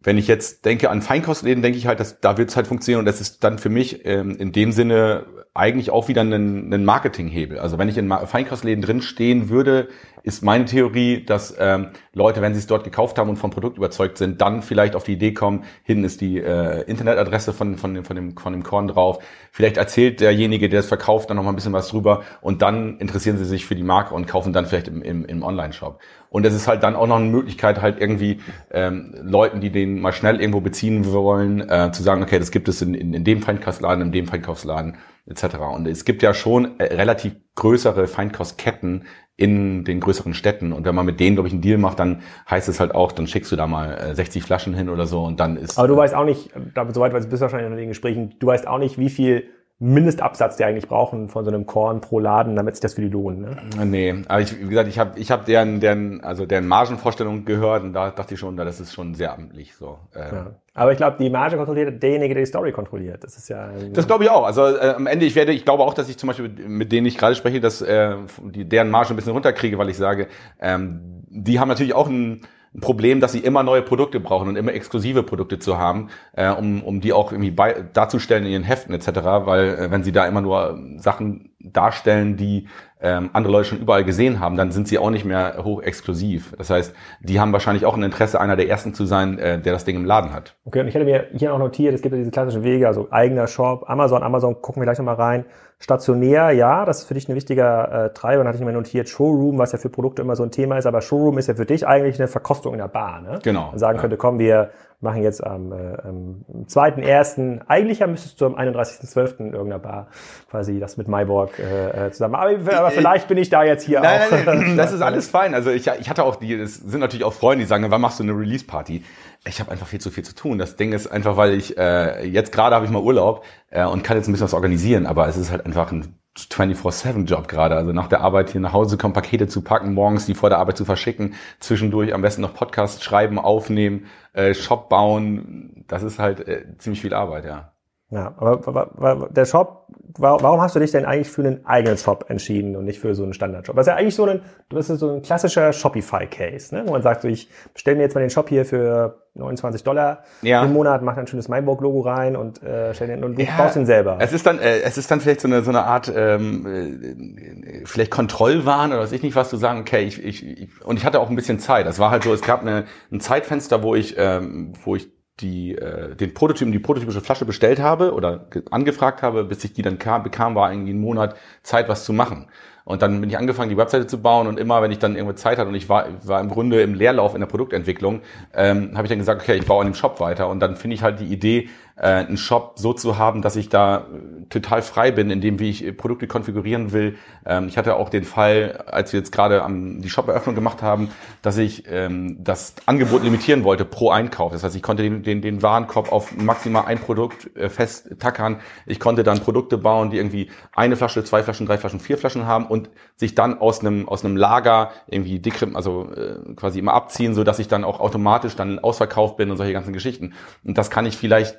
wenn 0.00 0.16
ich 0.16 0.26
jetzt 0.26 0.64
denke 0.64 0.88
an 0.88 1.02
Feinkostläden, 1.02 1.62
denke 1.62 1.76
ich 1.76 1.86
halt, 1.86 2.00
dass 2.00 2.20
da 2.20 2.38
wird 2.38 2.48
es 2.48 2.56
halt 2.56 2.66
funktionieren 2.66 3.00
und 3.00 3.06
das 3.06 3.20
ist 3.20 3.44
dann 3.44 3.58
für 3.58 3.70
mich 3.70 4.06
ähm, 4.06 4.36
in 4.36 4.52
dem 4.52 4.72
Sinne 4.72 5.26
eigentlich 5.54 5.90
auch 5.90 6.08
wieder 6.08 6.22
ein, 6.22 6.72
ein 6.74 6.84
Marketinghebel. 6.84 7.60
Also 7.60 7.78
wenn 7.78 7.88
ich 7.88 7.96
in 7.96 8.10
Feinkostläden 8.10 8.82
drin 8.82 9.00
stehen 9.02 9.48
würde, 9.48 9.88
ist 10.24 10.42
meine 10.42 10.64
Theorie, 10.64 11.24
dass 11.24 11.54
ähm, 11.60 11.90
Leute, 12.12 12.42
wenn 12.42 12.54
sie 12.54 12.58
es 12.58 12.66
dort 12.66 12.82
gekauft 12.82 13.18
haben 13.18 13.30
und 13.30 13.36
vom 13.36 13.52
Produkt 13.52 13.76
überzeugt 13.76 14.18
sind, 14.18 14.40
dann 14.40 14.62
vielleicht 14.62 14.96
auf 14.96 15.04
die 15.04 15.12
Idee 15.12 15.32
kommen, 15.32 15.62
hinten 15.84 16.02
ist 16.02 16.20
die 16.20 16.38
äh, 16.38 16.82
Internetadresse 16.82 17.52
von, 17.52 17.76
von, 17.76 17.94
dem, 17.94 18.04
von, 18.04 18.16
dem, 18.16 18.36
von 18.36 18.52
dem 18.52 18.64
Korn 18.64 18.88
drauf. 18.88 19.22
Vielleicht 19.52 19.76
erzählt 19.76 20.20
derjenige, 20.20 20.68
der 20.68 20.80
es 20.80 20.86
verkauft, 20.86 21.30
dann 21.30 21.36
noch 21.36 21.44
mal 21.44 21.50
ein 21.50 21.56
bisschen 21.56 21.72
was 21.72 21.88
drüber 21.88 22.22
und 22.40 22.60
dann 22.62 22.98
interessieren 22.98 23.38
sie 23.38 23.44
sich 23.44 23.64
für 23.64 23.76
die 23.76 23.84
Marke 23.84 24.12
und 24.12 24.26
kaufen 24.26 24.52
dann 24.52 24.66
vielleicht 24.66 24.88
im, 24.88 25.02
im, 25.02 25.24
im 25.24 25.42
Online-Shop. 25.44 26.00
Und 26.30 26.44
es 26.44 26.54
ist 26.54 26.66
halt 26.66 26.82
dann 26.82 26.96
auch 26.96 27.06
noch 27.06 27.16
eine 27.16 27.26
Möglichkeit, 27.26 27.80
halt 27.80 28.00
irgendwie 28.00 28.40
ähm, 28.72 29.14
Leuten, 29.22 29.60
die 29.60 29.70
den 29.70 30.00
mal 30.00 30.12
schnell 30.12 30.40
irgendwo 30.40 30.60
beziehen 30.60 31.12
wollen, 31.12 31.60
äh, 31.68 31.92
zu 31.92 32.02
sagen, 32.02 32.24
okay, 32.24 32.40
das 32.40 32.50
gibt 32.50 32.66
es 32.66 32.82
in, 32.82 32.94
in, 32.94 33.14
in 33.14 33.22
dem 33.22 33.40
Feinkostladen, 33.40 34.06
in 34.06 34.10
dem 34.10 34.26
Feinkostladen 34.26 34.96
etc. 35.26 35.56
Und 35.74 35.86
es 35.86 36.04
gibt 36.04 36.22
ja 36.22 36.34
schon 36.34 36.78
äh, 36.78 36.94
relativ 36.94 37.34
größere 37.54 38.06
Feinkostketten, 38.06 39.04
in 39.36 39.84
den 39.84 39.98
größeren 39.98 40.32
Städten. 40.32 40.72
Und 40.72 40.84
wenn 40.84 40.94
man 40.94 41.04
mit 41.04 41.18
denen, 41.18 41.34
glaube 41.34 41.48
ich, 41.48 41.52
einen 41.52 41.62
Deal 41.62 41.78
macht, 41.78 41.98
dann 41.98 42.22
heißt 42.48 42.68
es 42.68 42.78
halt 42.78 42.94
auch, 42.94 43.10
dann 43.10 43.26
schickst 43.26 43.50
du 43.50 43.56
da 43.56 43.66
mal 43.66 44.14
60 44.14 44.42
äh, 44.42 44.46
Flaschen 44.46 44.74
hin 44.74 44.88
oder 44.88 45.06
so 45.06 45.24
und 45.24 45.40
dann 45.40 45.56
ist. 45.56 45.76
Aber 45.76 45.88
du 45.88 45.96
weißt 45.96 46.14
auch 46.14 46.24
nicht, 46.24 46.50
soweit 46.92 47.12
bist 47.12 47.32
du 47.32 47.40
wahrscheinlich 47.40 47.70
in 47.70 47.76
den 47.76 47.88
Gesprächen, 47.88 48.34
du 48.38 48.46
weißt 48.46 48.68
auch 48.68 48.78
nicht, 48.78 48.98
wie 48.98 49.10
viel 49.10 49.48
Mindestabsatz 49.80 50.56
die 50.56 50.64
eigentlich 50.64 50.88
brauchen 50.88 51.28
von 51.28 51.44
so 51.44 51.50
einem 51.50 51.66
Korn 51.66 52.00
pro 52.00 52.20
Laden, 52.20 52.54
damit 52.54 52.76
sich 52.76 52.80
das 52.80 52.94
für 52.94 53.02
die 53.02 53.08
lohnt. 53.08 53.40
Ne? 53.40 53.56
Nee, 53.84 54.14
aber 54.28 54.40
ich, 54.40 54.58
wie 54.58 54.68
gesagt, 54.68 54.88
ich 54.88 54.98
habe 54.98 55.18
ich 55.18 55.30
hab 55.30 55.46
deren, 55.46 55.80
deren, 55.80 56.22
also 56.22 56.46
deren 56.46 56.68
Margenvorstellung 56.68 57.44
gehört 57.44 57.82
und 57.82 57.92
da 57.92 58.10
dachte 58.10 58.34
ich 58.34 58.40
schon, 58.40 58.56
das 58.56 58.78
ist 58.78 58.94
schon 58.94 59.14
sehr 59.14 59.32
amtlich 59.32 59.74
so. 59.74 59.98
Äh. 60.14 60.20
Ja. 60.20 60.46
Aber 60.74 60.92
ich 60.92 60.96
glaube, 60.96 61.16
die 61.20 61.30
Marge 61.30 61.56
kontrolliert 61.56 62.02
derjenige, 62.02 62.34
der 62.34 62.42
die 62.42 62.48
Story 62.48 62.72
kontrolliert. 62.72 63.22
Das 63.22 63.36
ist 63.36 63.48
ja. 63.48 63.70
Das 63.92 64.06
glaube 64.06 64.24
ich 64.24 64.30
auch. 64.30 64.44
Also 64.44 64.66
äh, 64.66 64.94
am 64.96 65.06
Ende, 65.06 65.24
ich 65.24 65.36
werde, 65.36 65.52
ich 65.52 65.64
glaube 65.64 65.84
auch, 65.84 65.94
dass 65.94 66.08
ich 66.08 66.18
zum 66.18 66.28
Beispiel 66.28 66.48
mit 66.48 66.90
denen 66.90 67.06
ich 67.06 67.16
gerade 67.16 67.34
spreche, 67.34 67.60
dass 67.60 67.80
äh, 67.80 68.16
die 68.42 68.68
deren 68.68 68.90
Marge 68.90 69.10
ein 69.10 69.16
bisschen 69.16 69.32
runterkriege, 69.32 69.78
weil 69.78 69.88
ich 69.88 69.96
sage, 69.96 70.28
ähm, 70.60 71.24
die 71.28 71.60
haben 71.60 71.68
natürlich 71.68 71.94
auch 71.94 72.08
ein 72.08 72.42
ein 72.74 72.80
Problem, 72.80 73.20
dass 73.20 73.32
sie 73.32 73.38
immer 73.38 73.62
neue 73.62 73.82
Produkte 73.82 74.18
brauchen 74.18 74.48
und 74.48 74.56
immer 74.56 74.72
exklusive 74.72 75.22
Produkte 75.22 75.58
zu 75.58 75.78
haben, 75.78 76.08
äh, 76.34 76.50
um, 76.50 76.82
um 76.82 77.00
die 77.00 77.12
auch 77.12 77.30
irgendwie 77.30 77.52
bei, 77.52 77.84
darzustellen 77.92 78.44
in 78.44 78.52
ihren 78.52 78.62
Heften 78.64 78.94
etc., 78.94 79.08
weil 79.44 79.68
äh, 79.68 79.90
wenn 79.90 80.02
sie 80.02 80.12
da 80.12 80.26
immer 80.26 80.40
nur 80.40 80.78
Sachen 80.96 81.50
darstellen, 81.60 82.36
die 82.36 82.66
ähm, 83.00 83.30
andere 83.32 83.52
Leute 83.52 83.68
schon 83.68 83.78
überall 83.78 84.02
gesehen 84.04 84.40
haben, 84.40 84.56
dann 84.56 84.72
sind 84.72 84.88
sie 84.88 84.98
auch 84.98 85.10
nicht 85.10 85.24
mehr 85.24 85.62
hoch. 85.62 85.82
Das 85.84 86.70
heißt, 86.70 86.94
die 87.20 87.38
haben 87.38 87.52
wahrscheinlich 87.52 87.84
auch 87.84 87.96
ein 87.96 88.02
Interesse, 88.02 88.40
einer 88.40 88.56
der 88.56 88.68
ersten 88.68 88.94
zu 88.94 89.04
sein, 89.04 89.38
äh, 89.38 89.60
der 89.60 89.72
das 89.72 89.84
Ding 89.84 89.96
im 89.96 90.04
Laden 90.04 90.32
hat. 90.32 90.56
Okay, 90.64 90.80
und 90.80 90.88
ich 90.88 90.94
hätte 90.94 91.04
mir 91.04 91.26
hier 91.34 91.54
auch 91.54 91.58
notiert, 91.58 91.94
es 91.94 92.02
gibt 92.02 92.12
ja 92.12 92.18
diese 92.18 92.30
klassischen 92.30 92.64
Wege, 92.64 92.88
also 92.88 93.08
eigener 93.10 93.46
Shop, 93.46 93.88
Amazon, 93.88 94.22
Amazon, 94.22 94.60
gucken 94.60 94.80
wir 94.80 94.86
gleich 94.86 94.98
nochmal 94.98 95.16
rein. 95.16 95.44
Stationär, 95.84 96.50
ja, 96.52 96.86
das 96.86 97.00
ist 97.00 97.08
für 97.08 97.12
dich 97.12 97.28
ein 97.28 97.34
wichtiger 97.34 98.06
äh, 98.06 98.14
Treiber. 98.14 98.38
Dann 98.38 98.48
hatte 98.48 98.56
ich 98.56 98.64
mir 98.64 98.72
notiert, 98.72 99.06
Showroom, 99.06 99.58
was 99.58 99.72
ja 99.72 99.78
für 99.78 99.90
Produkte 99.90 100.22
immer 100.22 100.34
so 100.34 100.42
ein 100.42 100.50
Thema 100.50 100.78
ist, 100.78 100.86
aber 100.86 101.02
Showroom 101.02 101.36
ist 101.36 101.46
ja 101.48 101.56
für 101.56 101.66
dich 101.66 101.86
eigentlich 101.86 102.18
eine 102.18 102.26
Verkostung 102.26 102.72
in 102.72 102.78
der 102.78 102.88
Bar, 102.88 103.20
ne? 103.20 103.38
Genau. 103.42 103.68
Man 103.68 103.78
sagen 103.78 103.96
ja. 103.96 104.00
könnte, 104.00 104.16
komm, 104.16 104.38
wir 104.38 104.70
machen 105.00 105.22
jetzt 105.22 105.44
am, 105.44 105.72
äh, 105.72 105.74
am 106.02 106.46
2.1., 106.68 107.60
eigentlich 107.68 107.98
ja 107.98 108.06
müsstest 108.06 108.40
du 108.40 108.46
am 108.46 108.54
31.12. 108.54 109.40
in 109.40 109.52
irgendeiner 109.52 109.78
Bar 109.78 110.06
quasi 110.50 110.80
das 110.80 110.96
mit 110.96 111.06
Maiborg 111.06 111.58
äh, 111.58 112.06
äh 112.06 112.10
zusammen. 112.12 112.36
Aber, 112.36 112.78
aber, 112.78 112.90
vielleicht 112.90 113.28
bin 113.28 113.36
ich 113.36 113.50
da 113.50 113.62
jetzt 113.62 113.84
hier 113.84 114.00
nein, 114.00 114.20
auch. 114.22 114.30
Nein, 114.30 114.44
nein, 114.46 114.76
das 114.78 114.90
ist 114.90 115.02
alles 115.02 115.28
fein. 115.28 115.52
Also 115.52 115.68
ich, 115.68 115.86
ich 115.86 116.08
hatte 116.08 116.24
auch 116.24 116.36
die, 116.36 116.56
das 116.56 116.76
sind 116.76 117.00
natürlich 117.00 117.24
auch 117.24 117.34
Freunde, 117.34 117.64
die 117.64 117.68
sagen, 117.68 117.84
wann 117.90 118.00
machst 118.00 118.20
du 118.20 118.22
eine 118.22 118.32
Release-Party? 118.32 119.04
Ich 119.46 119.60
habe 119.60 119.70
einfach 119.70 119.86
viel 119.86 120.00
zu 120.00 120.10
viel 120.10 120.24
zu 120.24 120.34
tun. 120.34 120.58
Das 120.58 120.76
Ding 120.76 120.92
ist 120.92 121.06
einfach, 121.06 121.36
weil 121.36 121.52
ich, 121.52 121.76
äh, 121.76 122.26
jetzt 122.26 122.50
gerade 122.52 122.74
habe 122.74 122.86
ich 122.86 122.90
mal 122.90 123.02
Urlaub 123.02 123.44
äh, 123.70 123.84
und 123.84 124.02
kann 124.02 124.16
jetzt 124.16 124.28
ein 124.28 124.32
bisschen 124.32 124.46
was 124.46 124.54
organisieren, 124.54 125.06
aber 125.06 125.28
es 125.28 125.36
ist 125.36 125.50
halt 125.50 125.66
einfach 125.66 125.92
ein 125.92 126.18
24-7-Job 126.36 127.46
gerade. 127.46 127.76
Also 127.76 127.92
nach 127.92 128.08
der 128.08 128.22
Arbeit 128.22 128.50
hier 128.50 128.60
nach 128.60 128.72
Hause 128.72 128.96
kommen, 128.96 129.14
Pakete 129.14 129.46
zu 129.46 129.62
packen, 129.62 129.94
morgens 129.94 130.26
die 130.26 130.34
vor 130.34 130.48
der 130.48 130.58
Arbeit 130.58 130.76
zu 130.78 130.84
verschicken, 130.84 131.34
zwischendurch 131.60 132.14
am 132.14 132.22
besten 132.22 132.42
noch 132.42 132.54
Podcast 132.54 133.04
schreiben, 133.04 133.38
aufnehmen, 133.38 134.06
äh, 134.32 134.54
Shop 134.54 134.88
bauen. 134.88 135.84
Das 135.88 136.02
ist 136.02 136.18
halt 136.18 136.48
äh, 136.48 136.76
ziemlich 136.78 137.02
viel 137.02 137.14
Arbeit, 137.14 137.44
ja. 137.44 137.73
Ja, 138.14 138.32
aber 138.38 139.28
der 139.28 139.44
Shop, 139.44 139.88
warum 140.16 140.60
hast 140.60 140.76
du 140.76 140.78
dich 140.78 140.92
denn 140.92 141.04
eigentlich 141.04 141.28
für 141.28 141.42
einen 141.42 141.66
eigenen 141.66 141.98
Shop 141.98 142.26
entschieden 142.28 142.76
und 142.76 142.84
nicht 142.84 143.00
für 143.00 143.12
so 143.16 143.24
einen 143.24 143.34
Standard-Shop? 143.34 143.74
Das 143.74 143.88
ist 143.88 143.90
ja 143.90 143.96
eigentlich 143.96 144.14
so 144.14 144.24
ein, 144.24 144.42
das 144.68 144.88
ist 144.88 145.00
so 145.00 145.14
ein 145.16 145.22
klassischer 145.22 145.72
Shopify-Case, 145.72 146.72
ne? 146.76 146.84
wo 146.86 146.92
man 146.92 147.02
sagt, 147.02 147.22
so, 147.22 147.28
ich 147.28 147.48
bestelle 147.72 147.96
mir 147.96 148.04
jetzt 148.04 148.14
mal 148.14 148.20
den 148.20 148.30
Shop 148.30 148.48
hier 148.48 148.64
für 148.64 149.18
29 149.34 149.82
Dollar 149.82 150.22
ja. 150.42 150.64
im 150.64 150.72
Monat, 150.72 151.02
mache 151.02 151.18
ein 151.18 151.26
schönes 151.26 151.48
Mainburg-Logo 151.48 152.02
rein 152.02 152.36
und 152.36 152.62
äh, 152.62 152.92
den 152.92 153.24
und 153.24 153.36
du 153.36 153.42
ja, 153.42 153.56
baust 153.58 153.74
ihn 153.74 153.84
selber. 153.84 154.18
Es 154.20 154.32
ist 154.32 154.46
dann, 154.46 154.60
äh, 154.60 154.82
es 154.82 154.96
ist 154.96 155.10
dann 155.10 155.20
vielleicht 155.20 155.40
so 155.40 155.48
eine 155.48 155.62
so 155.62 155.70
eine 155.70 155.82
Art 155.82 156.12
ähm, 156.14 156.66
äh, 156.66 157.84
vielleicht 157.84 158.12
Kontrollwahn 158.12 158.92
oder 158.92 159.00
weiß 159.00 159.10
ich 159.10 159.24
nicht, 159.24 159.34
was 159.34 159.50
du 159.50 159.56
sagen. 159.56 159.80
Okay, 159.80 160.04
ich, 160.04 160.24
ich, 160.24 160.46
ich 160.46 160.84
und 160.84 160.98
ich 160.98 161.04
hatte 161.04 161.18
auch 161.18 161.30
ein 161.30 161.34
bisschen 161.34 161.58
Zeit. 161.58 161.88
Es 161.88 161.98
war 161.98 162.12
halt 162.12 162.22
so, 162.22 162.32
es 162.32 162.42
gab 162.42 162.60
eine, 162.60 162.84
ein 163.10 163.18
Zeitfenster, 163.18 163.82
wo 163.82 163.96
ich 163.96 164.14
ähm, 164.18 164.74
wo 164.84 164.94
ich 164.94 165.10
die 165.40 165.74
äh, 165.76 166.14
den 166.14 166.34
Prototypen, 166.34 166.72
die 166.72 166.78
prototypische 166.78 167.20
Flasche 167.20 167.44
bestellt 167.44 167.80
habe 167.80 168.12
oder 168.12 168.46
angefragt 168.70 169.22
habe, 169.22 169.44
bis 169.44 169.64
ich 169.64 169.72
die 169.72 169.82
dann 169.82 169.98
kam, 169.98 170.22
bekam, 170.22 170.54
war 170.54 170.72
irgendwie 170.72 170.92
ein 170.92 171.00
Monat 171.00 171.36
Zeit, 171.62 171.88
was 171.88 172.04
zu 172.04 172.12
machen. 172.12 172.46
Und 172.84 173.00
dann 173.00 173.20
bin 173.20 173.30
ich 173.30 173.38
angefangen, 173.38 173.70
die 173.70 173.78
Webseite 173.78 174.06
zu 174.06 174.20
bauen 174.20 174.46
und 174.46 174.60
immer, 174.60 174.82
wenn 174.82 174.92
ich 174.92 174.98
dann 174.98 175.16
irgendwo 175.16 175.32
Zeit 175.34 175.56
hatte 175.56 175.68
und 175.68 175.74
ich 175.74 175.88
war, 175.88 176.06
war 176.22 176.40
im 176.40 176.50
Grunde 176.50 176.82
im 176.82 176.92
Leerlauf 176.92 177.34
in 177.34 177.40
der 177.40 177.46
Produktentwicklung, 177.46 178.20
ähm, 178.54 178.90
habe 178.94 179.06
ich 179.06 179.08
dann 179.08 179.18
gesagt, 179.18 179.40
okay, 179.40 179.56
ich 179.56 179.64
baue 179.64 179.80
an 179.80 179.86
dem 179.86 179.94
Shop 179.94 180.20
weiter. 180.20 180.48
Und 180.48 180.60
dann 180.60 180.76
finde 180.76 180.94
ich 180.94 181.02
halt 181.02 181.18
die 181.18 181.24
Idee, 181.24 181.70
äh, 181.96 182.06
einen 182.06 182.36
Shop 182.36 182.72
so 182.76 182.92
zu 182.92 183.18
haben, 183.18 183.42
dass 183.42 183.56
ich 183.56 183.68
da 183.68 183.98
äh, 183.98 184.46
total 184.48 184.82
frei 184.82 185.12
bin, 185.12 185.30
in 185.30 185.40
dem, 185.40 185.58
wie 185.58 185.70
ich 185.70 185.84
äh, 185.84 185.92
Produkte 185.92 186.26
konfigurieren 186.26 186.92
will. 186.92 187.16
Ähm, 187.46 187.68
ich 187.68 187.78
hatte 187.78 187.96
auch 187.96 188.08
den 188.08 188.24
Fall, 188.24 188.84
als 188.86 189.12
wir 189.12 189.20
jetzt 189.20 189.30
gerade 189.30 189.62
am, 189.62 190.02
die 190.02 190.10
Shop-Eröffnung 190.10 190.54
gemacht 190.54 190.82
haben, 190.82 191.10
dass 191.42 191.56
ich 191.56 191.84
ähm, 191.88 192.42
das 192.42 192.74
Angebot 192.86 193.22
limitieren 193.22 193.62
wollte 193.62 193.84
pro 193.84 194.10
Einkauf. 194.10 194.52
Das 194.52 194.64
heißt, 194.64 194.74
ich 194.74 194.82
konnte 194.82 195.04
den, 195.04 195.22
den, 195.22 195.40
den 195.40 195.62
Warenkorb 195.62 196.10
auf 196.10 196.36
maximal 196.36 196.86
ein 196.86 196.98
Produkt 196.98 197.56
äh, 197.56 197.68
fest 197.68 198.16
tackern. 198.18 198.60
Ich 198.86 198.98
konnte 198.98 199.22
dann 199.22 199.40
Produkte 199.40 199.78
bauen, 199.78 200.10
die 200.10 200.16
irgendwie 200.16 200.50
eine 200.74 200.96
Flasche, 200.96 201.22
zwei 201.22 201.42
Flaschen, 201.42 201.66
drei 201.66 201.78
Flaschen, 201.78 202.00
vier 202.00 202.18
Flaschen 202.18 202.46
haben 202.46 202.66
und 202.66 202.90
sich 203.16 203.34
dann 203.34 203.58
aus 203.58 203.80
einem 203.80 204.08
aus 204.08 204.24
einem 204.24 204.36
Lager 204.36 204.90
irgendwie 205.06 205.38
dickrim, 205.38 205.76
also 205.76 206.10
äh, 206.12 206.54
quasi 206.56 206.80
immer 206.80 206.94
abziehen, 206.94 207.34
so 207.34 207.44
dass 207.44 207.58
ich 207.60 207.68
dann 207.68 207.84
auch 207.84 208.00
automatisch 208.00 208.56
dann 208.56 208.78
ausverkauft 208.80 209.36
bin 209.36 209.50
und 209.50 209.56
solche 209.56 209.72
ganzen 209.72 209.92
Geschichten. 209.92 210.34
Und 210.64 210.76
das 210.76 210.90
kann 210.90 211.06
ich 211.06 211.16
vielleicht 211.16 211.56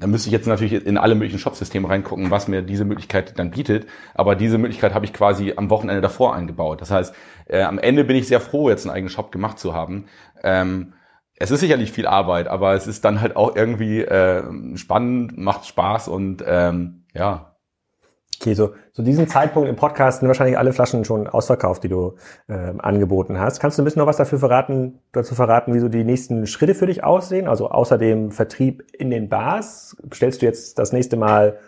da 0.00 0.06
müsste 0.06 0.28
ich 0.28 0.32
jetzt 0.32 0.46
natürlich 0.46 0.86
in 0.86 0.98
alle 0.98 1.14
möglichen 1.14 1.38
Shopsysteme 1.38 1.88
reingucken, 1.88 2.30
was 2.30 2.48
mir 2.48 2.62
diese 2.62 2.84
Möglichkeit 2.84 3.38
dann 3.38 3.50
bietet. 3.50 3.86
Aber 4.14 4.34
diese 4.34 4.58
Möglichkeit 4.58 4.94
habe 4.94 5.04
ich 5.04 5.12
quasi 5.12 5.54
am 5.56 5.70
Wochenende 5.70 6.00
davor 6.00 6.34
eingebaut. 6.34 6.80
Das 6.80 6.90
heißt, 6.90 7.14
äh, 7.46 7.62
am 7.62 7.78
Ende 7.78 8.04
bin 8.04 8.16
ich 8.16 8.28
sehr 8.28 8.40
froh, 8.40 8.68
jetzt 8.68 8.86
einen 8.86 8.94
eigenen 8.94 9.10
Shop 9.10 9.32
gemacht 9.32 9.58
zu 9.58 9.74
haben. 9.74 10.06
Ähm, 10.42 10.94
es 11.36 11.50
ist 11.50 11.60
sicherlich 11.60 11.92
viel 11.92 12.06
Arbeit, 12.06 12.48
aber 12.48 12.74
es 12.74 12.86
ist 12.86 13.04
dann 13.04 13.20
halt 13.20 13.36
auch 13.36 13.54
irgendwie 13.54 14.00
äh, 14.00 14.42
spannend, 14.76 15.38
macht 15.38 15.66
Spaß 15.66 16.08
und 16.08 16.42
ähm, 16.46 17.04
ja, 17.14 17.47
Okay, 18.40 18.54
so 18.54 18.74
so 18.92 19.02
diesen 19.02 19.26
Zeitpunkt 19.26 19.68
im 19.68 19.76
Podcast 19.76 20.20
sind 20.20 20.28
wahrscheinlich 20.28 20.58
alle 20.58 20.72
Flaschen 20.72 21.04
schon 21.04 21.26
ausverkauft, 21.26 21.82
die 21.82 21.88
du 21.88 22.14
äh, 22.48 22.72
angeboten 22.78 23.38
hast. 23.38 23.58
Kannst 23.58 23.78
du 23.78 23.82
ein 23.82 23.84
bisschen 23.84 24.00
noch 24.00 24.06
was 24.06 24.16
dafür 24.16 24.38
verraten, 24.38 25.00
dazu 25.12 25.34
verraten, 25.34 25.74
wie 25.74 25.80
so 25.80 25.88
die 25.88 26.04
nächsten 26.04 26.46
Schritte 26.46 26.74
für 26.74 26.86
dich 26.86 27.02
aussehen? 27.02 27.48
Also 27.48 27.70
außer 27.70 27.98
dem 27.98 28.30
Vertrieb 28.30 28.84
in 28.92 29.10
den 29.10 29.28
Bars, 29.28 29.96
stellst 30.14 30.42
du 30.42 30.46
jetzt 30.46 30.78
das 30.78 30.92
nächste 30.92 31.16
Mal 31.16 31.58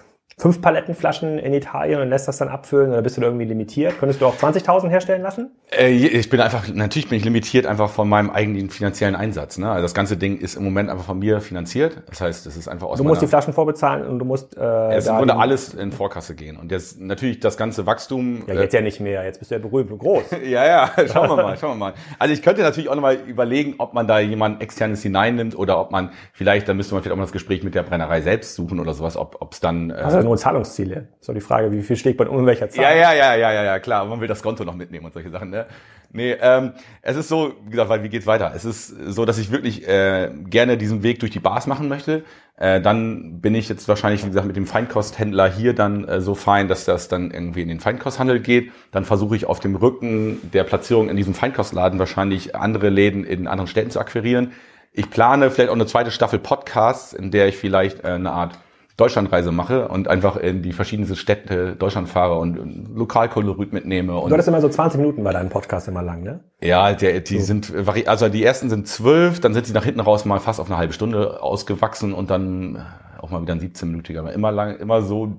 fünf 0.41 0.62
Palettenflaschen 0.62 1.38
in 1.38 1.53
Italien 1.53 2.01
und 2.01 2.09
lässt 2.09 2.26
das 2.26 2.38
dann 2.38 2.49
abfüllen 2.49 2.91
oder 2.91 3.03
bist 3.03 3.18
du 3.18 3.20
da 3.20 3.26
irgendwie 3.26 3.45
limitiert? 3.45 3.99
Könntest 3.99 4.22
du 4.22 4.26
auch 4.26 4.36
20.000 4.36 4.88
herstellen 4.88 5.20
lassen? 5.20 5.51
Äh, 5.70 5.91
ich 5.91 6.30
bin 6.30 6.41
einfach, 6.41 6.66
natürlich 6.72 7.09
bin 7.11 7.18
ich 7.18 7.24
limitiert 7.24 7.66
einfach 7.66 7.91
von 7.91 8.09
meinem 8.09 8.30
eigenen 8.30 8.70
finanziellen 8.70 9.14
Einsatz. 9.14 9.59
Ne? 9.59 9.70
Also 9.70 9.82
das 9.82 9.93
ganze 9.93 10.16
Ding 10.16 10.38
ist 10.38 10.55
im 10.55 10.64
Moment 10.64 10.88
einfach 10.88 11.05
von 11.05 11.18
mir 11.18 11.43
finanziert. 11.43 12.03
Das 12.09 12.22
heißt, 12.22 12.47
es 12.47 12.57
ist 12.57 12.68
einfach 12.68 12.88
aus 12.88 12.99
Du 12.99 13.05
musst 13.05 13.20
die 13.20 13.26
Flaschen 13.26 13.53
vorbezahlen 13.53 14.07
und 14.07 14.18
du 14.18 14.24
musst 14.24 14.57
äh, 14.57 14.97
Es 14.97 15.07
würde 15.09 15.36
alles 15.36 15.74
in 15.74 15.93
Vorkasse 15.93 16.34
gehen. 16.34 16.57
Und 16.57 16.72
jetzt 16.72 16.99
natürlich 16.99 17.41
das 17.41 17.59
ganze 17.59 17.84
Wachstum. 17.84 18.45
Ja, 18.47 18.55
jetzt 18.55 18.72
äh, 18.72 18.78
ja 18.78 18.82
nicht 18.82 19.01
mehr. 19.01 19.22
Jetzt 19.24 19.41
bist 19.41 19.51
du 19.51 19.57
ja 19.57 19.61
berühmt 19.61 19.91
und 19.91 19.99
groß. 19.99 20.22
ja, 20.45 20.66
ja, 20.66 20.91
schauen 21.12 21.28
wir 21.28 21.36
mal, 21.36 21.59
schauen 21.59 21.72
wir 21.72 21.86
mal. 21.86 21.95
Also 22.18 22.32
ich 22.32 22.43
könnte 22.43 22.62
natürlich 22.62 22.88
auch 22.88 22.95
nochmal 22.95 23.16
überlegen, 23.26 23.74
ob 23.76 23.93
man 23.93 24.07
da 24.07 24.18
jemand 24.20 24.62
externes 24.62 25.03
hineinnimmt 25.03 25.57
oder 25.59 25.78
ob 25.78 25.91
man 25.91 26.12
vielleicht, 26.32 26.66
dann 26.66 26.78
müsste 26.78 26.95
man 26.95 27.03
vielleicht 27.03 27.12
auch 27.12 27.18
mal 27.18 27.24
das 27.24 27.32
Gespräch 27.32 27.62
mit 27.62 27.74
der 27.74 27.82
Brennerei 27.82 28.22
selbst 28.22 28.55
suchen 28.55 28.80
oder 28.80 28.95
sowas, 28.95 29.18
ob 29.18 29.53
es 29.53 29.61
dann. 29.61 29.91
Äh, 29.91 29.95
also 29.95 30.30
nur 30.31 30.39
Zahlungsziele. 30.39 31.09
So 31.20 31.33
die 31.33 31.41
Frage, 31.41 31.72
wie 31.72 31.83
viel 31.83 31.97
schlägt 31.97 32.18
man 32.18 32.28
um 32.28 32.47
welcher 32.47 32.68
Zahl? 32.70 32.85
Ja, 32.85 32.95
ja, 32.95 33.12
ja, 33.12 33.35
ja, 33.35 33.53
ja, 33.53 33.64
ja, 33.64 33.78
klar. 33.78 34.05
Man 34.07 34.20
will 34.20 34.28
das 34.28 34.43
Konto 34.43 34.64
noch 34.64 34.74
mitnehmen 34.74 35.05
und 35.05 35.12
solche 35.12 35.31
Sachen, 35.31 35.51
ne? 35.51 35.66
Nee, 36.12 36.37
ähm, 36.41 36.72
es 37.03 37.16
ist 37.16 37.28
so, 37.28 37.53
wie 37.66 37.70
gesagt, 37.70 37.89
weil 37.89 38.03
wie 38.03 38.09
geht's 38.09 38.26
weiter? 38.26 38.53
Es 38.55 38.64
ist 38.64 38.89
so, 38.89 39.24
dass 39.24 39.39
ich 39.39 39.53
wirklich 39.53 39.87
äh, 39.87 40.31
gerne 40.49 40.76
diesen 40.76 41.05
Weg 41.05 41.20
durch 41.20 41.31
die 41.31 41.39
Bars 41.39 41.68
machen 41.68 41.89
möchte. 41.89 42.24
Äh, 42.57 42.81
dann 42.81 43.41
bin 43.41 43.55
ich 43.55 43.68
jetzt 43.68 43.87
wahrscheinlich, 43.87 44.24
wie 44.24 44.28
gesagt, 44.28 44.47
mit 44.47 44.57
dem 44.57 44.66
Feinkosthändler 44.66 45.49
hier 45.49 45.72
dann 45.72 46.09
äh, 46.09 46.20
so 46.20 46.35
fein, 46.35 46.66
dass 46.66 46.85
das 46.85 47.07
dann 47.07 47.31
irgendwie 47.31 47.62
in 47.62 47.68
den 47.68 47.78
Feinkosthandel 47.78 48.41
geht. 48.41 48.72
Dann 48.91 49.05
versuche 49.05 49.37
ich 49.37 49.47
auf 49.47 49.61
dem 49.61 49.76
Rücken 49.76 50.51
der 50.53 50.64
Platzierung 50.64 51.09
in 51.09 51.16
diesem 51.16 51.35
Feinkostladen 51.35 51.99
wahrscheinlich 51.99 52.57
andere 52.57 52.89
Läden 52.89 53.24
in 53.24 53.47
anderen 53.47 53.68
Städten 53.68 53.91
zu 53.91 54.01
akquirieren 54.01 54.53
ich 54.93 55.11
plane 55.11 55.51
vielleicht 55.51 55.70
auch 55.70 55.74
eine 55.74 55.87
zweite 55.87 56.11
Staffel 56.11 56.39
Podcast, 56.39 57.14
in 57.14 57.31
der 57.31 57.49
ich 57.49 57.57
vielleicht 57.57 58.05
äh, 58.05 58.09
eine 58.09 58.33
Art 58.33 58.59
Deutschlandreise 59.01 59.53
mache 59.53 59.89
und 59.89 60.09
einfach 60.09 60.37
in 60.37 60.63
die 60.63 60.73
verschiedenen 60.73 61.15
Städte 61.17 61.75
Deutschland 61.77 62.09
fahre 62.09 62.39
und, 62.39 62.59
und 62.59 62.97
Lokalkolorit 62.97 63.73
mitnehme. 63.73 64.15
Und 64.17 64.31
du 64.31 64.35
hattest 64.35 64.49
immer 64.49 64.61
so 64.61 64.69
20 64.69 65.01
Minuten 65.01 65.25
bei 65.25 65.33
deinem 65.33 65.49
Podcast 65.49 65.89
immer 65.89 66.03
lang, 66.03 66.23
ne? 66.23 66.41
Ja, 66.63 66.93
der, 66.93 67.21
die 67.21 67.39
so. 67.39 67.47
sind, 67.47 67.73
also 68.07 68.29
die 68.29 68.45
ersten 68.45 68.69
sind 68.69 68.87
zwölf, 68.87 69.41
dann 69.41 69.55
sind 69.55 69.67
sie 69.67 69.73
nach 69.73 69.85
hinten 69.85 70.01
raus 70.01 70.25
mal 70.25 70.41
fast 70.41 70.61
auf 70.61 70.67
eine 70.69 70.77
halbe 70.77 70.93
Stunde 70.93 71.43
ausgewachsen 71.43 72.13
und 72.13 72.31
dann 72.31 72.85
auch 73.19 73.31
mal 73.31 73.43
wieder 73.43 73.55
ein 73.55 73.61
17-minütiger, 73.61 74.21
aber 74.21 74.33
immer 74.33 74.53
lang, 74.53 74.77
immer 74.79 75.03
so 75.03 75.37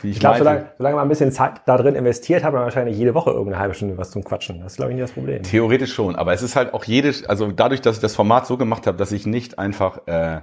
wie 0.00 0.08
ich, 0.08 0.16
ich 0.16 0.20
glaube, 0.20 0.38
solange, 0.38 0.70
solange 0.78 0.96
man 0.96 1.06
ein 1.06 1.08
bisschen 1.08 1.32
Zeit 1.32 1.60
da 1.66 1.76
drin 1.76 1.94
investiert, 1.94 2.44
hat 2.44 2.54
man 2.54 2.62
wahrscheinlich 2.62 2.96
jede 2.96 3.14
Woche 3.14 3.30
irgendeine 3.30 3.58
halbe 3.58 3.74
Stunde 3.74 3.98
was 3.98 4.10
zum 4.10 4.24
Quatschen. 4.24 4.60
Das 4.60 4.72
ist, 4.72 4.76
glaube 4.76 4.92
ich, 4.92 4.96
nicht 4.96 5.04
das 5.04 5.12
Problem. 5.12 5.42
Theoretisch 5.42 5.92
schon, 5.92 6.16
aber 6.16 6.32
es 6.32 6.42
ist 6.42 6.56
halt 6.56 6.72
auch 6.72 6.84
jede, 6.84 7.12
also 7.28 7.52
dadurch, 7.52 7.82
dass 7.82 7.96
ich 7.96 8.02
das 8.02 8.14
Format 8.14 8.46
so 8.46 8.56
gemacht 8.56 8.86
habe, 8.86 8.96
dass 8.96 9.12
ich 9.12 9.26
nicht 9.26 9.58
einfach 9.58 10.06
äh, 10.06 10.40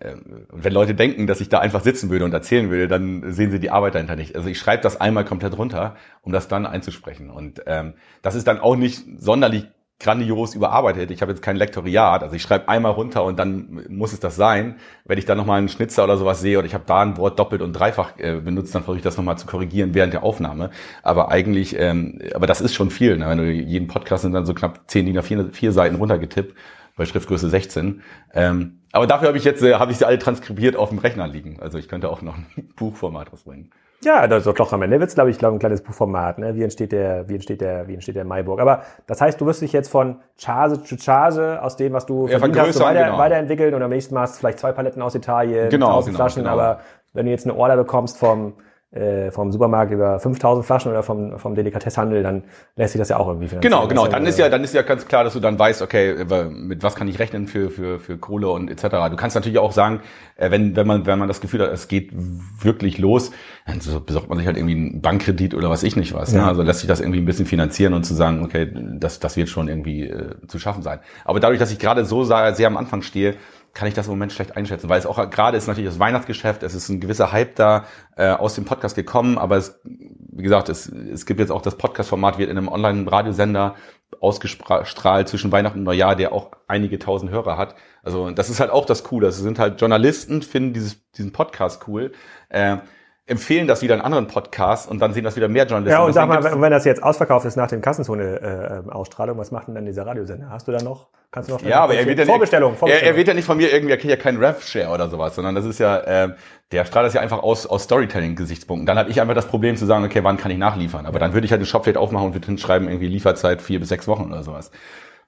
ähm, 0.00 0.46
wenn 0.50 0.72
Leute 0.72 0.94
denken, 0.94 1.26
dass 1.26 1.40
ich 1.40 1.48
da 1.48 1.60
einfach 1.60 1.82
sitzen 1.82 2.10
würde 2.10 2.24
und 2.24 2.34
erzählen 2.34 2.70
würde, 2.70 2.88
dann 2.88 3.32
sehen 3.32 3.50
sie 3.50 3.60
die 3.60 3.70
Arbeit 3.70 3.94
dahinter 3.94 4.16
nicht. 4.16 4.34
Also 4.34 4.48
ich 4.48 4.58
schreibe 4.58 4.82
das 4.82 5.00
einmal 5.00 5.24
komplett 5.24 5.56
runter, 5.56 5.96
um 6.22 6.32
das 6.32 6.48
dann 6.48 6.66
einzusprechen. 6.66 7.30
Und 7.30 7.62
ähm, 7.66 7.94
das 8.22 8.34
ist 8.34 8.46
dann 8.46 8.58
auch 8.58 8.76
nicht 8.76 9.04
sonderlich 9.18 9.66
grandios 10.00 10.54
überarbeitet. 10.56 11.12
Ich 11.12 11.22
habe 11.22 11.30
jetzt 11.30 11.40
kein 11.40 11.56
Lektoriat, 11.56 12.24
also 12.24 12.34
ich 12.34 12.42
schreibe 12.42 12.68
einmal 12.68 12.92
runter 12.92 13.24
und 13.24 13.38
dann 13.38 13.86
muss 13.88 14.12
es 14.12 14.18
das 14.18 14.34
sein. 14.34 14.76
Wenn 15.04 15.18
ich 15.18 15.24
dann 15.24 15.38
nochmal 15.38 15.58
einen 15.58 15.68
Schnitzer 15.68 16.02
oder 16.02 16.16
sowas 16.16 16.40
sehe 16.40 16.58
oder 16.58 16.66
ich 16.66 16.74
habe 16.74 16.84
da 16.86 17.00
ein 17.00 17.16
Wort 17.16 17.38
doppelt 17.38 17.62
und 17.62 17.72
dreifach 17.72 18.18
äh, 18.18 18.40
benutzt, 18.40 18.74
dann 18.74 18.82
versuche 18.82 18.98
ich 18.98 19.04
das 19.04 19.16
nochmal 19.16 19.38
zu 19.38 19.46
korrigieren 19.46 19.94
während 19.94 20.12
der 20.12 20.24
Aufnahme. 20.24 20.70
Aber 21.02 21.30
eigentlich, 21.30 21.76
ähm, 21.78 22.20
aber 22.34 22.46
das 22.46 22.60
ist 22.60 22.74
schon 22.74 22.90
viel. 22.90 23.16
Ne? 23.16 23.28
Wenn 23.28 23.38
du 23.38 23.50
jeden 23.50 23.86
Podcast 23.86 24.22
sind 24.22 24.32
dann 24.32 24.44
so 24.44 24.54
knapp 24.54 24.82
zehn 24.88 25.06
DIN 25.06 25.22
vier, 25.22 25.50
vier 25.52 25.72
Seiten 25.72 25.94
runtergetippt 25.94 26.54
bei 26.96 27.04
Schriftgröße 27.04 27.48
16. 27.48 28.02
Ähm, 28.32 28.80
aber 28.92 29.06
dafür 29.06 29.28
habe 29.28 29.38
ich 29.38 29.44
jetzt, 29.44 29.62
äh, 29.62 29.74
habe 29.74 29.92
ich 29.92 29.98
sie 29.98 30.06
alle 30.06 30.18
transkribiert 30.18 30.76
auf 30.76 30.90
dem 30.90 30.98
Rechner 30.98 31.26
liegen. 31.26 31.58
Also 31.60 31.78
ich 31.78 31.88
könnte 31.88 32.08
auch 32.08 32.22
noch 32.22 32.36
ein 32.36 32.46
Buchformat 32.76 33.32
rausbringen. 33.32 33.70
Ja, 34.04 34.26
das 34.26 34.46
ist 34.46 34.58
doch 34.58 34.72
am 34.72 34.82
Ende 34.82 35.00
wird's, 35.00 35.14
glaube 35.14 35.30
ich, 35.30 35.38
glaube 35.38 35.56
ein 35.56 35.58
kleines 35.58 35.82
Buchformat. 35.82 36.38
Ne? 36.38 36.54
Wie 36.54 36.62
entsteht 36.62 36.92
der, 36.92 37.28
wie 37.28 37.34
entsteht 37.34 37.60
der, 37.60 37.88
wie 37.88 37.94
entsteht 37.94 38.16
der 38.16 38.24
Maiburg? 38.24 38.60
Aber 38.60 38.82
das 39.06 39.20
heißt, 39.20 39.40
du 39.40 39.46
wirst 39.46 39.62
dich 39.62 39.72
jetzt 39.72 39.88
von 39.88 40.20
Charge 40.36 40.82
zu 40.82 40.98
Charge 40.98 41.62
aus 41.62 41.76
dem, 41.76 41.94
was 41.94 42.04
du 42.04 42.28
ja, 42.28 42.38
verdient 42.38 42.60
hast, 42.60 42.74
so 42.74 42.84
weiter, 42.84 43.04
genau. 43.04 43.18
weiterentwickeln 43.18 43.72
und 43.74 43.82
am 43.82 43.90
nächsten 43.90 44.14
Mal 44.14 44.22
hast 44.22 44.34
du 44.34 44.40
vielleicht 44.40 44.58
zwei 44.58 44.72
Paletten 44.72 45.00
aus 45.00 45.14
Italien, 45.14 45.70
genau, 45.70 45.86
1000 45.86 46.06
genau, 46.06 46.16
Flaschen. 46.16 46.42
Genau. 46.42 46.52
Aber 46.52 46.80
wenn 47.14 47.24
du 47.24 47.32
jetzt 47.32 47.46
eine 47.46 47.56
Order 47.56 47.76
bekommst 47.76 48.18
vom 48.18 48.54
äh, 48.94 49.32
vom 49.32 49.50
Supermarkt 49.50 49.92
über 49.92 50.20
5000 50.20 50.64
Flaschen 50.64 50.92
oder 50.92 51.02
vom, 51.02 51.38
vom 51.38 51.54
Delikatesshandel, 51.54 52.22
dann 52.22 52.44
lässt 52.76 52.92
sich 52.92 53.00
das 53.00 53.08
ja 53.08 53.16
auch 53.16 53.26
irgendwie 53.26 53.48
finanzieren. 53.48 53.72
Genau, 53.72 53.88
genau. 53.88 54.06
Dann 54.06 54.24
ist 54.24 54.38
ja, 54.38 54.48
dann 54.48 54.62
ist 54.62 54.72
ja 54.72 54.82
ganz 54.82 55.06
klar, 55.06 55.24
dass 55.24 55.32
du 55.32 55.40
dann 55.40 55.58
weißt, 55.58 55.82
okay, 55.82 56.24
mit 56.50 56.82
was 56.82 56.94
kann 56.94 57.08
ich 57.08 57.18
rechnen 57.18 57.48
für, 57.48 57.70
für, 57.70 57.98
für 57.98 58.18
Kohle 58.18 58.48
und 58.48 58.70
etc. 58.70 58.82
Du 59.10 59.16
kannst 59.16 59.34
natürlich 59.34 59.58
auch 59.58 59.72
sagen, 59.72 60.00
äh, 60.36 60.50
wenn, 60.50 60.76
wenn 60.76 60.86
man, 60.86 61.06
wenn 61.06 61.18
man 61.18 61.26
das 61.26 61.40
Gefühl 61.40 61.62
hat, 61.62 61.72
es 61.72 61.88
geht 61.88 62.12
wirklich 62.12 62.98
los, 62.98 63.32
dann 63.66 63.80
besorgt 64.04 64.28
man 64.28 64.38
sich 64.38 64.46
halt 64.46 64.56
irgendwie 64.56 64.76
einen 64.76 65.00
Bankkredit 65.00 65.54
oder 65.54 65.70
was 65.70 65.82
ich 65.82 65.96
nicht 65.96 66.14
was. 66.14 66.32
Ne? 66.32 66.38
Ja. 66.38 66.44
Ne? 66.44 66.50
Also 66.50 66.62
lässt 66.62 66.80
sich 66.80 66.88
das 66.88 67.00
irgendwie 67.00 67.18
ein 67.18 67.24
bisschen 67.26 67.46
finanzieren 67.46 67.94
und 67.94 68.04
zu 68.04 68.14
sagen, 68.14 68.44
okay, 68.44 68.70
das, 68.98 69.18
das 69.18 69.36
wird 69.36 69.48
schon 69.48 69.68
irgendwie 69.68 70.04
äh, 70.08 70.34
zu 70.46 70.58
schaffen 70.58 70.82
sein. 70.82 71.00
Aber 71.24 71.40
dadurch, 71.40 71.58
dass 71.58 71.72
ich 71.72 71.80
gerade 71.80 72.04
so 72.04 72.22
sehr 72.22 72.66
am 72.66 72.76
Anfang 72.76 73.02
stehe, 73.02 73.34
kann 73.74 73.88
ich 73.88 73.94
das 73.94 74.06
im 74.06 74.12
Moment 74.12 74.32
schlecht 74.32 74.56
einschätzen, 74.56 74.88
weil 74.88 74.98
es 74.98 75.06
auch 75.06 75.30
gerade 75.30 75.56
ist 75.56 75.66
natürlich 75.66 75.90
das 75.90 75.98
Weihnachtsgeschäft, 75.98 76.62
es 76.62 76.74
ist 76.74 76.88
ein 76.88 77.00
gewisser 77.00 77.32
Hype 77.32 77.56
da 77.56 77.84
äh, 78.16 78.28
aus 78.28 78.54
dem 78.54 78.64
Podcast 78.64 78.94
gekommen, 78.94 79.36
aber 79.36 79.56
es, 79.56 79.80
wie 79.84 80.42
gesagt, 80.42 80.68
es, 80.68 80.86
es 80.86 81.26
gibt 81.26 81.40
jetzt 81.40 81.50
auch 81.50 81.62
das 81.62 81.76
Podcast-Format, 81.76 82.38
wird 82.38 82.50
in 82.50 82.56
einem 82.56 82.68
Online-Radiosender 82.68 83.74
ausgestrahlt 84.20 85.28
zwischen 85.28 85.52
Weihnachten 85.52 85.80
und 85.80 85.84
Neujahr, 85.84 86.16
der 86.16 86.32
auch 86.32 86.52
einige 86.68 86.98
tausend 86.98 87.30
Hörer 87.30 87.58
hat. 87.58 87.74
Also 88.02 88.30
das 88.30 88.48
ist 88.48 88.60
halt 88.60 88.70
auch 88.70 88.86
das 88.86 89.02
Coole. 89.04 89.26
Das 89.26 89.36
sind 89.38 89.58
halt 89.58 89.80
Journalisten, 89.80 90.42
finden 90.42 90.72
dieses, 90.72 91.10
diesen 91.12 91.32
Podcast 91.32 91.86
cool. 91.88 92.12
Äh, 92.48 92.78
empfehlen 93.26 93.66
das 93.66 93.80
wieder 93.80 93.94
in 93.94 94.02
anderen 94.02 94.26
Podcasts 94.26 94.86
und 94.86 95.00
dann 95.00 95.14
sehen 95.14 95.24
das 95.24 95.34
wieder 95.34 95.48
mehr 95.48 95.64
Journalisten. 95.64 95.98
Ja, 95.98 96.04
und 96.04 96.12
sag 96.12 96.28
mal, 96.28 96.60
wenn 96.60 96.70
das 96.70 96.84
jetzt 96.84 97.02
ausverkauft 97.02 97.46
ist 97.46 97.56
nach 97.56 97.68
dem 97.68 97.80
Kassenzone-Ausstrahlung, 97.80 99.38
was 99.38 99.50
macht 99.50 99.68
denn 99.68 99.74
dann 99.74 99.86
dieser 99.86 100.06
Radiosender? 100.06 100.50
Hast 100.50 100.68
du 100.68 100.72
da 100.72 100.82
noch? 100.82 101.08
Kannst 101.30 101.48
du 101.48 101.54
noch? 101.54 101.62
Ja, 101.62 101.80
aber 101.80 101.94
er 101.94 102.04
wird 102.04 102.18
ja 102.18 102.26
Vorbestellung, 102.26 102.76
Vorbestellung. 102.76 103.06
Er, 103.06 103.12
er 103.12 103.16
wird 103.16 103.28
ja 103.28 103.34
nicht 103.34 103.46
von 103.46 103.56
mir 103.56 103.72
irgendwie, 103.72 103.92
er 103.92 103.96
kriegt 103.96 104.10
ja 104.10 104.16
keinen 104.16 104.44
Rev-Share 104.44 104.90
oder 104.90 105.08
sowas, 105.08 105.34
sondern 105.34 105.54
das 105.54 105.64
ist 105.64 105.78
ja, 105.78 105.98
äh, 106.00 106.34
der 106.70 106.84
strahlt 106.84 107.06
das 107.06 107.14
ja 107.14 107.22
einfach 107.22 107.42
aus, 107.42 107.66
aus 107.66 107.84
Storytelling-Gesichtspunkten. 107.84 108.84
Dann 108.84 108.98
habe 108.98 109.10
ich 109.10 109.20
einfach 109.20 109.34
das 109.34 109.46
Problem 109.46 109.76
zu 109.76 109.86
sagen, 109.86 110.04
okay, 110.04 110.22
wann 110.22 110.36
kann 110.36 110.50
ich 110.50 110.58
nachliefern? 110.58 111.06
Aber 111.06 111.18
dann 111.18 111.32
würde 111.32 111.46
ich 111.46 111.50
halt 111.50 111.62
den 111.62 111.66
Shop 111.66 111.84
vielleicht 111.84 111.96
aufmachen 111.96 112.26
und 112.26 112.34
würde 112.34 112.46
hinschreiben, 112.46 112.88
irgendwie 112.88 113.08
Lieferzeit 113.08 113.62
vier 113.62 113.80
bis 113.80 113.88
sechs 113.88 114.06
Wochen 114.06 114.24
oder 114.24 114.42
sowas 114.42 114.70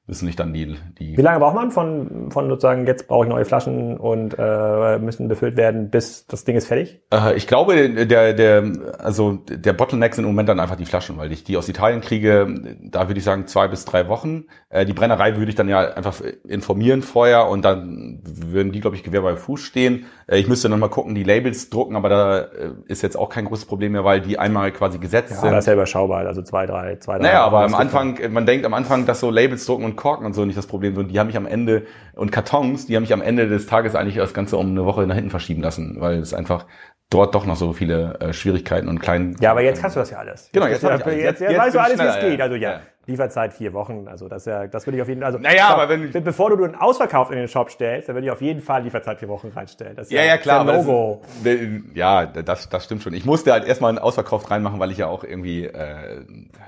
wissen 0.07 0.27
nicht 0.27 0.39
dann 0.39 0.53
die, 0.53 0.77
die. 0.99 1.17
Wie 1.17 1.23
lange 1.23 1.41
braucht 1.41 1.57
man 1.57 1.71
von, 1.71 2.31
von 2.31 2.49
sozusagen, 2.49 2.87
jetzt 2.87 3.09
brauche 3.09 3.25
ich 3.25 3.31
neue 3.31 3.45
Flaschen 3.45 3.97
und 3.97 4.37
äh, 4.39 4.99
müssen 4.99 5.27
befüllt 5.27 5.57
werden, 5.57 5.91
bis 5.91 6.27
das 6.27 6.45
Ding 6.45 6.57
ist 6.57 6.69
fertig? 6.69 7.01
Äh, 7.13 7.37
ich 7.37 7.47
glaube, 7.47 8.07
der, 8.07 8.33
der, 8.33 8.73
also 8.99 9.39
der 9.49 9.73
Bottleneck 9.73 10.15
sind 10.15 10.25
im 10.25 10.31
Moment 10.31 10.49
dann 10.49 10.61
einfach 10.61 10.77
die 10.77 10.85
Flaschen, 10.85 11.19
weil 11.19 11.33
ich 11.33 11.43
die 11.43 11.57
aus 11.57 11.69
Italien 11.69 12.01
kriege, 12.01 12.47
da 12.83 13.09
würde 13.09 13.19
ich 13.19 13.25
sagen 13.25 13.47
zwei 13.47 13.67
bis 13.67 13.85
drei 13.85 14.09
Wochen. 14.09 14.45
Äh, 14.69 14.87
die 14.87 14.93
Brennerei 14.93 15.37
würde 15.37 15.49
ich 15.49 15.57
dann 15.57 15.69
ja 15.69 15.81
einfach 15.81 16.21
informieren 16.47 17.03
vorher 17.03 17.49
und 17.49 17.65
dann 17.65 18.21
würden 18.25 18.71
die, 18.71 18.81
glaube 18.81 18.95
ich, 18.95 19.03
Gewehr 19.03 19.23
bei 19.23 19.37
Fuß 19.37 19.61
stehen. 19.61 20.07
Äh, 20.29 20.39
ich 20.39 20.47
müsste 20.47 20.69
dann 20.69 20.79
mal 20.79 20.89
gucken, 20.89 21.17
die 21.17 21.25
Labels 21.25 21.69
drucken, 21.71 21.97
aber 21.97 22.09
da 22.09 22.39
äh, 22.39 22.71
ist 22.87 23.03
jetzt 23.03 23.17
auch 23.17 23.29
kein 23.29 23.47
großes 23.47 23.65
Problem 23.65 23.93
mehr, 23.93 24.05
weil 24.05 24.21
die 24.21 24.39
einmal 24.39 24.71
quasi 24.71 24.99
gesetzt 24.99 25.31
ja, 25.31 25.37
sind. 25.37 25.47
Ja, 25.47 25.55
das 25.57 25.65
ist 25.65 25.69
ja 25.69 25.75
überschaubar, 25.75 26.27
also 26.27 26.43
zwei, 26.43 26.67
drei, 26.67 26.97
zwei, 26.97 27.19
drei. 27.19 27.25
Naja, 27.25 27.45
aber 27.45 27.65
am 27.65 27.75
Anfang, 27.75 28.19
man 28.31 28.47
denkt 28.47 28.65
am 28.67 28.75
Anfang, 28.75 29.07
dass 29.07 29.19
so 29.19 29.31
Labels 29.31 29.67
drucken 29.67 29.85
und 29.85 29.96
Korken 29.97 30.27
und 30.27 30.35
so 30.35 30.45
nicht 30.45 30.59
das 30.59 30.67
Problem 30.67 30.95
sind. 30.95 31.11
Die 31.11 31.19
haben 31.19 31.27
mich 31.27 31.37
am 31.37 31.47
Ende, 31.47 31.87
und 32.15 32.31
Kartons, 32.33 32.87
die 32.87 32.97
haben 32.97 33.03
mich 33.03 33.13
am 33.13 33.23
Ende 33.23 33.49
des 33.49 33.67
Tages 33.67 33.95
eigentlich 33.95 34.17
das 34.17 34.35
Ganze 34.35 34.57
um 34.57 34.71
eine 34.71 34.85
Woche 34.85 35.07
nach 35.07 35.15
hinten 35.15 35.31
verschieben 35.31 35.63
lassen, 35.63 35.97
weil 35.99 36.19
es 36.19 36.35
einfach 36.35 36.67
dort 37.11 37.35
doch 37.35 37.47
noch 37.47 37.57
so 37.57 37.73
viele 37.73 38.19
äh, 38.21 38.33
Schwierigkeiten 38.33 38.89
und 38.89 39.01
kleinen. 39.01 39.37
Ja, 39.41 39.53
aber 39.53 39.63
jetzt 39.63 39.81
kannst 39.81 39.97
du 39.97 40.01
das 40.01 40.11
ja 40.11 40.19
alles. 40.19 40.51
Genau, 40.53 40.67
jetzt, 40.67 40.83
jetzt, 40.83 41.07
jetzt, 41.07 41.19
jetzt, 41.19 41.41
jetzt 41.41 41.59
weißt 41.59 41.75
du 41.75 41.81
alles, 41.81 41.99
wie 41.99 42.05
es 42.05 42.21
geht. 42.21 42.41
Also 42.41 42.57
ja. 42.57 42.71
ja. 42.71 42.81
Lieferzeit 43.07 43.53
vier 43.53 43.73
Wochen, 43.73 44.09
also 44.09 44.29
das 44.29 44.47
ja, 44.47 44.67
das 44.67 44.85
würde 44.87 44.97
ich 44.97 45.03
auf 45.03 45.09
jeden 45.09 45.21
Fall. 45.21 45.27
Also 45.27 45.39
naja, 45.39 45.69
aber 45.69 45.89
wenn 45.89 46.11
bevor 46.25 46.51
du 46.51 46.65
einen 46.65 46.75
Ausverkauf 46.75 47.31
in 47.31 47.37
den 47.37 47.47
Shop 47.47 47.71
stellst, 47.71 48.09
dann 48.09 48.17
würde 48.17 48.27
ich 48.27 48.33
auf 48.33 48.43
jeden 48.43 48.61
Fall 48.61 48.83
Lieferzeit 48.83 49.21
vier 49.21 49.29
Wochen 49.29 49.53
reinstellen. 49.55 49.95
Das 49.95 50.11
ja, 50.11 50.23
ja, 50.23 50.27
ja 50.27 50.39
klar. 50.39 50.65
Das 50.65 50.85
Logo. 50.85 51.23
Das, 51.45 51.55
ja, 51.95 52.27
das, 52.27 52.69
das 52.69 52.85
stimmt 52.85 53.05
schon. 53.05 53.15
Ich 53.15 53.25
musste 53.25 53.53
halt 53.53 53.65
erstmal 53.65 53.91
einen 53.91 53.99
Ausverkauf 53.99 54.51
reinmachen, 54.51 54.81
weil 54.81 54.91
ich 54.91 54.99
ja 54.99 55.07
auch 55.07 55.23
irgendwie, 55.23 55.67
äh, 55.67 56.25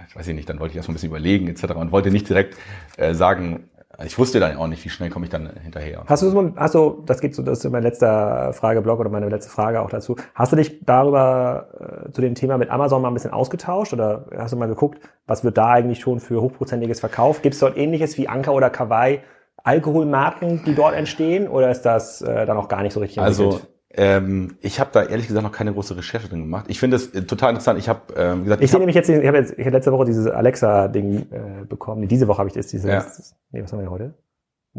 ich 0.08 0.14
weiß 0.14 0.28
ich 0.28 0.34
nicht, 0.34 0.48
dann 0.48 0.60
wollte 0.60 0.72
ich 0.72 0.76
erstmal 0.76 0.92
ein 0.92 0.96
bisschen 0.96 1.10
überlegen 1.10 1.48
etc. 1.48 1.74
und 1.74 1.90
wollte 1.90 2.12
nicht 2.12 2.28
direkt 2.28 2.56
äh, 2.96 3.14
sagen, 3.14 3.68
ich 4.04 4.18
wusste 4.18 4.38
dann 4.38 4.56
auch 4.56 4.68
nicht, 4.68 4.84
wie 4.84 4.90
schnell 4.90 5.10
komme 5.10 5.26
ich 5.26 5.30
dann 5.30 5.50
hinterher. 5.60 6.04
Hast 6.06 6.22
du 6.22 6.52
hast 6.56 6.74
du, 6.74 7.02
das 7.04 7.20
geht 7.20 7.34
so, 7.34 7.42
das 7.42 7.64
ist 7.64 7.70
mein 7.70 7.82
letzter 7.82 8.52
Frageblock 8.52 9.00
oder 9.00 9.10
meine 9.10 9.28
letzte 9.28 9.50
Frage 9.50 9.80
auch 9.80 9.90
dazu. 9.90 10.14
Hast 10.34 10.52
du 10.52 10.56
dich 10.56 10.84
darüber 10.84 12.06
äh, 12.06 12.12
zu 12.12 12.20
dem 12.20 12.36
Thema 12.36 12.58
mit 12.58 12.70
Amazon 12.70 13.02
mal 13.02 13.08
ein 13.08 13.14
bisschen 13.14 13.32
ausgetauscht 13.32 13.92
oder 13.92 14.26
hast 14.36 14.52
du 14.52 14.56
mal 14.56 14.68
geguckt, 14.68 15.00
was 15.26 15.42
wird 15.42 15.58
da 15.58 15.70
eigentlich 15.72 15.98
schon 15.98 16.20
für 16.20 16.40
hochprozentiges 16.40 17.00
verkauft? 17.00 17.42
Gibt 17.42 17.54
es 17.54 17.60
dort 17.60 17.76
ähnliches 17.76 18.16
wie 18.18 18.28
Anker 18.28 18.52
oder 18.54 18.70
Kawaii 18.70 19.20
Alkoholmarken, 19.64 20.62
die 20.64 20.74
dort 20.74 20.94
entstehen 20.94 21.48
oder 21.48 21.70
ist 21.70 21.82
das 21.82 22.22
äh, 22.22 22.46
dann 22.46 22.56
auch 22.56 22.68
gar 22.68 22.82
nicht 22.82 22.92
so 22.92 23.00
richtig 23.00 23.18
entwickelt? 23.18 23.54
Also 23.54 23.66
ähm, 23.90 24.56
ich 24.60 24.80
habe 24.80 24.90
da 24.92 25.02
ehrlich 25.02 25.28
gesagt 25.28 25.44
noch 25.44 25.52
keine 25.52 25.72
große 25.72 25.96
Recherche 25.96 26.28
drin 26.28 26.40
gemacht. 26.40 26.66
Ich 26.68 26.78
finde 26.78 26.96
es 26.96 27.14
äh, 27.14 27.22
total 27.22 27.50
interessant. 27.50 27.78
Ich 27.78 27.88
habe 27.88 28.12
ähm, 28.16 28.44
gesagt, 28.44 28.60
ich, 28.60 28.66
ich 28.66 28.70
sehe 28.70 28.80
nämlich 28.80 28.96
jetzt, 28.96 29.08
ich 29.08 29.26
habe 29.26 29.38
jetzt, 29.38 29.52
ich 29.52 29.64
habe 29.64 29.76
letzte 29.76 29.92
Woche 29.92 30.04
dieses 30.04 30.26
Alexa-Ding 30.26 31.26
äh, 31.30 31.64
bekommen. 31.66 32.02
Nee, 32.02 32.06
diese 32.06 32.28
Woche 32.28 32.38
habe 32.38 32.48
ich 32.48 32.54
das, 32.54 32.66
dieses, 32.66 32.90
ja. 32.90 33.06
nee, 33.50 33.62
was 33.62 33.72
haben 33.72 33.78
wir 33.78 33.84
denn 33.84 33.90
heute? 33.90 34.14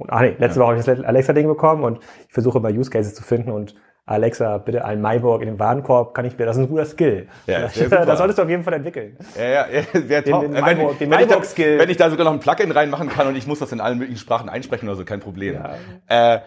Ah 0.07 0.21
nee, 0.21 0.35
letzte 0.37 0.59
ja. 0.59 0.65
Woche 0.65 0.77
habe 0.77 0.79
ich 0.79 0.85
das 0.85 1.01
Alexa-Ding 1.01 1.47
bekommen 1.47 1.83
und 1.83 1.99
ich 2.27 2.33
versuche 2.33 2.59
mal 2.59 2.71
Use 2.71 2.91
Cases 2.91 3.15
zu 3.15 3.23
finden 3.23 3.51
und 3.51 3.75
Alexa, 4.09 4.57
bitte 4.57 4.85
ein 4.85 5.01
Maiburg 5.01 5.41
in 5.41 5.47
den 5.49 5.59
Warenkorb, 5.59 6.15
kann 6.15 6.25
ich 6.25 6.37
mir, 6.37 6.45
das 6.45 6.57
ist 6.57 6.63
ein 6.63 6.69
guter 6.69 6.85
Skill. 6.85 7.27
Ja, 7.45 7.61
das, 7.61 7.73
das 7.89 8.17
solltest 8.17 8.39
du 8.39 8.43
auf 8.43 8.49
jeden 8.49 8.63
Fall 8.63 8.73
entwickeln. 8.73 9.17
Ja, 9.37 9.47
ja, 9.47 9.65
ja 9.67 9.83
wäre 10.09 10.23
top. 10.23 10.41
Den, 10.41 10.51
den 10.53 10.61
Maiburg, 10.61 10.99
wenn, 10.99 11.09
den 11.09 11.11
wenn, 11.11 11.19
ich 11.19 11.27
da, 11.27 11.79
wenn 11.79 11.89
ich 11.89 11.97
da 11.97 12.09
sogar 12.09 12.25
noch 12.25 12.33
ein 12.33 12.39
Plugin 12.39 12.71
reinmachen 12.71 13.09
kann 13.09 13.27
und 13.27 13.35
ich 13.35 13.45
muss 13.45 13.59
das 13.59 13.71
in 13.71 13.81
allen 13.81 13.99
möglichen 13.99 14.19
Sprachen 14.19 14.49
einsprechen 14.49 14.87
oder 14.87 14.97
so, 14.97 15.05
kein 15.05 15.19
Problem. 15.19 15.55
Ja. 16.07 16.35
Äh, 16.35 16.39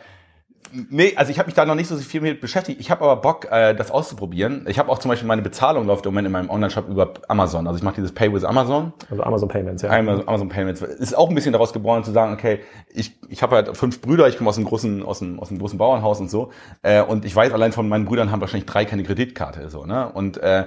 Nee, 0.91 1.15
also 1.17 1.31
ich 1.31 1.39
habe 1.39 1.47
mich 1.47 1.55
da 1.55 1.65
noch 1.65 1.75
nicht 1.75 1.89
so 1.89 1.97
viel 1.97 2.21
mit 2.21 2.41
beschäftigt. 2.41 2.81
Ich 2.81 2.91
habe 2.91 3.05
aber 3.05 3.21
Bock, 3.21 3.49
äh, 3.51 3.75
das 3.75 3.91
auszuprobieren. 3.91 4.65
Ich 4.69 4.79
habe 4.79 4.91
auch 4.91 4.99
zum 4.99 5.11
Beispiel 5.11 5.29
meine 5.29 5.43
Bezahlung 5.43 5.87
läuft 5.87 6.07
im 6.07 6.13
Moment 6.13 6.27
in 6.27 6.33
meinem 6.33 6.51
Online-Shop 6.51 6.89
über 6.89 7.13
Amazon. 7.29 7.67
Also 7.67 7.79
ich 7.79 7.83
mache 7.83 7.97
dieses 7.97 8.13
Pay 8.13 8.33
with 8.33 8.45
Amazon. 8.45 8.93
Also 9.11 9.23
Amazon 9.23 9.49
Payments, 9.49 9.83
ja. 9.83 9.91
Amazon, 9.91 10.29
Amazon 10.29 10.49
Payments. 10.49 10.83
Ist 10.83 11.17
auch 11.17 11.29
ein 11.29 11.35
bisschen 11.35 11.53
daraus 11.53 11.73
geboren 11.73 12.05
zu 12.05 12.13
sagen, 12.13 12.33
okay, 12.33 12.61
ich, 12.93 13.19
ich 13.29 13.43
habe 13.43 13.57
halt 13.57 13.77
fünf 13.77 14.01
Brüder, 14.01 14.29
ich 14.29 14.37
komme 14.37 14.49
aus 14.51 14.57
einem 14.57 14.67
großen, 14.67 15.03
aus 15.03 15.23
einem, 15.23 15.39
aus 15.41 15.51
einem 15.51 15.59
großen 15.59 15.79
Bauernhaus 15.79 16.21
und 16.21 16.31
so. 16.31 16.51
Äh, 16.83 17.03
und 17.03 17.25
ich 17.25 17.35
weiß, 17.35 17.53
allein 17.53 17.73
von 17.73 17.89
meinen 17.89 18.05
Brüdern 18.05 18.31
haben 18.31 18.41
wahrscheinlich 18.41 18.67
drei 18.67 18.85
keine 18.85 19.03
Kreditkarte. 19.03 19.69
so 19.69 19.85
ne 19.85 20.11
Und 20.13 20.39
äh, 20.39 20.65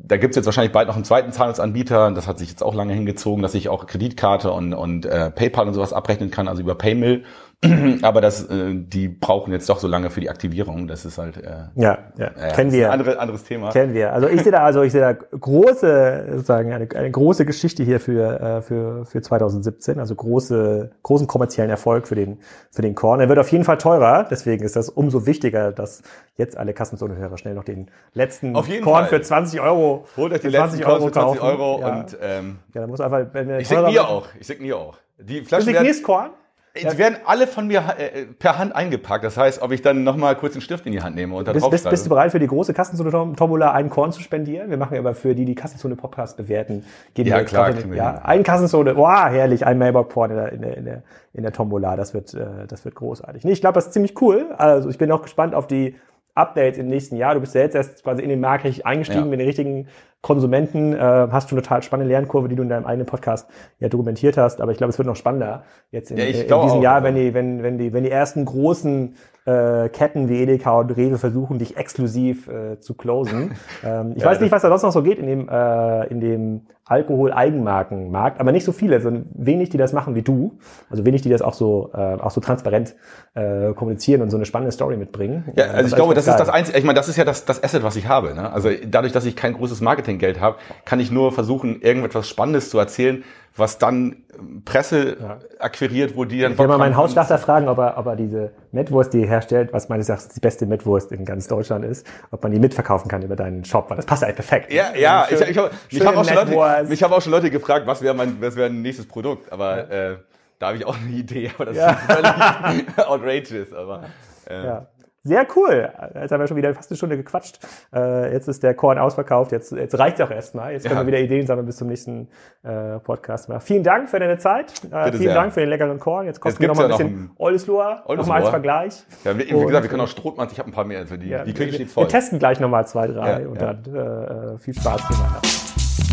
da 0.00 0.16
gibt's 0.16 0.36
jetzt 0.36 0.46
wahrscheinlich 0.46 0.72
bald 0.72 0.88
noch 0.88 0.94
einen 0.94 1.04
zweiten 1.04 1.32
Zahlungsanbieter. 1.32 2.12
Das 2.12 2.28
hat 2.28 2.38
sich 2.38 2.50
jetzt 2.50 2.62
auch 2.62 2.74
lange 2.74 2.94
hingezogen, 2.94 3.42
dass 3.42 3.54
ich 3.54 3.68
auch 3.68 3.86
Kreditkarte 3.86 4.52
und, 4.52 4.72
und 4.72 5.06
äh, 5.06 5.30
PayPal 5.30 5.66
und 5.66 5.74
sowas 5.74 5.92
abrechnen 5.92 6.30
kann, 6.30 6.46
also 6.48 6.62
über 6.62 6.76
Paymill. 6.76 7.24
Aber 8.02 8.20
das, 8.20 8.48
äh, 8.48 8.72
die 8.72 9.08
brauchen 9.08 9.52
jetzt 9.52 9.68
doch 9.68 9.80
so 9.80 9.88
lange 9.88 10.10
für 10.10 10.20
die 10.20 10.30
Aktivierung. 10.30 10.86
Das 10.86 11.04
ist 11.04 11.18
halt 11.18 11.38
äh, 11.38 11.64
Ja, 11.74 11.98
ja, 12.16 12.30
ja, 12.38 12.52
kennen 12.52 12.70
wir. 12.70 12.86
ein 12.86 13.00
andere, 13.00 13.18
anderes 13.18 13.42
Thema. 13.42 13.70
Kennen 13.72 13.94
wir. 13.94 14.12
Also 14.12 14.28
ich 14.28 14.42
sehe 14.42 14.52
da, 14.52 14.62
also 14.62 14.82
ich 14.82 14.92
sehe 14.92 15.00
da 15.00 15.12
große, 15.12 16.26
sozusagen 16.34 16.72
eine, 16.72 16.88
eine 16.94 17.10
große 17.10 17.44
Geschichte 17.44 17.82
hier 17.82 17.98
für, 17.98 18.40
äh, 18.40 18.62
für, 18.62 19.04
für 19.06 19.22
2017, 19.22 19.98
also 19.98 20.14
große, 20.14 20.90
großen 21.02 21.26
kommerziellen 21.26 21.70
Erfolg 21.70 22.06
für 22.06 22.14
den, 22.14 22.38
für 22.70 22.82
den 22.82 22.94
Korn. 22.94 23.18
Er 23.18 23.28
wird 23.28 23.40
auf 23.40 23.50
jeden 23.50 23.64
Fall 23.64 23.78
teurer, 23.78 24.24
deswegen 24.30 24.62
ist 24.64 24.76
das 24.76 24.88
umso 24.88 25.26
wichtiger, 25.26 25.72
dass 25.72 26.02
jetzt 26.36 26.56
alle 26.56 26.72
Kassenzone-Hörer 26.74 27.38
schnell 27.38 27.54
noch 27.54 27.64
den 27.64 27.90
letzten 28.14 28.52
Korn 28.52 28.82
Fall. 28.82 29.06
für 29.06 29.20
20 29.20 29.60
Euro, 29.60 30.06
Holt 30.16 30.32
euch 30.32 30.40
die 30.42 30.48
letzten 30.48 30.78
Calls 30.80 31.02
für 31.02 31.10
20 31.10 31.40
kaufen. 31.40 31.40
Euro 31.40 31.80
ja. 31.80 31.88
und 31.88 32.16
ähm, 32.22 32.58
ja, 32.72 32.82
da 32.82 32.86
muss 32.86 33.00
einfach, 33.00 33.26
wenn 33.32 33.48
der 33.48 33.58
ich 33.58 33.66
signiere 33.66 34.06
auch. 34.06 34.28
Ich 34.38 34.46
signiere 34.46 34.76
auch. 34.78 34.96
Die 35.18 35.40
Du 35.40 35.46
Flaschen 35.46 35.66
werden, 35.66 35.78
signierst 35.78 36.04
Korn? 36.04 36.30
Die 36.76 36.98
werden 36.98 37.16
alle 37.24 37.46
von 37.46 37.66
mir 37.66 37.82
äh, 37.98 38.26
per 38.38 38.58
Hand 38.58 38.74
eingepackt. 38.74 39.24
Das 39.24 39.36
heißt, 39.36 39.62
ob 39.62 39.72
ich 39.72 39.82
dann 39.82 40.04
nochmal 40.04 40.36
kurz 40.36 40.52
einen 40.54 40.60
Stift 40.60 40.86
in 40.86 40.92
die 40.92 41.02
Hand 41.02 41.16
nehme 41.16 41.34
und 41.34 41.48
da 41.48 41.52
Bist, 41.52 41.64
drauf 41.64 41.70
bist, 41.70 41.88
bist 41.90 42.06
du 42.06 42.10
bereit 42.10 42.30
für 42.30 42.38
die 42.38 42.46
große 42.46 42.72
Kassenzone-Tombola 42.74 43.72
einen 43.72 43.90
Korn 43.90 44.12
zu 44.12 44.20
spendieren? 44.20 44.70
Wir 44.70 44.76
machen 44.76 44.96
aber 44.98 45.14
für 45.14 45.34
die, 45.34 45.44
die 45.44 45.54
Kassenzone-Podcast 45.54 46.36
bewerten, 46.36 46.84
geben 47.14 47.28
Ja, 47.30 47.38
wir 47.38 47.44
klar, 47.44 47.74
wir 47.74 47.96
ja, 47.96 48.12
hin. 48.12 48.20
ein 48.24 48.42
Kassenzone, 48.42 48.94
boah, 48.94 49.28
herrlich, 49.28 49.66
ein 49.66 49.78
Mailbox-Korn 49.78 50.30
in 50.30 50.36
der, 50.36 50.52
in 50.52 50.62
der, 50.62 50.76
in 50.76 50.84
der, 50.84 51.02
in 51.34 51.42
der 51.42 51.52
Tombola. 51.52 51.96
Das 51.96 52.14
wird, 52.14 52.34
äh, 52.34 52.66
das 52.68 52.84
wird 52.84 52.94
großartig. 52.94 53.44
Nee, 53.44 53.52
ich 53.52 53.60
glaube, 53.60 53.74
das 53.74 53.86
ist 53.86 53.92
ziemlich 53.92 54.20
cool. 54.20 54.46
Also 54.56 54.88
ich 54.88 54.98
bin 54.98 55.10
auch 55.10 55.22
gespannt 55.22 55.54
auf 55.54 55.66
die 55.66 55.96
Updates 56.34 56.78
im 56.78 56.86
nächsten 56.86 57.16
Jahr. 57.16 57.34
Du 57.34 57.40
bist 57.40 57.54
ja 57.56 57.62
jetzt 57.62 57.74
erst 57.74 58.04
quasi 58.04 58.22
in 58.22 58.28
den 58.28 58.40
Markt 58.40 58.64
richtig 58.64 58.86
eingestiegen 58.86 59.24
Ja. 59.24 59.26
mit 59.30 59.40
den 59.40 59.46
richtigen 59.48 59.88
Konsumenten, 60.20 60.94
äh, 60.94 60.98
hast 60.98 61.48
schon 61.48 61.58
eine 61.58 61.62
total 61.62 61.82
spannende 61.82 62.12
Lernkurve, 62.12 62.48
die 62.48 62.56
du 62.56 62.62
in 62.62 62.68
deinem 62.68 62.86
eigenen 62.86 63.06
Podcast 63.06 63.48
ja 63.78 63.88
dokumentiert 63.88 64.36
hast. 64.36 64.60
Aber 64.60 64.72
ich 64.72 64.78
glaube, 64.78 64.90
es 64.90 64.98
wird 64.98 65.06
noch 65.06 65.16
spannender 65.16 65.62
jetzt 65.90 66.10
in, 66.10 66.16
Ja, 66.18 66.24
ich 66.24 66.40
in 66.40 66.60
diesem 66.62 66.78
auch, 66.78 66.82
Jahr, 66.82 67.02
wenn 67.04 67.14
die, 67.14 67.34
wenn, 67.34 67.62
wenn 67.62 67.78
die, 67.78 67.92
wenn 67.92 68.02
die 68.02 68.10
ersten 68.10 68.44
großen 68.44 69.14
äh, 69.46 69.88
Ketten 69.88 70.28
wie 70.28 70.42
Edeka 70.42 70.72
und 70.80 70.90
Rewe 70.96 71.18
versuchen, 71.18 71.58
dich 71.58 71.76
exklusiv 71.76 72.48
äh, 72.48 72.80
zu 72.80 72.94
closen. 72.94 73.52
ähm, 73.84 74.12
ich 74.16 74.22
Ja, 74.22 74.28
weiß 74.28 74.40
nicht, 74.40 74.50
was 74.52 74.62
da 74.62 74.68
sonst 74.68 74.82
noch 74.82 74.92
so 74.92 75.02
geht 75.02 75.18
in 75.18 75.26
dem, 75.26 75.48
äh, 75.48 76.06
in 76.08 76.20
dem 76.20 76.66
Alkohol-Eigenmarkenmarkt, 76.84 78.40
aber 78.40 78.52
nicht 78.52 78.64
so 78.64 78.72
viele, 78.72 79.00
sondern 79.00 79.26
wenig, 79.34 79.68
die 79.70 79.76
das 79.76 79.92
machen 79.92 80.14
wie 80.14 80.22
du. 80.22 80.58
Also 80.90 81.04
wenig, 81.04 81.22
die 81.22 81.28
das 81.28 81.42
auch 81.42 81.54
so, 81.54 81.90
äh, 81.94 81.98
auch 81.98 82.30
so 82.30 82.40
transparent 82.40 82.96
äh, 83.34 83.72
kommunizieren 83.74 84.22
und 84.22 84.30
so 84.30 84.36
eine 84.36 84.46
spannende 84.46 84.72
Story 84.72 84.96
mitbringen. 84.96 85.44
Ja, 85.54 85.66
Äh, 85.66 85.68
also 85.68 85.88
ich 85.88 85.94
glaube, 85.94 86.14
das 86.14 86.26
ist 86.26 86.36
das. 86.36 86.48
Einzige, 86.48 86.78
ich 86.78 86.84
meine, 86.84 86.96
das 86.96 87.08
ist 87.08 87.16
ja 87.16 87.24
das, 87.24 87.44
das 87.44 87.62
Asset, 87.62 87.82
was 87.82 87.96
ich 87.96 88.08
habe. 88.08 88.34
Ne? 88.34 88.50
Also 88.52 88.70
dadurch, 88.86 89.12
dass 89.12 89.24
ich 89.26 89.36
kein 89.36 89.52
großes 89.52 89.80
Marketinggeld 90.08 90.40
habe, 90.40 90.56
kann 90.84 91.00
ich 91.00 91.10
nur 91.10 91.32
versuchen, 91.32 91.80
irgendetwas 91.82 92.28
Spannendes 92.28 92.70
zu 92.70 92.78
erzählen, 92.78 93.22
was 93.56 93.78
dann 93.78 94.16
Presse 94.64 95.16
akquiriert, 95.58 96.16
wo 96.16 96.24
die 96.24 96.40
dann 96.40 96.52
Ich 96.52 96.58
will 96.58 96.68
mal 96.68 96.78
meinen. 96.78 96.96
Hausschlachter 96.96 97.38
fragen, 97.38 97.68
ob 97.68 97.78
er, 97.78 97.98
ob 97.98 98.06
er 98.06 98.14
diese 98.16 98.52
Mettwurst, 98.72 99.12
die 99.12 99.22
er 99.22 99.28
herstellt, 99.28 99.72
was 99.72 99.88
meines 99.88 100.08
Erachtens 100.08 100.34
die 100.34 100.40
beste 100.40 100.64
Mettwurst 100.66 101.10
in 101.12 101.24
ganz 101.24 101.48
Deutschland 101.48 101.84
ist, 101.84 102.06
ob 102.30 102.42
man 102.42 102.52
die 102.52 102.60
mitverkaufen 102.60 103.10
kann 103.10 103.22
über 103.22 103.34
deinen 103.36 103.64
Shop, 103.64 103.90
weil 103.90 103.96
das 103.96 104.06
passt 104.06 104.22
eigentlich 104.22 104.36
perfekt. 104.36 104.72
Ja, 104.72 104.94
ja, 104.94 105.26
ich, 105.28 105.38
Schön- 105.38 105.48
ich, 105.50 105.58
hab- 105.58 105.72
mich 105.72 105.98
schön 105.98 106.06
haben 106.06 106.16
auch 106.16 106.24
schon 106.24 106.34
Leute, 106.34 106.50
Mettwurst. 106.50 106.90
mich 106.90 107.02
haben 107.02 107.12
auch 107.12 107.22
schon 107.22 107.32
Leute 107.32 107.50
gefragt, 107.50 107.86
was 107.86 108.00
wäre 108.00 108.14
mein, 108.14 108.40
was 108.40 108.54
wäre 108.56 108.68
ein 108.68 108.80
nächstes 108.80 109.06
Produkt, 109.06 109.52
aber 109.52 109.90
äh, 109.90 110.16
da 110.60 110.68
habe 110.68 110.76
ich 110.78 110.86
auch 110.86 110.96
eine 110.96 111.10
Idee, 111.16 111.50
aber 111.56 111.64
das 111.66 111.76
Ja. 111.76 111.90
ist 111.90 112.00
völlig 112.00 112.98
outrageous, 113.08 113.72
aber 113.72 114.04
äh, 114.48 114.64
Ja. 114.64 114.86
Sehr 115.24 115.46
cool. 115.56 115.90
Jetzt 116.14 116.30
haben 116.32 116.40
wir 116.40 116.46
schon 116.46 116.56
wieder 116.56 116.74
fast 116.74 116.90
eine 116.90 116.96
Stunde 116.96 117.16
gequatscht. 117.16 117.58
Äh, 117.94 118.32
jetzt 118.32 118.48
ist 118.48 118.62
der 118.62 118.72
Korn 118.74 118.98
ausverkauft. 118.98 119.52
Jetzt, 119.52 119.72
jetzt 119.72 119.98
reicht 119.98 120.22
auch 120.22 120.30
erstmal. 120.30 120.72
Jetzt 120.72 120.84
können 120.84 120.94
Ja. 120.96 121.02
wir 121.02 121.06
wieder 121.08 121.18
Ideen 121.18 121.46
sammeln 121.46 121.66
bis 121.66 121.76
zum 121.76 121.88
nächsten 121.88 122.28
äh, 122.62 122.98
Podcast. 123.00 123.48
Mal. 123.48 123.60
Vielen 123.60 123.82
Dank 123.82 124.08
für 124.08 124.18
deine 124.20 124.38
Zeit. 124.38 124.72
Äh, 124.90 125.10
vielen 125.10 125.22
sehr. 125.24 125.34
Dank 125.34 125.52
für 125.52 125.60
den 125.60 125.68
leckeren 125.68 125.98
Korn. 125.98 126.26
Jetzt 126.26 126.40
kosten 126.40 126.60
wir 126.60 126.68
noch 126.68 126.76
gibt's 126.76 126.98
mal 126.98 127.04
ein 127.04 127.10
bisschen 127.10 127.26
noch. 127.36 127.40
Oldesloher. 127.40 128.04
Nochmal 128.16 128.40
als 128.40 128.48
Vergleich. 128.50 129.04
ja, 129.24 129.36
wie, 129.36 129.40
wie 129.50 129.66
gesagt, 129.66 129.82
wir 129.82 129.90
können 129.90 130.02
auch 130.02 130.08
Strohmanns, 130.08 130.52
ich 130.52 130.58
habe 130.58 130.70
ein 130.70 130.72
paar 130.72 130.84
mehr, 130.84 131.00
also 131.00 131.16
die, 131.16 131.28
Ja, 131.28 131.44
die 131.44 131.52
Küche 131.52 131.66
wir, 131.70 131.74
steht 131.74 131.90
voll. 131.90 132.04
wir 132.04 132.08
testen 132.08 132.38
gleich 132.38 132.60
nochmal 132.60 132.86
zwei, 132.86 133.08
drei 133.08 133.46
und 133.48 133.60
dann 133.60 133.84
äh, 133.84 134.58
viel 134.58 134.74
Spaß. 134.74 135.02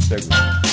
Sehr 0.10 0.18
gut. 0.18 0.65